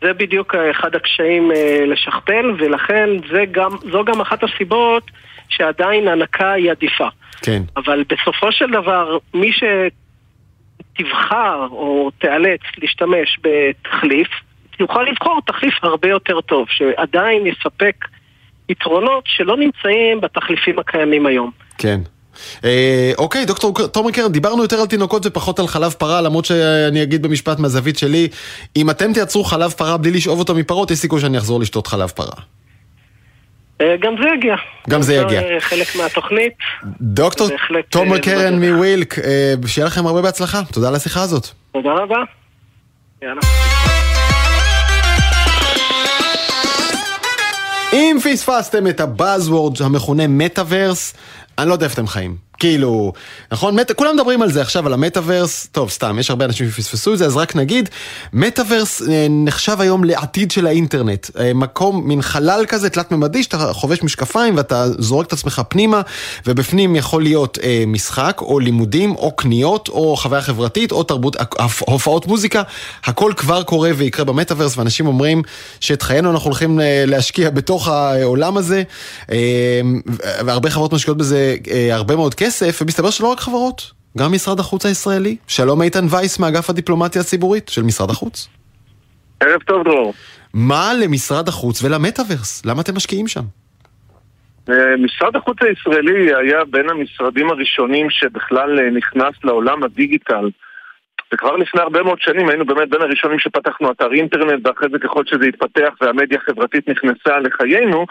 זה 0.00 0.12
בדיוק 0.12 0.54
אחד 0.54 0.94
הקשיים 0.94 1.50
לשכפל, 1.86 2.54
ולכן 2.58 3.08
גם, 3.50 3.70
זו 3.92 4.04
גם 4.04 4.20
אחת 4.20 4.42
הסיבות 4.42 5.10
שעדיין 5.48 6.08
הנקה 6.08 6.52
היא 6.52 6.70
עדיפה. 6.70 7.08
כן. 7.42 7.62
אבל 7.76 8.04
בסופו 8.08 8.52
של 8.52 8.70
דבר, 8.70 9.18
מי 9.34 9.50
שתבחר 10.96 11.68
או 11.70 12.10
תיאלץ 12.18 12.60
להשתמש 12.78 13.38
בתחליף, 13.42 14.28
יוכל 14.80 15.02
לבחור 15.02 15.40
תחליף 15.46 15.74
הרבה 15.82 16.08
יותר 16.08 16.40
טוב, 16.40 16.66
שעדיין 16.70 17.46
יספק 17.46 17.94
יתרונות 18.68 19.24
שלא 19.26 19.56
נמצאים 19.56 20.20
בתחליפים 20.20 20.78
הקיימים 20.78 21.26
היום. 21.26 21.50
כן. 21.78 22.00
אה, 22.64 23.12
אוקיי, 23.18 23.44
דוקטור 23.44 23.88
תומר 23.88 24.10
קרן, 24.10 24.32
דיברנו 24.32 24.62
יותר 24.62 24.76
על 24.80 24.86
תינוקות 24.86 25.26
ופחות 25.26 25.58
על 25.58 25.66
חלב 25.66 25.94
פרה, 25.98 26.20
למרות 26.20 26.44
שאני 26.44 27.02
אגיד 27.02 27.22
במשפט 27.22 27.58
מהזווית 27.58 27.98
שלי, 27.98 28.28
אם 28.76 28.90
אתם 28.90 29.12
תייצרו 29.12 29.44
חלב 29.44 29.70
פרה 29.70 29.96
בלי 29.96 30.10
לשאוב 30.10 30.38
אותו 30.38 30.54
מפרות, 30.54 30.90
יש 30.90 30.98
סיכוי 30.98 31.20
שאני 31.20 31.38
אחזור 31.38 31.60
לשתות 31.60 31.86
חלב 31.86 32.08
פרה. 32.08 32.42
גם 34.00 34.14
זה 34.22 34.28
יגיע. 34.38 34.54
גם 34.90 35.02
זה 35.02 35.14
יגיע. 35.14 35.40
חלק 35.60 35.96
מהתוכנית. 35.96 36.52
דוקטור 37.00 37.48
תומר 37.90 38.18
קרן 38.18 38.64
מווילק, 38.64 39.14
שיהיה 39.66 39.86
לכם 39.86 40.06
הרבה 40.06 40.22
בהצלחה. 40.22 40.62
תודה 40.72 40.88
על 40.88 40.94
השיחה 40.94 41.22
הזאת. 41.22 41.46
תודה 41.72 41.90
רבה. 41.92 42.18
יאללה. 43.22 43.40
אם 47.92 48.16
פספסתם 48.24 48.86
את 48.86 49.00
הבאזוורד 49.00 49.82
המכונה 49.82 50.26
מטאוורס, 50.28 51.14
אני 51.58 51.68
לא 51.68 51.72
יודע 51.72 51.84
איפה 51.84 51.94
אתם 51.94 52.06
חיים. 52.06 52.36
כאילו, 52.58 53.12
נכון? 53.52 53.74
מט... 53.74 53.92
כולם 53.92 54.14
מדברים 54.16 54.42
על 54.42 54.52
זה 54.52 54.62
עכשיו, 54.62 54.86
על 54.86 54.92
המטאוורס, 54.92 55.68
טוב, 55.72 55.90
סתם, 55.90 56.16
יש 56.18 56.30
הרבה 56.30 56.44
אנשים 56.44 56.70
שפספסו 56.70 57.12
את 57.12 57.18
זה, 57.18 57.26
אז 57.26 57.36
רק 57.36 57.56
נגיד, 57.56 57.88
מטאוורס 58.32 59.02
אה, 59.02 59.26
נחשב 59.30 59.76
היום 59.80 60.04
לעתיד 60.04 60.50
של 60.50 60.66
האינטרנט. 60.66 61.26
אה, 61.38 61.54
מקום, 61.54 62.08
מין 62.08 62.22
חלל 62.22 62.64
כזה, 62.68 62.90
תלת-ממדי, 62.90 63.42
שאתה 63.42 63.72
חובש 63.72 64.02
משקפיים 64.02 64.56
ואתה 64.56 64.86
זורק 64.98 65.26
את 65.26 65.32
עצמך 65.32 65.62
פנימה, 65.68 66.00
ובפנים 66.46 66.96
יכול 66.96 67.22
להיות 67.22 67.58
אה, 67.62 67.84
משחק, 67.86 68.38
או 68.40 68.58
לימודים, 68.58 69.14
או 69.14 69.36
קניות, 69.36 69.88
או 69.88 70.16
חוויה 70.16 70.42
חברתית, 70.42 70.92
או 70.92 71.02
תרבות, 71.02 71.36
הופעות 71.80 72.26
מוזיקה, 72.26 72.62
הכל 73.04 73.32
כבר 73.36 73.62
קורה 73.62 73.90
ויקרה 73.96 74.24
במטאוורס, 74.24 74.78
ואנשים 74.78 75.06
אומרים 75.06 75.42
שאת 75.80 76.02
חיינו 76.02 76.30
אנחנו 76.30 76.50
הולכים 76.50 76.80
אה, 76.80 77.04
להשקיע 77.06 77.50
בתוך 77.50 77.88
העולם 77.88 78.56
הזה, 78.56 78.82
אה, 79.32 79.80
והרבה 80.46 80.70
חברות 80.70 80.92
משקיעות 80.92 81.18
בזה 81.18 81.56
אה, 81.70 81.94
הרבה 81.94 82.16
מאוד 82.16 82.34
כסף. 82.34 82.45
כסף, 82.46 82.82
ומסתבר 82.82 83.10
שלא 83.10 83.32
רק 83.32 83.40
חברות, 83.40 83.92
גם 84.18 84.32
משרד 84.32 84.60
החוץ 84.60 84.86
הישראלי. 84.86 85.36
שלום 85.48 85.82
איתן 85.82 86.04
וייס 86.10 86.38
מאגף 86.38 86.70
הדיפלומטיה 86.70 87.20
הציבורית 87.20 87.68
של 87.68 87.82
משרד 87.82 88.10
החוץ. 88.10 88.48
ערב 89.40 89.62
טוב 89.62 89.84
דרור. 89.84 90.14
מה 90.54 90.92
למשרד 91.02 91.48
החוץ 91.48 91.84
ולמטאוורס? 91.84 92.66
למה 92.66 92.82
אתם 92.82 92.94
משקיעים 92.96 93.28
שם? 93.28 93.40
אה, 94.68 94.96
משרד 94.98 95.36
החוץ 95.36 95.56
הישראלי 95.60 96.34
היה 96.34 96.64
בין 96.64 96.90
המשרדים 96.90 97.50
הראשונים 97.50 98.10
שבכלל 98.10 98.80
אה, 98.80 98.90
נכנס 98.90 99.34
לעולם 99.44 99.82
הדיגיטל. 99.82 100.50
וכבר 101.34 101.56
לפני 101.56 101.80
הרבה 101.80 102.02
מאוד 102.02 102.20
שנים 102.20 102.48
היינו 102.48 102.64
באמת 102.66 102.90
בין 102.90 103.02
הראשונים 103.02 103.38
שפתחנו 103.38 103.90
אתר 103.90 104.12
אינטרנט, 104.12 104.66
ואחרי 104.66 104.88
זה 104.92 104.98
ככל 104.98 105.22
שזה 105.26 105.44
התפתח 105.44 105.90
והמדיה 106.00 106.38
החברתית 106.38 106.88
נכנסה 106.88 107.38
לחיינו, 107.38 108.06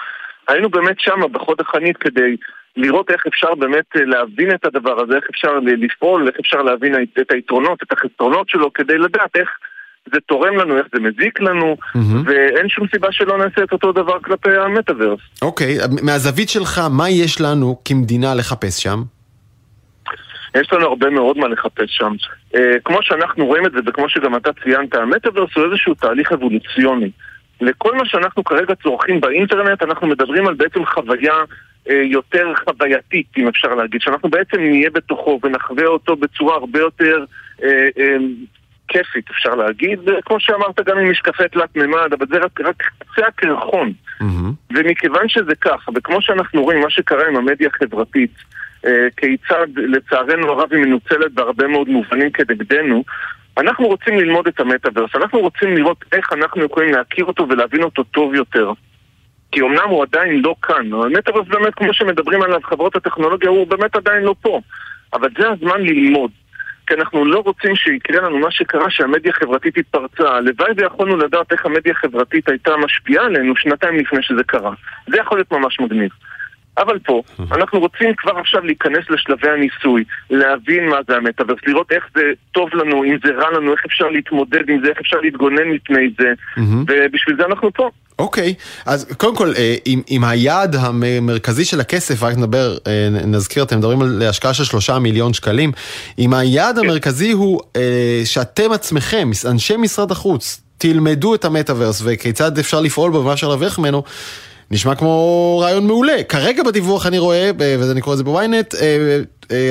היינו 0.48 0.70
באמת 0.70 1.00
שם 1.00 1.20
בחוד 1.32 1.62
החנית 1.62 1.98
כדי 1.98 2.36
לראות 2.78 3.12
איך 3.12 3.28
אפשר 3.28 3.56
באמת 3.56 3.86
אה, 3.96 4.06
להבין 4.06 4.52
את 4.52 4.66
הדבר 4.66 5.04
הזה, 5.04 5.16
איך 5.16 5.24
אפשר 5.32 5.60
לפעול, 5.66 6.28
איך 6.28 6.36
אפשר 6.40 6.62
להבין 6.62 6.96
את 7.22 7.32
היתרונות, 7.32 7.84
את 7.84 7.92
החסרונות 7.92 8.50
שלו, 8.50 8.74
כדי 8.74 8.98
לדעת 8.98 9.36
איך 9.36 9.50
זה 10.14 10.20
תורם 10.20 10.56
לנו, 10.56 10.78
איך 10.78 10.88
זה 10.94 11.00
מזיק 11.00 11.42
לנו, 11.42 11.78
mm-hmm. 11.80 12.00
ואין 12.26 12.70
שום 12.70 12.88
סיבה 12.92 13.08
שלא 13.12 13.38
נעשה 13.38 13.64
את 13.64 13.72
אותו 13.72 13.92
דבר 13.92 14.20
כלפי 14.20 14.58
המטאוורס. 14.58 15.20
אוקיי, 15.42 15.80
okay, 15.80 16.04
מהזווית 16.04 16.50
שלך, 16.50 16.82
מה 16.92 17.10
יש 17.10 17.42
לנו 17.42 17.82
כמדינה 17.86 18.36
לחפש 18.36 18.84
שם? 18.84 19.00
יש 20.56 20.74
לנו 20.74 20.88
הרבה 20.88 21.10
מאוד 21.10 21.38
מה 21.38 21.48
לחפש 21.48 21.88
שם. 21.88 22.14
Uh, 22.54 22.58
כמו 22.86 22.98
שאנחנו 23.02 23.46
רואים 23.46 23.66
את 23.66 23.72
זה, 23.72 23.80
וכמו 23.86 24.10
שגם 24.10 24.36
אתה 24.36 24.50
ציינת, 24.64 24.96
המטאוורס 24.96 25.50
הוא 25.56 25.66
איזשהו 25.66 25.94
תהליך 25.94 26.32
אבולוציוני. 26.32 27.12
לכל 27.62 27.96
מה 27.96 28.06
שאנחנו 28.06 28.44
כרגע 28.44 28.76
צורכים 28.84 29.22
באינטרנט, 29.22 29.84
אנחנו 29.84 30.08
מדברים 30.08 30.48
על 30.48 30.54
בעצם 30.54 30.86
חוויה 30.86 31.34
אה, 31.34 31.44
יותר 31.94 32.54
חווייתית, 32.64 33.28
אם 33.38 33.48
אפשר 33.48 33.76
להגיד, 33.76 34.02
שאנחנו 34.02 34.30
בעצם 34.30 34.58
נהיה 34.60 34.90
בתוכו 34.90 35.40
ונחווה 35.44 35.86
אותו 35.86 36.16
בצורה 36.16 36.56
הרבה 36.56 36.80
יותר 36.80 37.26
אה, 37.64 37.90
אה, 37.98 38.18
כיפית, 38.88 39.30
אפשר 39.30 39.56
להגיד, 39.56 40.00
כמו 40.26 40.40
שאמרת 40.40 40.80
גם 40.86 40.98
עם 40.98 41.12
משקפי 41.12 41.44
תלת 41.52 41.76
מימד, 41.76 42.14
אבל 42.14 42.26
זה 42.30 42.38
רק, 42.38 42.62
רק 42.62 42.84
קצה 42.98 43.28
הקרחון. 43.28 43.94
Mm-hmm. 44.22 44.76
ומכיוון 44.76 45.30
שזה 45.30 45.56
ככה, 45.56 45.92
וכמו 45.96 46.22
שאנחנו 46.22 46.64
רואים, 46.64 46.82
מה 46.82 46.90
שקרה 46.90 47.28
עם 47.28 47.36
המדיה 47.36 47.70
החברתית, 47.76 48.32
אה, 48.86 49.08
כיצד 49.18 49.68
לצערנו 49.76 50.52
הרב 50.52 50.74
היא 50.74 50.82
מנוצלת 50.82 51.32
בהרבה 51.34 51.68
מאוד 51.68 51.90
מובנים 51.90 52.32
כנגדנו, 52.32 53.04
אנחנו 53.58 53.88
רוצים 53.88 54.20
ללמוד 54.20 54.48
את 54.48 54.60
המטאוורס, 54.60 55.16
אנחנו 55.16 55.40
רוצים 55.40 55.78
לראות 55.78 56.06
איך 56.12 56.34
אנחנו 56.34 56.64
יכולים 56.64 56.94
להכיר 56.94 57.26
אותו 57.26 57.48
ולהבין 57.50 57.84
אותו 57.84 58.04
טוב 58.04 58.34
יותר. 58.34 58.72
כי 59.52 59.62
אמנם 59.62 59.90
הוא 59.90 60.04
עדיין 60.04 60.42
לא 60.42 60.56
כאן, 60.62 60.94
המטאוורס 60.94 61.48
באמת, 61.48 61.76
כמו 61.76 61.94
שמדברים 61.94 62.42
עליו 62.42 62.60
חברות 62.64 62.96
הטכנולוגיה, 62.96 63.50
הוא 63.50 63.68
באמת 63.68 63.96
עדיין 63.96 64.24
לא 64.24 64.36
פה. 64.42 64.62
אבל 65.14 65.30
זה 65.38 65.50
הזמן 65.50 65.82
ללמוד. 65.82 66.32
כי 66.88 66.94
אנחנו 66.94 67.26
לא 67.26 67.40
רוצים 67.40 67.76
שיקרה 67.76 68.22
לנו 68.22 68.40
מה 68.40 68.52
שקרה 68.52 68.90
שהמדיה 68.90 69.32
החברתית 69.32 69.78
התפרצה. 69.78 70.30
הלוואי 70.30 70.72
ויכולנו 70.78 71.18
לדעת 71.18 71.52
איך 71.52 71.66
המדיה 71.66 71.92
החברתית 71.92 72.50
הייתה 72.50 72.78
משפיעה 72.78 73.26
עלינו 73.26 73.56
שנתיים 73.56 73.98
לפני 73.98 74.24
שזה 74.24 74.44
קרה. 74.44 74.74
זה 75.08 75.18
יכול 75.18 75.38
להיות 75.38 75.52
ממש 75.52 75.80
מגניב. 75.80 76.12
אבל 76.78 77.00
פה, 77.00 77.22
אנחנו 77.52 77.80
רוצים 77.80 78.14
כבר 78.18 78.38
עכשיו 78.38 78.62
להיכנס 78.62 79.10
לשלבי 79.10 79.50
הניסוי, 79.50 80.04
להבין 80.30 80.90
מה 80.90 80.98
זה 81.08 81.18
המטאוורס, 81.18 81.60
לראות 81.68 81.92
איך 81.92 82.04
זה 82.16 82.22
טוב 82.52 82.70
לנו, 82.74 83.04
אם 83.04 83.18
זה 83.26 83.32
רע 83.32 83.52
לנו, 83.52 83.72
איך 83.72 83.86
אפשר 83.86 84.08
להתמודד 84.08 84.70
עם 84.70 84.82
זה, 84.84 84.90
איך 84.90 85.00
אפשר 85.00 85.18
להתגונן 85.22 85.68
מפני 85.68 86.10
זה, 86.20 86.34
ובשביל 86.88 87.36
זה 87.38 87.46
אנחנו 87.46 87.74
פה. 87.74 87.90
אוקיי, 88.20 88.54
okay. 88.58 88.82
אז 88.86 89.06
קודם 89.18 89.36
כל, 89.36 89.54
אה, 89.58 89.76
עם, 89.86 90.02
עם 90.08 90.24
היעד 90.24 90.76
המרכזי 90.76 91.66
של 91.66 91.80
הכסף, 91.80 92.24
רק 92.24 92.38
נדבר, 92.38 92.78
אה, 92.88 93.08
נזכיר, 93.12 93.64
אתם 93.64 93.78
מדברים 93.78 94.02
על 94.02 94.22
השקעה 94.22 94.54
של 94.54 94.64
שלושה 94.64 95.00
מיליון 95.00 95.34
שקלים, 95.34 95.72
אם 96.20 96.34
היעד 96.34 96.80
כן. 96.80 96.86
המרכזי 96.86 97.32
הוא 97.32 97.62
אה, 97.76 98.22
שאתם 98.26 98.72
עצמכם, 98.72 99.30
אנשי 99.52 99.78
משרד 99.78 100.12
החוץ, 100.12 100.62
תלמדו 100.78 101.36
את 101.36 101.46
המטאוורס 101.46 102.02
וכיצד 102.06 102.58
אפשר 102.58 102.82
לפעול 102.82 103.12
בו 103.12 103.18
ומה 103.18 103.34
אפשר 103.34 103.48
להרוויח 103.48 103.80
ממנו, 103.80 104.04
נשמע 104.72 104.96
כמו 104.96 105.60
רעיון 105.64 105.88
מעולה. 105.88 106.24
כרגע 106.24 106.64
בדיווח 106.64 107.06
אני 107.06 107.18
רואה, 107.18 107.52
ואני 107.58 108.02
קורא 108.02 108.16
לזה 108.16 108.24
בוויינט, 108.24 108.76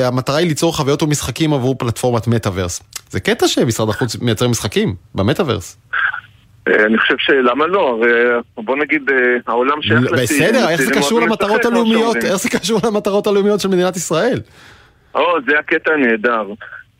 המטרה 0.05 0.37
היא 0.37 0.49
ליצור 0.49 0.77
חוויות 0.77 1.03
ומשחקים 1.03 1.53
עבור 1.53 1.75
פלטפורמת 1.79 2.27
מטאוורס. 2.27 2.83
זה 3.11 3.21
קטע 3.21 3.49
שמשרד 3.49 3.89
החוץ 3.89 4.17
מייצר 4.21 4.49
משחקים 4.49 4.95
במטאוורס. 5.15 5.77
אה, 6.69 6.87
אני 6.87 6.99
חושב 6.99 7.15
שלמה 7.19 7.67
לא, 7.67 8.03
בוא 8.57 8.77
נגיד 8.77 9.11
אה, 9.11 9.17
העולם 9.47 9.83
שייך 9.83 10.01
לצעירים. 10.03 10.55
בסדר, 10.55 10.69
איך 10.69 10.83
זה 10.83 10.95
קשור 10.95 11.21
למטרות 11.21 11.65
הלאומיות, 11.65 12.17
איך 12.17 12.37
זה 12.37 12.49
קשור 12.49 12.81
למטרות 12.85 13.27
הלאומיות 13.27 13.61
של 13.61 13.69
מדינת 13.69 13.97
ישראל? 13.97 14.41
או, 15.15 15.23
זה 15.47 15.59
הקטע 15.59 15.93
הנהדר. 15.93 16.45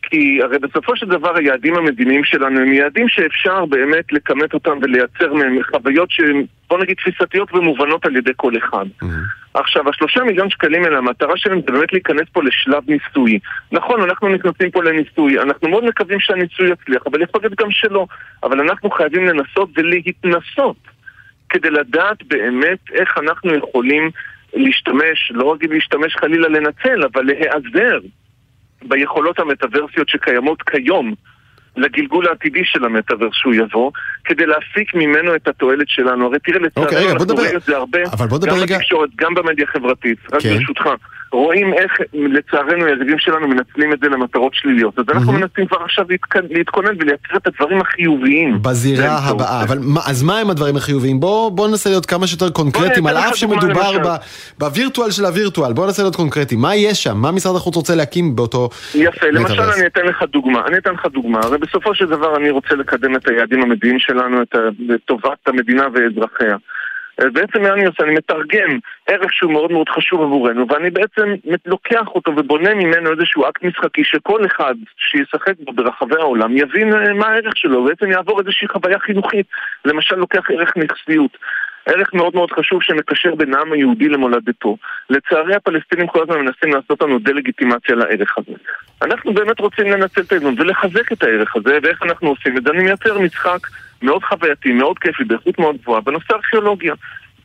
כי 0.09 0.39
הרי 0.43 0.59
בסופו 0.59 0.95
של 0.95 1.05
דבר 1.05 1.37
היעדים 1.37 1.75
המדיניים 1.75 2.23
שלנו 2.23 2.59
הם 2.59 2.73
יעדים 2.73 3.09
שאפשר 3.09 3.65
באמת 3.65 4.13
לכמת 4.13 4.53
אותם 4.53 4.77
ולייצר 4.81 5.33
מהם 5.33 5.57
חוויות 5.63 6.11
שהן, 6.11 6.45
בוא 6.69 6.77
נגיד, 6.77 6.95
תפיסתיות 6.95 7.53
ומובנות 7.53 8.05
על 8.05 8.15
ידי 8.15 8.31
כל 8.35 8.57
אחד. 8.57 8.85
Mm-hmm. 9.03 9.05
עכשיו, 9.53 9.89
השלושה 9.89 10.23
מיליון 10.23 10.49
שקלים 10.49 10.83
האלה, 10.83 10.97
המטרה 10.97 11.37
שלהם 11.37 11.61
זה 11.65 11.71
באמת 11.71 11.93
להיכנס 11.93 12.27
פה 12.33 12.43
לשלב 12.43 12.83
ניסוי. 12.87 13.39
נכון, 13.71 14.01
אנחנו 14.01 14.29
נכנסים 14.29 14.71
פה 14.71 14.83
לניסוי, 14.83 15.39
אנחנו 15.39 15.69
מאוד 15.69 15.85
מקווים 15.85 16.19
שהניסוי 16.19 16.69
יצליח, 16.71 17.03
אבל 17.11 17.21
יכול 17.21 17.41
להיות 17.41 17.59
גם 17.59 17.71
שלא. 17.71 18.05
אבל 18.43 18.61
אנחנו 18.61 18.89
חייבים 18.89 19.25
לנסות 19.25 19.69
ולהתנסות 19.77 20.77
כדי 21.49 21.69
לדעת 21.69 22.23
באמת 22.27 22.79
איך 22.93 23.17
אנחנו 23.17 23.53
יכולים 23.53 24.09
להשתמש, 24.53 25.31
לא 25.31 25.45
רק 25.45 25.63
להשתמש 25.63 26.15
חלילה 26.15 26.47
לנצל, 26.47 27.03
אבל 27.13 27.23
להיעזר 27.23 27.99
ביכולות 28.83 29.39
המטאוורסיות 29.39 30.09
שקיימות 30.09 30.61
כיום 30.61 31.13
לגלגול 31.77 32.27
העתידי 32.27 32.61
של 32.63 32.85
המטאוורס 32.85 33.33
שהוא 33.33 33.53
יבוא, 33.53 33.91
כדי 34.25 34.45
להפיק 34.45 34.95
ממנו 34.95 35.35
את 35.35 35.47
התועלת 35.47 35.89
שלנו. 35.89 36.25
הרי 36.25 36.39
תראה, 36.39 36.59
לצערנו 36.59 36.89
אוקיי, 36.89 37.11
אנחנו 37.11 37.35
רואים 37.35 37.55
את 37.55 37.61
זה 37.61 37.77
הרבה, 37.77 37.99
גם 38.45 38.59
בתקשורת, 38.61 39.09
גם 39.15 39.33
במדיה 39.33 39.65
החברתית. 39.69 40.17
רק 40.33 40.41
כן. 40.41 40.53
ברשותך. 40.57 40.89
רואים 41.35 41.73
איך 41.73 41.91
לצערנו 42.13 42.85
היריבים 42.85 43.19
שלנו 43.19 43.47
מנצלים 43.47 43.93
את 43.93 43.99
זה 43.99 44.09
למטרות 44.09 44.53
שליליות. 44.55 44.99
אז 44.99 45.05
אנחנו 45.09 45.33
מנסים 45.33 45.65
כבר 45.65 45.77
עכשיו 45.83 46.05
להתכונן 46.49 46.95
ולייצר 46.99 47.37
את 47.37 47.47
הדברים 47.47 47.81
החיוביים. 47.81 48.61
בזירה 48.61 49.17
הבאה, 49.17 49.63
אבל 49.63 49.77
אז 50.07 50.23
מה 50.23 50.39
הם 50.39 50.49
הדברים 50.49 50.75
החיוביים? 50.75 51.19
בואו 51.19 51.67
ננסה 51.67 51.89
להיות 51.89 52.05
כמה 52.05 52.27
שיותר 52.27 52.49
קונקרטיים, 52.49 53.07
על 53.07 53.17
אף 53.17 53.35
שמדובר 53.35 53.91
בווירטואל 54.57 55.11
של 55.11 55.25
הווירטואל. 55.25 55.73
בואו 55.73 55.85
ננסה 55.85 56.03
להיות 56.03 56.15
קונקרטיים. 56.15 56.61
מה 56.61 56.75
יש 56.75 57.03
שם? 57.03 57.17
מה 57.17 57.31
משרד 57.31 57.55
החוץ 57.55 57.75
רוצה 57.75 57.95
להקים 57.95 58.35
באותו 58.35 58.69
יפה, 58.95 59.27
למשל 59.31 59.61
אני 59.61 59.87
אתן 59.87 60.05
לך 60.05 60.23
דוגמה. 60.31 60.61
אני 60.67 60.77
אתן 60.77 60.93
לך 60.93 61.05
דוגמה. 61.13 61.39
הרי 61.43 61.57
בסופו 61.57 61.95
של 61.95 62.05
דבר 62.05 62.37
אני 62.37 62.49
רוצה 62.49 62.75
לקדם 62.75 63.15
את 63.15 63.27
היעדים 63.27 63.61
המדיניים 63.61 63.99
שלנו, 63.99 64.41
את 64.41 64.55
טובת 65.05 65.47
המדינה 65.47 65.83
ואזרחיה. 65.93 66.55
בעצם 67.19 67.61
מה 67.61 67.73
אני 67.73 67.85
עושה? 67.85 68.03
אני 68.03 68.13
מתרגם 68.13 68.79
ערך 69.07 69.33
שהוא 69.33 69.51
מאוד 69.51 69.71
מאוד 69.71 69.89
חשוב 69.89 70.21
עבורנו, 70.21 70.65
ואני 70.69 70.89
בעצם 70.89 71.33
לוקח 71.65 72.07
אותו 72.07 72.31
ובונה 72.37 72.73
ממנו 72.73 73.11
איזשהו 73.11 73.49
אקט 73.49 73.63
משחקי 73.63 74.03
שכל 74.03 74.45
אחד 74.45 74.75
שישחק 74.97 75.53
בו 75.59 75.73
ברחבי 75.73 76.15
העולם 76.15 76.57
יבין 76.57 76.93
אה, 76.93 77.13
מה 77.13 77.27
הערך 77.27 77.57
שלו, 77.57 77.79
ובעצם 77.79 78.11
יעבור 78.11 78.39
איזושהי 78.39 78.67
חוויה 78.67 78.99
חינוכית. 78.99 79.45
למשל 79.85 80.15
לוקח 80.15 80.51
ערך 80.51 80.77
נכסיות. 80.77 81.37
ערך 81.85 82.13
מאוד 82.13 82.35
מאוד 82.35 82.51
חשוב 82.51 82.83
שמקשר 82.83 83.35
בין 83.35 83.53
העם 83.53 83.73
היהודי 83.73 84.09
למולדתו. 84.09 84.77
לצערי 85.09 85.55
הפלסטינים 85.55 86.07
כל 86.07 86.21
הזמן 86.23 86.39
מנסים 86.39 86.73
לעשות 86.73 87.01
לנו 87.01 87.19
דה-לגיטימציה 87.19 87.95
לערך 87.95 88.37
הזה. 88.37 88.57
אנחנו 89.01 89.33
באמת 89.33 89.59
רוצים 89.59 89.85
לנצל 89.91 90.21
את 90.21 90.31
האזון 90.31 90.55
ולחזק 90.57 91.11
את 91.11 91.23
הערך 91.23 91.55
הזה, 91.55 91.77
ואיך 91.83 92.03
אנחנו 92.03 92.29
עושים 92.29 92.57
את 92.57 92.63
זה? 92.63 92.71
אני 92.71 92.83
מייצר 92.83 93.19
משחק 93.19 93.59
מאוד 94.01 94.23
חווייתי, 94.23 94.71
מאוד 94.71 94.99
כיפי, 94.99 95.23
באיכות 95.23 95.59
מאוד 95.59 95.77
גבוהה, 95.81 96.01
בנושא 96.01 96.33
ארכיאולוגיה. 96.33 96.93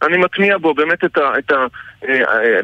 אני 0.02 0.16
מטמיע 0.16 0.58
בו 0.58 0.74
באמת 0.74 1.04
את 1.04 1.18
ה... 1.18 1.38
את 1.38 1.52
ה 1.52 1.66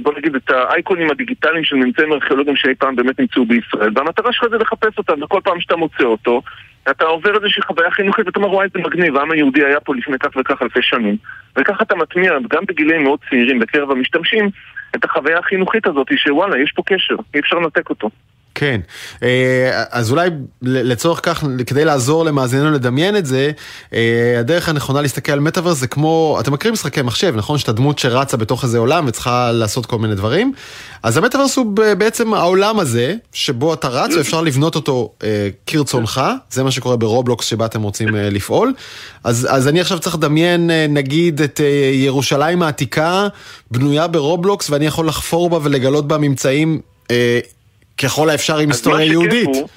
בוא 0.03 0.13
נגיד, 0.17 0.35
את 0.35 0.51
האייקונים 0.51 1.11
הדיגיטליים 1.11 1.65
של 1.65 1.77
ממצאים 1.77 2.13
ארכיאולוגיים 2.13 2.57
שאי 2.57 2.75
פעם 2.75 2.97
באמת 2.97 3.21
נמצאו 3.21 3.47
בישראל. 3.47 3.91
והמטרה 3.95 4.33
שלך 4.33 4.49
זה 4.51 4.59
לחפש 4.59 4.99
אותם, 4.99 5.23
וכל 5.23 5.41
פעם 5.45 5.61
שאתה 5.61 5.77
מוצא 5.77 6.05
אותו, 6.05 6.43
אתה 6.91 7.05
עובר 7.05 7.37
איזושהי 7.37 7.63
חוויה 7.63 7.91
חינוכית 7.91 8.27
ואתה 8.27 8.39
אומר, 8.39 8.55
וואי, 8.55 8.69
זה 8.75 8.81
מגניב, 8.81 9.17
העם 9.17 9.31
היהודי 9.31 9.65
היה 9.65 9.81
פה 9.81 9.95
לפני 9.95 10.19
כך 10.19 10.29
וכך 10.37 10.63
אלפי 10.63 10.83
שנים. 10.83 11.17
וככה 11.57 11.85
אתה 11.85 11.97
מטמיע, 11.97 12.33
גם 12.49 12.63
בגילים 12.69 13.03
מאוד 13.03 13.19
צעירים 13.31 13.59
בקרב 13.59 13.91
המשתמשים, 13.91 14.51
את 14.97 15.05
החוויה 15.05 15.39
החינוכית 15.39 15.87
הזאת, 15.87 16.07
שוואלה, 16.17 16.59
יש 16.59 16.73
פה 16.73 16.83
קשר, 16.87 17.15
אי 17.35 17.41
אפשר 17.41 17.57
לנתק 17.57 17.91
אותו. 17.91 18.11
כן, 18.59 18.81
אה, 19.23 19.83
אז 19.91 20.11
אולי 20.11 20.31
לצורך 20.63 21.21
כך, 21.23 21.45
כדי 21.67 21.85
לעזור 21.85 22.25
למאזיננו 22.25 22.71
לדמיין 22.71 23.17
את 23.17 23.27
זה, 23.27 23.51
אה, 23.95 24.37
הדרך 24.41 24.69
הנכונה 24.69 25.01
להסתכל 25.03 25.33
על 25.33 25.41
מטאוורס 25.41 25.79
זה 25.79 25.87
כמו, 25.87 26.37
אתם 26.41 26.53
מכירים 26.53 26.73
משחקי 26.73 27.03
מחשב, 27.03 27.35
נכון? 27.37 27.59
שאתה 27.59 27.73
דמות 27.73 27.99
שרצה 27.99 28.37
בתוך 28.37 28.65
איזה 28.65 28.79
עולם 28.79 29.05
וצריכה 29.09 29.53
לעשות 29.53 29.87
כל 29.87 29.99
מיני 29.99 30.15
דברים. 30.15 30.53
אז 31.03 31.17
המטאוורס 31.17 31.57
הוא 31.57 31.67
בעצם 31.99 32.35
העולם 32.35 32.79
הזה, 32.79 33.15
שבו 33.33 33.75
אתה 33.75 33.89
רץ 33.89 34.15
ואפשר 34.17 34.41
לבנות 34.41 34.75
אותו 34.75 35.13
אה, 35.25 35.49
כרצונך, 35.67 36.21
זה 36.51 36.65
מה 36.65 36.71
שקורה 36.71 36.97
ברובלוקס 36.97 37.47
שבה 37.47 37.67
אתם 37.67 37.83
רוצים 37.83 38.09
לפעול. 38.15 38.73
אז, 39.25 39.49
אז 39.51 39.69
אני 39.69 39.81
עכשיו 39.81 39.99
צריך 39.99 40.15
לדמיין, 40.15 40.71
נגיד, 40.89 41.43
את 41.43 41.61
ירושלים 41.93 42.63
העתיקה, 42.63 43.29
בנויה 43.71 44.07
ברובלוקס, 44.07 44.71
ואני 44.71 44.87
יכול 44.87 45.09
לחפור 45.09 45.51
בה 45.51 45.59
ולגלות 45.63 46.09
בה 46.09 46.19
ממצאים. 46.19 46.81
ככל 48.03 48.31
האפשר 48.31 48.59
עם 48.59 48.69
היסטוריה 48.69 49.05
יהודית. 49.05 49.47
הוא, 49.47 49.69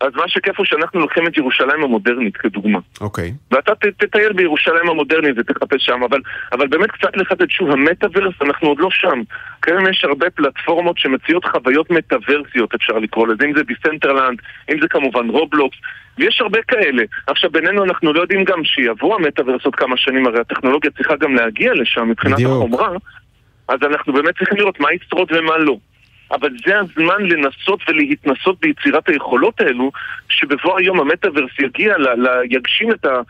אז 0.00 0.12
מה 0.14 0.28
שכיף 0.28 0.58
הוא 0.58 0.66
שאנחנו 0.66 1.00
לוקחים 1.00 1.26
את 1.26 1.36
ירושלים 1.36 1.84
המודרנית 1.84 2.36
כדוגמה. 2.36 2.78
אוקיי. 3.00 3.32
ואתה 3.50 3.72
תטייל 3.98 4.32
בירושלים 4.32 4.88
המודרנית 4.88 5.34
ותחפש 5.38 5.84
שם, 5.84 6.02
אבל, 6.02 6.20
אבל 6.52 6.66
באמת 6.66 6.90
קצת 6.90 7.16
לחדד 7.16 7.50
שוב, 7.50 7.70
המטאוורס, 7.70 8.34
אנחנו 8.40 8.68
עוד 8.68 8.78
לא 8.80 8.88
שם. 8.90 9.22
כיום 9.62 9.88
יש 9.90 10.04
הרבה 10.04 10.30
פלטפורמות 10.30 10.98
שמציעות 10.98 11.44
חוויות 11.44 11.90
מטאוורסיות, 11.90 12.74
אפשר 12.74 12.98
לקרוא 12.98 13.28
לזה, 13.28 13.44
אם 13.44 13.52
זה 13.56 13.62
דיסנטרלנד, 13.62 14.38
אם 14.72 14.80
זה 14.80 14.88
כמובן 14.88 15.28
רובלוקס, 15.28 15.76
ויש 16.18 16.40
הרבה 16.40 16.62
כאלה. 16.68 17.02
עכשיו, 17.26 17.50
בינינו 17.50 17.84
אנחנו 17.84 18.12
לא 18.12 18.20
יודעים 18.20 18.44
גם 18.44 18.64
שיבוא 18.64 19.14
המטאוורס 19.14 19.64
עוד 19.64 19.74
כמה 19.74 19.96
שנים, 19.96 20.26
הרי 20.26 20.40
הטכנולוגיה 20.40 20.90
צריכה 20.90 21.16
גם 21.16 21.34
להגיע 21.34 21.74
לשם 21.74 22.08
מבחינת 22.08 22.34
בדיוק. 22.34 22.52
החומרה, 22.52 22.88
אז 23.68 23.78
אנחנו 23.82 24.12
באמת 24.12 24.38
צריכים 24.38 24.58
לראות 24.58 24.80
מה 24.80 24.88
ישרוד 24.92 25.32
ומה 25.32 25.58
לא. 25.58 25.76
אבל 26.32 26.50
זה 26.66 26.78
הזמן 26.78 27.22
לנסות 27.22 27.80
ולהתנסות 27.88 28.60
ביצירת 28.60 29.08
היכולות 29.08 29.60
האלו, 29.60 29.90
שבבוא 30.28 30.78
היום 30.78 31.00
המטאוורס 31.00 31.50
יגיע, 31.58 31.98
ל, 31.98 32.02
ל, 32.02 32.28
יגשים 32.50 32.92
את, 32.92 33.04
ה, 33.04 33.20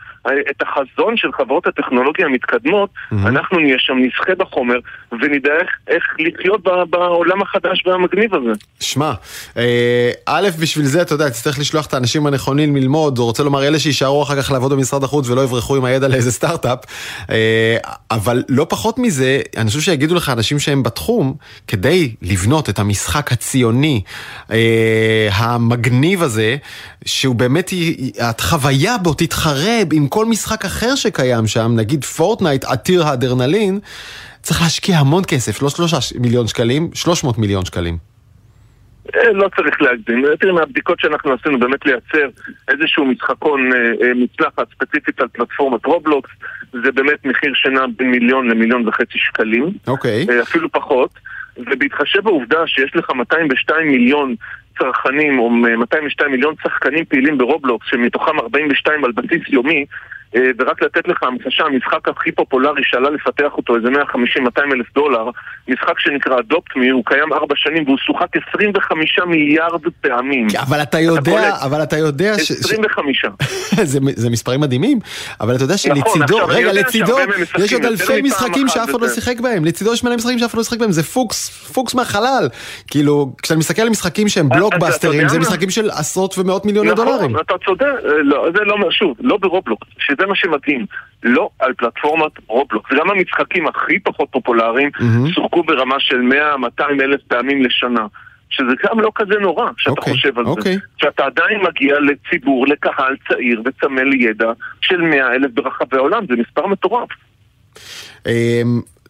את 0.51 0.61
החזון 0.61 1.17
של 1.17 1.31
חברות 1.31 1.67
הטכנולוגיה 1.67 2.25
המתקדמות, 2.25 2.89
mm-hmm. 2.89 3.15
אנחנו 3.27 3.59
נהיה 3.59 3.75
שם, 3.79 3.97
נזכה 3.97 4.35
בחומר, 4.37 4.79
ונדע 5.11 5.49
איך, 5.61 5.69
איך 5.87 6.03
לחיות 6.19 6.63
ב, 6.63 6.69
בעולם 6.89 7.41
החדש 7.41 7.83
והמגניב 7.85 8.35
הזה. 8.35 8.51
שמע, 8.79 9.13
אה, 9.57 10.11
א', 10.25 10.47
בשביל 10.61 10.85
זה, 10.85 11.01
אתה 11.01 11.13
יודע, 11.13 11.29
תצטרך 11.29 11.59
לשלוח 11.59 11.85
את 11.85 11.93
האנשים 11.93 12.27
הנכונים 12.27 12.75
ללמוד, 12.75 13.17
או 13.17 13.25
רוצה 13.25 13.43
לומר, 13.43 13.67
אלה 13.67 13.79
שיישארו 13.79 14.23
אחר 14.23 14.41
כך 14.41 14.51
לעבוד 14.51 14.73
במשרד 14.73 15.03
החוץ 15.03 15.29
ולא 15.29 15.41
יברחו 15.41 15.75
עם 15.75 15.85
הידע 15.85 16.07
לאיזה 16.07 16.31
סטארט-אפ, 16.31 16.79
אה, 17.29 17.77
אבל 18.11 18.43
לא 18.49 18.65
פחות 18.69 18.97
מזה, 18.97 19.41
אני 19.57 19.67
חושב 19.67 19.79
שיגידו 19.79 20.15
לך 20.15 20.29
אנשים 20.29 20.59
שהם 20.59 20.83
בתחום, 20.83 21.35
כדי 21.67 22.15
לבנות 22.21 22.69
את 22.69 22.79
המשחק 22.87 23.31
הציוני 23.31 24.01
אה, 24.51 25.29
המגניב 25.33 26.23
הזה, 26.23 26.57
שהוא 27.05 27.35
באמת, 27.35 27.71
החוויה 28.19 28.97
בו 28.97 29.13
תתחרה 29.13 29.77
עם 29.93 30.07
כל 30.07 30.25
משחק 30.25 30.65
אחר 30.65 30.95
שקיים 30.95 31.47
שם, 31.47 31.71
נגיד 31.75 32.03
פורטנייט 32.03 32.65
עתיר 32.65 33.03
האדרנלין, 33.03 33.79
צריך 34.41 34.61
להשקיע 34.61 34.97
המון 34.97 35.23
כסף, 35.27 35.61
לא 35.61 35.69
שלושה 35.69 35.97
מיליון 36.19 36.47
שקלים, 36.47 36.89
שלוש 36.93 37.23
מאות 37.23 37.37
מיליון 37.37 37.65
שקלים. 37.65 37.97
אה, 39.15 39.33
לא 39.33 39.49
צריך 39.55 39.81
להגזים. 39.81 40.25
תראה, 40.39 40.53
מהבדיקות 40.53 40.99
שאנחנו 40.99 41.33
עשינו 41.33 41.59
באמת 41.59 41.85
לייצר 41.85 42.27
איזשהו 42.67 43.05
משחקון 43.05 43.73
אה, 43.73 43.77
אה, 43.77 44.13
מצלחת 44.13 44.67
ספציפית 44.73 45.21
על 45.21 45.27
פלטפורמת 45.27 45.85
רובלוקס, 45.85 46.29
זה 46.71 46.91
באמת 46.91 47.25
מחיר 47.25 47.51
שנע 47.55 47.85
בין 47.97 48.11
מיליון 48.11 48.49
למיליון 48.49 48.87
וחצי 48.87 49.17
שקלים. 49.17 49.71
אוקיי. 49.87 50.25
Okay. 50.29 50.43
אפילו 50.43 50.71
פחות. 50.71 51.09
ובהתחשב 51.57 52.19
בעובדה 52.23 52.67
שיש 52.67 52.95
לך 52.95 53.09
202 53.09 53.87
מיליון 53.87 54.35
צרכנים, 54.79 55.39
או 55.39 55.49
202 55.49 56.31
מיליון 56.31 56.55
שחקנים 56.63 57.05
פעילים 57.05 57.37
ברובלוקס, 57.37 57.85
שמתוכם 57.89 58.39
42 58.39 59.05
על 59.05 59.11
בסיס 59.11 59.41
יומי, 59.49 59.85
ורק 60.35 60.81
לתת 60.81 61.07
לך 61.07 61.23
המחשה, 61.23 61.63
המשחק 61.63 62.09
הכי 62.09 62.31
פופולרי 62.31 62.81
שעלה 62.83 63.09
לפתח 63.09 63.51
אותו 63.53 63.75
איזה 63.75 63.87
150-200 63.87 64.73
אלף 64.73 64.93
דולר, 64.95 65.29
משחק 65.67 65.99
שנקרא 65.99 66.39
Adopt 66.39 66.70
Me, 66.70 66.89
הוא 66.89 67.03
קיים 67.05 67.33
ארבע 67.33 67.55
שנים 67.55 67.83
והוא 67.85 67.97
שוחק 67.97 68.27
25 68.53 69.19
מיליארד 69.27 69.81
פעמים. 70.01 70.47
אבל 70.67 70.81
אתה 70.81 70.99
יודע, 70.99 71.49
אתה 71.49 71.65
אבל 71.65 71.83
אתה 71.83 71.97
יודע 71.97 72.39
ש... 72.39 72.51
25. 72.51 73.25
זה, 73.83 73.99
זה 74.15 74.29
מספרים 74.29 74.61
מדהימים, 74.61 74.99
אבל 75.41 75.55
אתה 75.55 75.63
יודע 75.63 75.75
נכון, 75.75 76.11
שלצידו, 76.11 76.37
נכון, 76.37 76.55
רגע, 76.55 76.73
לצידו, 76.73 77.17
יש 77.59 77.73
עוד 77.73 77.85
אלפי 77.85 78.21
משחקים 78.21 78.67
שאף 78.67 78.89
אחד 78.89 79.01
לא 79.01 79.07
שיחק 79.07 79.39
בהם, 79.39 79.65
לצידו 79.65 79.93
יש 79.93 80.03
מלא 80.03 80.15
משחקים 80.15 80.39
שאף 80.39 80.49
אחד 80.49 80.57
לא 80.57 80.63
שיחק 80.63 80.79
בהם, 80.79 80.91
זה 80.91 81.03
פוקס, 81.03 81.49
פוקס 81.73 81.95
מהחלל. 81.95 82.49
כאילו, 82.87 83.31
כשאתה 83.43 83.59
מסתכל 83.59 83.81
על 83.81 83.89
משחקים 83.89 84.27
שהם 84.27 84.49
בלוקבאסטרים, 84.49 85.29
זה 85.29 85.39
משחקים 85.39 85.69
של 85.69 85.89
עשרות 85.89 86.37
ומאות 86.37 86.65
מיליוני 86.65 86.91
נכון, 86.91 87.05
דולרים. 87.05 87.31
נכון, 87.31 87.43
אתה 87.45 87.53
צודק, 87.65 87.83
אה, 87.83 88.23
לא, 88.23 88.47
זה 88.55 88.63
לא, 88.63 88.91
שוב, 88.91 89.17
לא 89.19 89.37
ברובלוקס. 89.37 89.87
שזה 90.17 90.25
מה 90.25 90.35
שמתאים, 90.35 90.85
לא 91.23 91.49
על 91.59 91.73
פלטפורמת 91.73 92.31
רובלוקס. 92.47 92.89
גם 92.93 93.09
המשחקים 93.09 93.67
הכי 93.67 93.99
פחות 93.99 94.27
פופולריים 94.31 94.89
mm-hmm. 94.95 95.33
שוחקו 95.33 95.63
ברמה 95.63 95.95
של 95.99 96.21
100-200 96.79 96.83
אלף 97.01 97.21
פעמים 97.27 97.63
לשנה. 97.63 98.05
שזה 98.49 98.71
גם 98.83 98.99
לא 98.99 99.11
כזה 99.15 99.33
נורא, 99.41 99.69
שאתה 99.77 99.91
okay, 99.91 99.99
אוקיי, 99.99 100.13
חושב 100.13 100.39
על 100.39 100.45
okay. 100.45 100.47
זה. 100.47 100.59
אוקיי. 100.59 100.77
שאתה 100.97 101.25
עדיין 101.25 101.61
מגיע 101.67 101.95
לציבור, 101.99 102.67
לקהל 102.67 103.15
צעיר 103.27 103.61
וצמא 103.65 104.01
לידע 104.01 104.51
של 104.81 105.01
100 105.01 105.33
אלף 105.35 105.51
ברחבי 105.53 105.97
העולם, 105.97 106.25
זה 106.29 106.33
מספר 106.35 106.67
מטורף. 106.67 107.09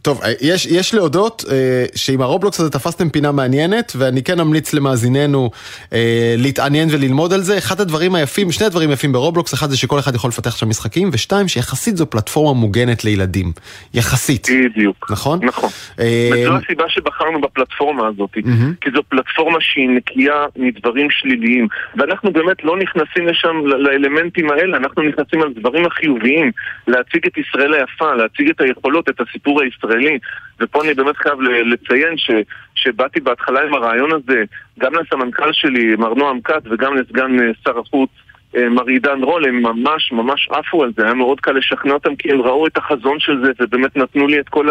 טוב, 0.01 0.21
אה, 0.23 0.31
יש, 0.41 0.65
יש 0.65 0.93
להודות 0.93 1.43
אה, 1.51 1.85
שעם 1.95 2.21
הרובלוקס 2.21 2.59
הזה 2.59 2.69
תפסתם 2.69 3.09
פינה 3.09 3.31
מעניינת, 3.31 3.93
ואני 3.95 4.23
כן 4.23 4.39
אמליץ 4.39 4.73
למאזיננו 4.73 5.49
אה, 5.93 6.35
להתעניין 6.37 6.87
וללמוד 6.91 7.33
על 7.33 7.41
זה. 7.41 7.57
אחד 7.57 7.81
הדברים 7.81 8.15
היפים, 8.15 8.51
שני 8.51 8.65
הדברים 8.65 8.91
יפים 8.91 9.11
ברובלוקס, 9.11 9.53
אחד 9.53 9.69
זה 9.69 9.77
שכל 9.77 9.99
אחד 9.99 10.15
יכול 10.15 10.27
לפתח 10.27 10.57
שם 10.57 10.69
משחקים, 10.69 11.09
ושתיים, 11.13 11.47
שיחסית 11.47 11.97
זו 11.97 12.09
פלטפורמה 12.09 12.59
מוגנת 12.59 13.03
לילדים. 13.03 13.51
יחסית. 13.93 14.47
בדיוק. 14.65 15.07
נכון? 15.11 15.39
נכון. 15.45 15.69
אה... 15.99 16.29
וזו 16.33 16.55
הסיבה 16.55 16.83
שבחרנו 16.87 17.41
בפלטפורמה 17.41 18.07
הזאת, 18.07 18.29
mm-hmm. 18.37 18.75
כי 18.81 18.89
זו 18.95 19.01
פלטפורמה 19.09 19.57
שהיא 19.61 19.89
נקייה 19.89 20.45
מדברים 20.55 21.07
שליליים, 21.11 21.67
ואנחנו 21.97 22.31
באמת 22.31 22.63
לא 22.63 22.77
נכנסים 22.77 23.27
לשם 23.27 23.65
לאלמנטים 23.65 24.51
האלה, 24.51 24.77
אנחנו 24.77 25.03
נכנסים 25.03 25.41
על 25.41 25.53
דברים 25.59 25.85
החיוביים, 25.85 26.51
להציג 26.87 27.25
את 27.25 27.37
ישראל 27.37 27.73
היפה, 27.73 28.13
להציג 28.13 28.49
את 28.49 28.61
היכולות, 28.61 29.09
את 29.09 29.21
הסיפור 29.21 29.61
הישראלי. 29.61 29.86
הישראלי, 29.87 30.19
ופה 30.59 30.83
אני 30.83 30.93
באמת 30.93 31.17
חייב 31.17 31.41
לציין 31.41 32.17
ש, 32.17 32.31
שבאתי 32.75 33.19
בהתחלה 33.19 33.61
עם 33.61 33.73
הרעיון 33.73 34.11
הזה, 34.11 34.43
גם 34.79 34.93
לסמנכ"ל 34.93 35.53
שלי, 35.53 35.95
מר 35.95 36.13
נועם 36.13 36.41
כץ, 36.41 36.63
וגם 36.71 36.97
לסגן 36.97 37.39
אה, 37.39 37.51
שר 37.63 37.79
החוץ, 37.79 38.09
אה, 38.55 38.69
מר 38.69 38.85
עידן 38.85 39.23
רול, 39.23 39.45
הם 39.45 39.61
ממש 39.61 40.11
ממש 40.11 40.49
עפו 40.51 40.83
על 40.83 40.91
זה, 40.97 41.03
היה 41.05 41.13
מאוד 41.13 41.39
קל 41.39 41.51
לשכנע 41.51 41.93
אותם 41.93 42.15
כי 42.15 42.31
הם 42.31 42.41
ראו 42.41 42.67
את 42.67 42.77
החזון 42.77 43.19
של 43.19 43.45
זה 43.45 43.51
ובאמת 43.59 43.97
נתנו 43.97 44.27
לי 44.27 44.39
את 44.39 44.49
כל 44.49 44.69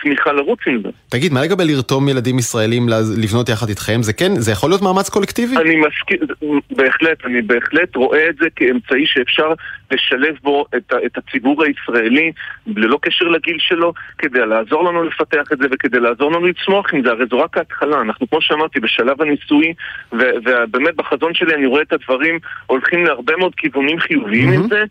ה... 0.00 0.02
תמיכה 0.02 0.32
לרוץ 0.32 0.58
עם 0.66 0.82
זה. 0.82 0.88
תגיד, 1.08 1.32
מה 1.32 1.42
לגבי 1.42 1.64
לרתום 1.64 2.08
ילדים 2.08 2.38
ישראלים 2.38 2.86
לבנות 3.22 3.48
יחד 3.48 3.68
איתכם? 3.68 4.02
זה 4.02 4.12
כן, 4.12 4.34
זה 4.34 4.52
יכול 4.52 4.70
להיות 4.70 4.82
מאמץ 4.82 5.08
קולקטיבי? 5.08 5.56
אני 5.56 5.76
מסכים, 5.76 6.18
בהחלט, 6.70 7.24
אני 7.24 7.42
בהחלט 7.42 7.96
רואה 7.96 8.28
את 8.28 8.36
זה 8.36 8.46
כאמצעי 8.56 9.06
שאפשר 9.06 9.52
לשלב 9.90 10.34
בו 10.42 10.64
את, 10.76 10.92
את 11.06 11.18
הציבור 11.18 11.64
הישראלי, 11.64 12.32
ללא 12.66 12.98
קשר 13.02 13.24
לגיל 13.24 13.56
שלו, 13.58 13.92
כדי 14.18 14.46
לעזור 14.46 14.84
לנו 14.84 15.04
לפתח 15.04 15.52
את 15.52 15.58
זה 15.58 15.66
וכדי 15.70 16.00
לעזור 16.00 16.32
לנו 16.32 16.46
לצמוח 16.46 16.94
עם 16.94 17.02
זה, 17.02 17.10
הרי 17.10 17.24
זו 17.30 17.38
רק 17.38 17.58
ההתחלה, 17.58 18.00
אנחנו 18.00 18.30
כמו 18.30 18.42
שאמרתי, 18.42 18.80
בשלב 18.80 19.22
הניסוי, 19.22 19.74
ובאמת 20.12 20.96
בחזון 20.96 21.34
שלי 21.34 21.54
אני 21.54 21.66
רואה 21.66 21.82
את 21.82 21.92
הדברים 21.92 22.38
הולכים 22.66 23.04
להרבה 23.04 23.36
מאוד 23.36 23.54
כיוונים 23.54 24.00
חיוביים 24.00 24.50
mm-hmm. 24.50 24.54
עם 24.54 24.68
זה, 24.68 24.84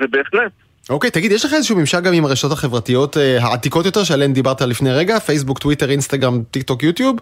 ובהחלט. 0.00 0.52
אוקיי, 0.90 1.10
תגיד, 1.10 1.32
יש 1.32 1.44
לך 1.44 1.52
איזשהו 1.54 1.76
ממשק 1.76 2.02
גם 2.02 2.12
עם 2.12 2.24
הרשתות 2.24 2.52
החברתיות 2.52 3.16
אה, 3.16 3.38
העתיקות 3.42 3.86
יותר 3.86 4.04
שעליהן 4.04 4.32
דיברת 4.32 4.60
לפני 4.60 4.92
רגע? 4.92 5.18
פייסבוק, 5.18 5.58
טוויטר, 5.58 5.90
אינסטגרם, 5.90 6.42
טיק 6.50 6.62
טוק, 6.62 6.82
יוטיוב? 6.82 7.16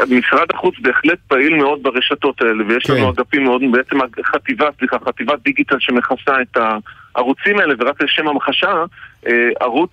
משרד 0.00 0.46
החוץ 0.54 0.74
בהחלט 0.82 1.18
פעיל 1.28 1.54
מאוד 1.54 1.82
ברשתות 1.82 2.40
האלה, 2.40 2.64
ויש 2.68 2.84
כן. 2.84 2.94
לנו 2.94 3.10
אגפים 3.10 3.44
מאוד, 3.44 3.62
בעצם 3.72 3.96
חטיבה, 4.34 4.68
סליחה, 4.78 4.96
חטיבת 5.06 5.38
דיגיטל 5.44 5.76
שמכסה 5.78 6.42
את 6.42 6.56
הערוצים 7.14 7.58
האלה, 7.58 7.74
ורק 7.78 8.02
לשם 8.02 8.28
המחשה, 8.28 8.72
ערוץ 9.60 9.90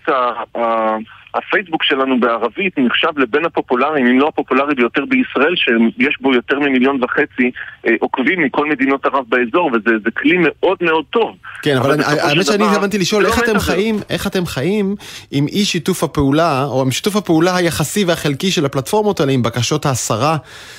הפייסבוק 1.36 1.84
שלנו 1.84 2.20
בערבית 2.20 2.78
נחשב 2.78 3.18
לבין 3.18 3.46
הפופולריים, 3.46 4.06
אם 4.06 4.20
לא 4.20 4.28
הפופולרי 4.28 4.76
ביותר 4.76 5.06
בישראל, 5.06 5.56
שיש 5.56 6.18
בו 6.22 6.34
יותר 6.34 6.60
ממיליון 6.60 7.04
וחצי 7.04 7.52
אה, 7.88 7.94
עוקבים 8.00 8.44
מכל 8.44 8.70
מדינות 8.70 9.06
ערב 9.06 9.26
באזור, 9.30 9.72
וזה 9.74 10.12
כלי 10.18 10.38
מאוד 10.40 10.78
מאוד 10.82 11.06
טוב. 11.10 11.36
כן, 11.62 11.78
אבל, 11.78 12.00
האמת 12.02 12.46
שאני 12.46 12.64
התכוונתי 12.64 12.98
לשאול, 12.98 13.24
לא 13.24 13.28
איך 13.28 13.44
אתם 13.44 13.60
חיים, 13.60 13.96
איך 14.10 14.28
אתם 14.28 14.46
חיים 14.46 14.96
עם 15.32 15.48
אי 15.48 15.66
שיתוף 15.66 16.04
הפעולה, 16.04 16.66
או 16.66 16.82
עם 16.82 16.92
שיתוף 16.92 17.16
הפעולה 17.16 17.56
היחסי 17.56 18.04
והחלקי 18.06 18.52
של 18.52 18.66
הפלטפורמות 18.66 19.20
האלה, 19.20 19.32
עם 19.32 19.44
בקשות 19.44 19.86
ההסרה 19.86 20.38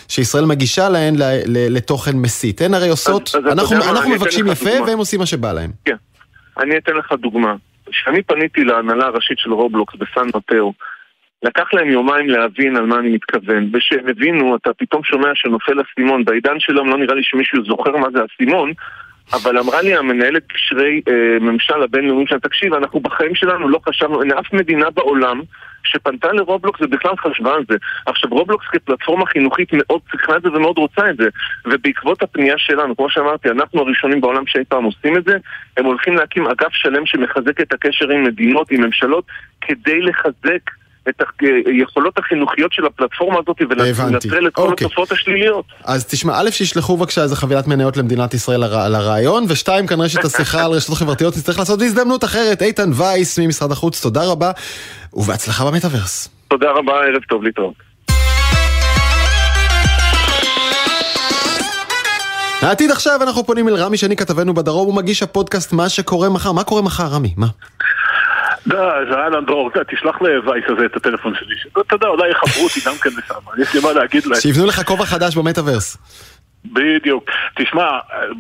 שישראל 0.09 0.45
מגישה 0.45 0.89
להן 0.89 1.15
לתוכן 1.47 2.17
מסית. 2.17 2.61
הן 2.61 2.75
הרי 2.75 2.89
עושות, 2.89 3.35
אנחנו 3.53 4.11
מבקשים 4.11 4.47
יפה, 4.47 4.83
והם 4.87 4.99
עושים 4.99 5.21
מה 5.21 5.27
שבא 5.27 5.53
להם. 5.53 5.71
כן. 5.85 5.97
אני 6.59 6.79
אתן 6.79 6.93
לך 6.93 7.13
דוגמה. 7.13 7.55
כשאני 7.95 8.23
פניתי 8.23 8.65
להנהלה 8.65 9.07
הראשית 9.07 9.39
של 9.39 9.53
רובלוקס 9.53 9.95
בסן 9.95 10.27
מטאו, 10.37 10.73
לקח 11.43 11.75
להם 11.75 11.89
יומיים 11.89 12.29
להבין 12.29 12.77
על 12.77 12.87
מה 12.87 12.99
אני 12.99 13.09
מתכוון. 13.09 13.71
וכשהם 13.73 14.09
הבינו, 14.09 14.57
אתה 14.57 14.71
פתאום 14.75 15.05
שומע 15.05 15.31
שנופל 15.35 15.81
אסימון. 15.81 16.25
בעידן 16.25 16.61
שלהם 16.61 16.89
לא 16.89 16.99
נראה 16.99 17.15
לי 17.15 17.23
שמישהו 17.23 17.65
זוכר 17.65 17.97
מה 17.97 18.09
זה 18.13 18.19
אסימון, 18.25 18.73
אבל 19.33 19.59
אמרה 19.59 19.83
לי 19.83 19.97
המנהלת 19.97 20.43
קשרי 20.47 21.01
אה, 21.09 21.39
ממשל 21.41 21.83
הבינלאומיים 21.83 22.27
שלה, 22.27 22.39
תקשיב, 22.39 22.75
אנחנו 22.75 23.01
בחיים 23.01 23.35
שלנו 23.35 23.69
לא 23.69 23.81
חשבנו, 23.89 24.23
אין 24.23 24.33
אף 24.33 24.53
מדינה 24.53 24.91
בעולם 24.91 25.41
שפנתה 25.85 26.33
לרובלוקס 26.33 26.81
ובכלל 26.81 27.17
חשבה 27.17 27.55
על 27.55 27.65
זה. 27.69 27.77
עכשיו, 28.07 28.31
רובלוקס 28.31 28.67
כפלטפורמה 28.67 29.27
חינוכית 29.27 29.69
מאוד 29.73 30.01
צריכה 30.11 30.37
את 30.37 30.43
זה 30.43 30.49
ומאוד 30.49 30.79
רוצה 30.79 31.11
את 31.11 31.17
זה. 31.17 31.29
ובעקבות 31.67 32.23
הפנייה 32.23 32.59
שלנו, 32.59 32.97
כמו 32.97 33.11
שאמרתי, 33.11 33.51
אנחנו 33.51 33.81
הראשונים 33.81 34.21
בעולם 34.21 34.47
שאי 34.47 34.65
פעם 34.69 34.85
עושים 34.85 35.17
את 35.17 35.25
זה, 35.25 35.37
הם 35.77 35.85
הולכים 35.85 36.17
להקים 36.17 36.47
אגף 36.47 36.73
שלם 36.73 37.07
שמחזק 37.07 37.61
את 37.61 37.73
הקשר 37.73 38.11
עם 38.11 38.25
מדינות, 38.25 38.71
עם 38.71 38.81
ממשלות, 38.81 39.25
כדי 39.61 40.01
לחזק 40.01 40.71
את 41.09 41.23
היכולות 41.67 42.19
החינוכיות 42.19 42.73
של 42.73 42.87
הפלטפורמה 42.87 43.39
הזאת 43.39 43.57
ולנטרל 43.71 44.47
את 44.47 44.55
כל 44.55 44.63
אוקיי. 44.63 44.87
התופעות 44.87 45.13
השליליות. 45.13 45.65
אז 45.85 46.07
תשמע, 46.07 46.33
א', 46.41 46.51
שישלחו 46.51 46.97
בבקשה 46.97 47.23
איזה 47.23 47.37
חבילת 47.37 47.67
מניות 47.67 47.97
למדינת 47.97 48.35
ישראל 48.35 48.63
על 48.63 48.95
הרעיון, 48.95 49.45
ושתיים, 49.49 49.87
כנראה 49.87 50.09
שאת 50.09 50.25
השיחה 50.25 50.65
על 50.65 50.71
רשתות 50.71 50.97
חברתיות 50.97 51.37
נצטרך 51.37 51.59
לעשות 51.59 51.79
בהזדמנות 51.79 52.25
אחרת. 52.25 52.63
איתן 52.63 52.91
וייס 52.95 53.39
ממשרד 53.39 53.73
החוץ, 53.73 54.03
תודה 54.03 54.25
רבה, 54.25 54.51
ובהצלחה 55.13 55.65
במטאוורס. 55.65 56.29
תודה 56.49 56.71
רבה, 56.71 56.93
ערב 56.93 57.23
טוב, 57.29 57.45
להתראות. 57.45 57.75
העתיד 62.63 62.91
עכשיו 62.91 63.23
אנחנו 63.23 63.45
פונים 63.45 63.69
אל 63.69 63.75
רמי 63.75 63.97
שני 63.97 64.17
כתבנו 64.17 64.55
בדרום, 64.55 64.87
הוא 64.87 64.95
מגיש 64.95 65.23
הפודקאסט 65.23 65.73
מה 65.73 65.89
שקורה 65.89 66.29
מחר. 66.29 66.53
מה 66.53 66.65
קורה 66.65 66.83
מחר, 66.83 67.07
רמי? 67.07 67.35
מה? 67.37 67.47
די, 68.67 68.77
זה 69.11 69.17
אהלן 69.17 69.45
דרור, 69.45 69.71
תשלח 69.89 70.23
לווייס 70.23 70.65
הזה 70.69 70.87
את 70.87 70.97
הטלפון 70.97 71.35
שלי. 71.39 71.55
אתה 71.81 71.95
יודע, 71.95 72.07
אולי 72.07 72.31
יחברו 72.31 72.65
אותי 72.65 72.81
גם 72.87 72.95
כן 73.03 73.11
לשם, 73.11 73.63
יש 73.63 73.75
לי 73.75 73.81
מה 73.81 73.93
להגיד 73.93 74.27
להם. 74.27 74.41
שיבנו 74.41 74.67
לך 74.67 74.81
כובע 74.87 75.05
חדש 75.05 75.37
במטאוורס. 75.37 75.97
בדיוק. 76.65 77.31
תשמע, 77.57 77.89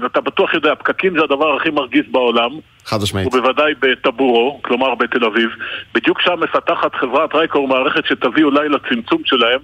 אתה 0.07 0.21
בטוח 0.21 0.55
יודע, 0.55 0.75
פקקים 0.75 1.19
זה 1.19 1.25
הדבר 1.25 1.57
הכי 1.57 1.71
מרגיז 1.71 2.05
בעולם. 2.11 2.51
חד 2.85 2.97
משמעית. 3.03 3.27
ובוודאי 3.27 3.75
בטבורו, 3.81 4.61
כלומר 4.63 4.95
בתל 4.95 5.25
אביב. 5.25 5.51
בדיוק 5.95 6.21
שם 6.21 6.41
מפתחת 6.41 6.95
חברת 6.95 7.35
רייקור 7.35 7.69
מערכת 7.69 8.07
שתביא 8.07 8.45
אולי 8.45 8.69
לצמצום 8.69 9.23
שלהם. 9.25 9.61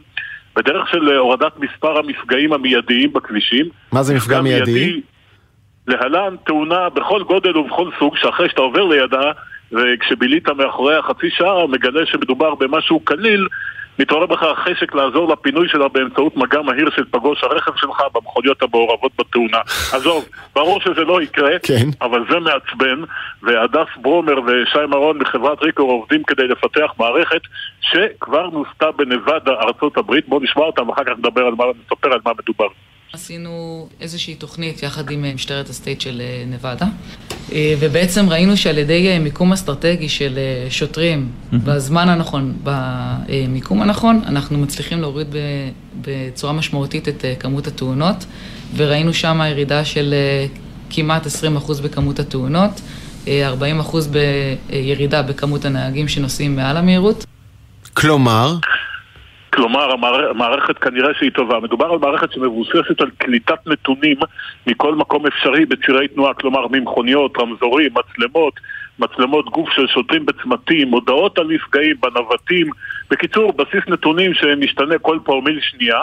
בדרך 0.56 0.88
של 0.90 1.16
הורדת 1.16 1.52
מספר 1.58 1.98
המפגעים 1.98 2.52
המיידיים 2.52 3.12
בכבישים. 3.12 3.66
מה 3.92 4.02
זה 4.02 4.14
מפגע 4.14 4.40
מיידי? 4.40 5.00
להלן 5.86 6.36
תאונה 6.46 6.88
בכל 6.88 7.22
גודל 7.22 7.56
ובכל 7.56 7.90
סוג, 7.98 8.16
שאחרי 8.16 8.48
שאתה 8.48 8.61
עובר 8.61 8.84
לידה, 8.84 9.32
וכשבילית 9.72 10.48
מאחוריה 10.48 11.02
חצי 11.02 11.30
שעה, 11.30 11.66
מגלה 11.66 12.06
שמדובר 12.06 12.54
במשהו 12.54 13.00
קליל, 13.00 13.46
מתעורר 13.98 14.26
בך 14.26 14.42
החשק 14.42 14.94
לעזור 14.94 15.32
לפינוי 15.32 15.68
שלה 15.68 15.88
באמצעות 15.88 16.36
מגע 16.36 16.62
מהיר 16.62 16.90
של 16.96 17.04
פגוש 17.10 17.44
הרכב 17.44 17.72
שלך 17.76 18.02
במכוניות 18.14 18.62
המעורבות 18.62 19.12
בתאונה. 19.18 19.58
עזוב, 19.92 20.28
ברור 20.54 20.80
שזה 20.80 21.04
לא 21.04 21.22
יקרה, 21.22 21.58
כן. 21.62 21.88
אבל 22.02 22.24
זה 22.30 22.38
מעצבן, 22.38 23.02
והדס 23.42 23.88
ברומר 23.96 24.40
ושי 24.46 24.86
מרון 24.88 25.18
מחברת 25.18 25.62
ריקור 25.62 25.90
עובדים 25.90 26.22
כדי 26.22 26.48
לפתח 26.48 26.92
מערכת 26.98 27.40
שכבר 27.80 28.50
נוסתה 28.50 28.90
בנבדה, 28.90 29.52
ארצות 29.52 29.96
הברית. 29.96 30.28
בואו 30.28 30.40
נשמע 30.40 30.62
אותם 30.62 30.88
ואחר 30.88 31.04
כך 31.04 31.12
נדבר 31.18 31.46
על 31.46 31.54
מה, 31.54 31.64
נספר 31.84 32.12
על 32.12 32.20
מה 32.26 32.32
מדובר. 32.38 32.68
עשינו 33.12 33.88
איזושהי 34.00 34.34
תוכנית 34.34 34.82
יחד 34.82 35.11
עם 35.11 35.24
אה, 35.24 35.34
משטרת 35.34 35.68
הסטייט 35.68 36.00
של 36.00 36.20
אה, 36.24 36.44
נבדה, 36.46 36.86
אה, 37.52 37.74
ובעצם 37.80 38.28
ראינו 38.28 38.56
שעל 38.56 38.78
ידי 38.78 39.18
מיקום 39.18 39.52
אסטרטגי 39.52 40.08
של 40.08 40.38
שוטרים 40.68 41.32
בזמן 41.52 42.08
הנכון, 42.08 42.56
במיקום 42.62 43.82
הנכון, 43.82 44.22
אנחנו 44.26 44.58
מצליחים 44.58 45.00
להוריד 45.00 45.34
בצורה 46.00 46.52
משמעותית 46.52 47.08
את 47.08 47.24
כמות 47.40 47.66
התאונות, 47.66 48.24
וראינו 48.76 49.14
שם 49.14 49.40
ירידה 49.50 49.84
של 49.84 50.14
כמעט 50.90 51.26
20% 51.26 51.30
בכמות 51.82 52.18
התאונות, 52.18 52.80
40% 53.26 53.28
בירידה 54.11 55.22
בכמות 55.22 55.64
הנהגים 55.64 56.08
שנוסעים 56.08 56.56
מעל 56.56 56.76
המהירות. 56.76 57.24
כלומר? 57.94 58.56
כלומר, 59.53 59.92
המערכת 60.30 60.78
כנראה 60.78 61.14
שהיא 61.18 61.30
טובה. 61.30 61.61
מדובר 61.61 61.86
על 61.86 61.98
מערכת 61.98 62.32
שמבוססת 62.32 63.01
על 63.01 63.11
קליטת 63.18 63.66
נתונים 63.66 64.16
מכל 64.66 64.94
מקום 64.94 65.26
אפשרי 65.26 65.66
בצירי 65.66 66.09
תנועה, 66.09 66.34
כלומר 66.34 66.66
ממכוניות, 66.70 67.38
רמזורים, 67.38 67.90
מצלמות, 67.94 68.55
מצלמות 68.98 69.51
גוף 69.51 69.68
של 69.70 69.86
שוטרים 69.86 70.26
בצמתים, 70.26 70.90
הודעות 70.90 71.38
על 71.38 71.46
נפגעים 71.46 71.96
בנתיבים. 72.01 72.66
בקיצור, 73.11 73.53
בסיס 73.53 73.88
נתונים 73.88 74.34
שמשתנה 74.34 74.98
כל 74.98 75.18
פרומיל 75.24 75.61
שנייה, 75.62 75.98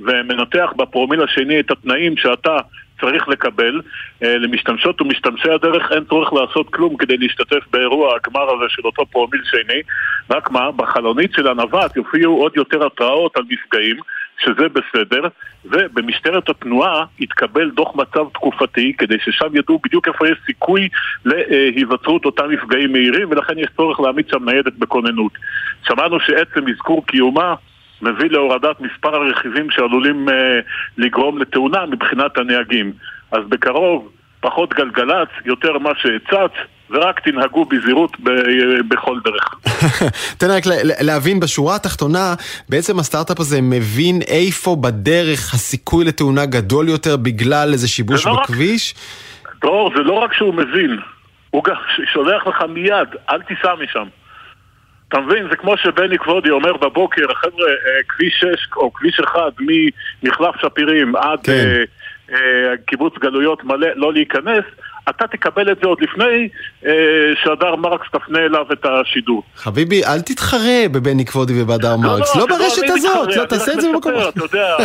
ומנתח 0.00 0.72
בפרומיל 0.76 1.22
השני 1.22 1.60
את 1.60 1.70
התנאים 1.70 2.16
שאתה 2.16 2.56
צריך 3.00 3.28
לקבל. 3.28 3.80
אה, 4.22 4.38
למשתמשות 4.38 5.00
ומשתמשי 5.02 5.50
הדרך 5.50 5.92
אין 5.92 6.04
צורך 6.04 6.32
לעשות 6.32 6.70
כלום 6.70 6.96
כדי 6.96 7.16
להשתתף 7.16 7.66
באירוע 7.70 8.16
הגמר 8.16 8.54
הזה 8.54 8.64
של 8.68 8.82
אותו 8.84 9.06
פרומיל 9.06 9.40
שני. 9.44 9.80
רק 10.30 10.50
מה, 10.50 10.72
בחלונית 10.72 11.32
של 11.32 11.48
הנווט 11.48 11.96
יופיעו 11.96 12.36
עוד 12.36 12.52
יותר 12.56 12.86
התראות 12.86 13.36
על 13.36 13.42
מפגעים, 13.48 13.96
שזה 14.44 14.68
בסדר, 14.68 15.22
ובמשטרת 15.64 16.48
התנועה 16.48 17.04
יתקבל 17.20 17.70
דוח 17.70 17.96
מצב 17.96 18.24
תקופתי 18.34 18.92
כדי 18.98 19.16
ששם 19.24 19.56
ידעו 19.56 19.80
בדיוק 19.84 20.08
איפה 20.08 20.28
יש 20.28 20.38
סיכוי 20.46 20.88
להיווצרות 21.24 22.24
אותם 22.24 22.50
מפגעים 22.50 22.92
מהירים 22.92 23.30
ולכן 23.30 23.58
יש 23.58 23.68
צורך 23.76 24.00
להעמיד 24.00 24.28
שם 24.28 24.44
ניידת 24.44 24.72
בכוננות. 24.78 25.32
שמענו 25.86 26.20
שעצם 26.20 26.68
אזכור 26.68 27.06
קיומה 27.06 27.54
מביא 28.02 28.30
להורדת 28.30 28.80
מספר 28.80 29.14
הרכיבים 29.14 29.70
שעלולים 29.70 30.28
uh, 30.28 30.32
לגרום 30.98 31.38
לתאונה 31.38 31.86
מבחינת 31.86 32.38
הנהגים. 32.38 32.92
אז 33.32 33.40
בקרוב, 33.48 34.08
פחות 34.40 34.74
גלגלצ, 34.74 35.28
יותר 35.44 35.78
מה 35.78 35.90
שהצץ, 35.96 36.52
ורק 36.90 37.20
תנהגו 37.20 37.64
בזהירות 37.64 38.16
בכל 38.88 39.18
דרך. 39.24 39.54
תן 40.38 40.46
רק 40.50 40.62
להבין, 41.00 41.40
בשורה 41.40 41.76
התחתונה, 41.76 42.34
בעצם 42.68 42.98
הסטארט-אפ 42.98 43.40
הזה 43.40 43.60
מבין 43.62 44.20
איפה 44.28 44.76
בדרך 44.80 45.54
הסיכוי 45.54 46.04
לתאונה 46.04 46.46
גדול 46.46 46.88
יותר 46.88 47.16
בגלל 47.16 47.72
איזה 47.72 47.88
שיבוש 47.88 48.26
לא 48.26 48.42
בכביש? 48.42 48.94
דרור, 49.62 49.90
זה 49.96 50.02
לא 50.02 50.12
רק 50.12 50.34
שהוא 50.34 50.54
מבין, 50.54 50.98
הוא 51.50 51.64
גם 51.64 51.74
שולח 52.12 52.46
לך 52.46 52.62
מיד, 52.68 53.08
אל 53.30 53.42
תיסע 53.42 53.74
משם. 53.82 54.04
אתה 55.08 55.20
מבין? 55.20 55.48
זה 55.50 55.56
כמו 55.56 55.76
שבני 55.76 56.18
כבודי 56.18 56.50
אומר 56.50 56.76
בבוקר, 56.76 57.34
חבר'ה, 57.34 57.68
אה, 57.68 58.02
כביש 58.08 58.34
6 58.34 58.68
או 58.76 58.92
כביש 58.92 59.20
1 59.20 59.40
ממחלף 59.60 60.54
שפירים 60.62 61.16
עד 61.16 61.40
כן. 61.44 61.52
אה, 61.52 61.84
אה, 62.32 62.76
קיבוץ 62.86 63.14
גלויות 63.18 63.64
מלא, 63.64 63.88
לא 63.96 64.12
להיכנס, 64.12 64.64
אתה 65.10 65.26
תקבל 65.26 65.72
את 65.72 65.76
זה 65.82 65.86
עוד 65.86 65.98
לפני 66.00 66.48
אה, 66.86 66.92
שהדר 67.42 67.76
מרקס 67.76 68.06
תפנה 68.12 68.38
אליו 68.38 68.66
את 68.72 68.86
השידור. 68.86 69.42
חביבי, 69.56 70.04
אל 70.04 70.20
תתחרה 70.20 70.88
בבני 70.92 71.24
כבודי 71.24 71.62
ובהדר 71.62 71.90
לא, 71.90 71.96
מרקס, 71.96 72.36
לא, 72.36 72.40
לא, 72.42 72.48
לא 72.48 72.58
ברשת 72.58 72.82
הזאת, 72.86 73.36
לא, 73.36 73.44
תעשה 73.44 73.72
את 73.72 73.80
זה 73.80 73.88
במקום 73.92 74.14
אחר. 74.14 74.28
אתה 74.28 74.44
יודע, 74.44 74.76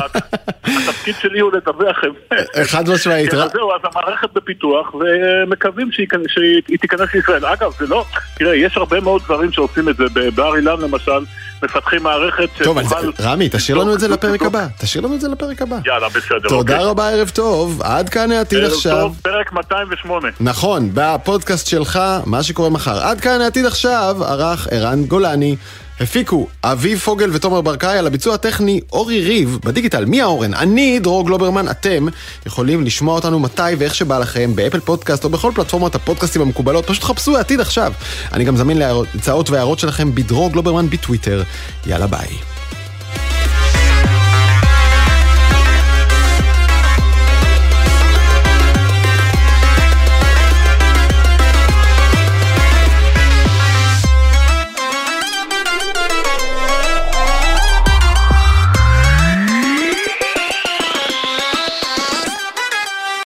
התפקיד 0.63 1.15
שלי 1.21 1.39
הוא 1.39 1.51
לדווח 1.51 2.01
אמת. 2.03 2.39
חד 2.63 2.89
משמעית. 2.89 3.31
כן, 3.31 3.37
זהו, 3.53 3.71
אז 3.71 3.81
המערכת 3.83 4.33
בפיתוח, 4.33 4.93
ומקווים 4.93 5.91
שהיא 5.91 6.77
תיכנס 6.81 7.13
לישראל. 7.13 7.45
אגב, 7.45 7.71
זה 7.79 7.87
לא, 7.87 8.05
תראה, 8.37 8.55
יש 8.55 8.77
הרבה 8.77 8.99
מאוד 8.99 9.21
דברים 9.21 9.51
שעושים 9.51 9.89
את 9.89 9.95
זה, 9.95 10.03
באר 10.35 10.55
אילן 10.55 10.81
למשל. 10.81 11.25
מפתחים 11.63 12.03
מערכת 12.03 12.49
טוב, 12.63 12.77
אז 12.77 12.93
רמי, 13.21 13.49
תשאיר 13.51 13.77
לנו 13.77 13.93
את 13.93 13.99
זה 13.99 14.07
לפרק 14.07 14.41
הבא. 14.41 14.65
תשאיר 14.77 15.05
לנו 15.05 15.15
את 15.15 15.21
זה 15.21 15.27
לפרק 15.27 15.61
הבא. 15.61 15.77
יאללה, 15.85 16.09
בסדר. 16.09 16.49
תודה 16.49 16.73
אוקיי. 16.73 16.85
רבה, 16.89 17.09
ערב 17.09 17.29
טוב. 17.29 17.81
עד 17.83 18.09
כאן 18.09 18.31
העתיד 18.31 18.63
עכשיו. 18.63 18.91
ערב 18.91 19.01
טוב, 19.01 19.19
פרק 19.21 19.53
208. 19.53 20.27
נכון, 20.39 20.89
בפודקאסט 20.93 21.67
שלך, 21.67 21.99
מה 22.25 22.43
שקורה 22.43 22.69
מחר. 22.69 23.03
עד 23.03 23.21
כאן 23.21 23.41
העתיד 23.41 23.65
עכשיו, 23.65 24.17
ערך 24.27 24.67
ערן 24.71 25.03
גולני. 25.03 25.55
הפיקו 26.03 26.47
אביב 26.63 26.99
פוגל 26.99 27.29
ותומר 27.33 27.61
ברקאי 27.61 27.97
על 27.97 28.07
הביצוע 28.07 28.35
הטכני 28.35 28.79
אורי 28.91 29.21
ריב 29.21 29.59
בדיגיטל. 29.63 30.05
מי 30.05 30.21
האורן? 30.21 30.53
אני 30.53 30.99
דרור 30.99 31.25
גלוברמן, 31.25 31.69
אתם 31.69 32.05
יכולים 32.45 32.83
לשמוע 32.83 33.15
אותנו 33.15 33.39
מתי 33.39 33.75
ואיך 33.77 33.95
שבא 33.95 34.17
לכם 34.17 34.51
באפל 34.55 34.79
פודקאסט 34.79 35.23
או 35.23 35.29
בכל 35.29 35.51
פלטפורמות 35.55 35.95
הפודקאסטים 35.95 36.41
המקובלות, 36.41 36.87
פשוט 36.87 37.03
חפשו 37.03 37.37
העתיד 37.37 37.59
עכשיו. 37.59 37.93
אני 38.33 38.43
גם 38.43 38.57
זמין 38.57 38.77
להצעות 38.77 39.49
והערות 39.49 39.79
שלכם 39.79 40.15
בדרור 40.15 40.51
גלוברמן 40.51 40.89
בטוויטר. 40.89 41.43
יאללה 41.85 42.07
ביי. 42.07 42.52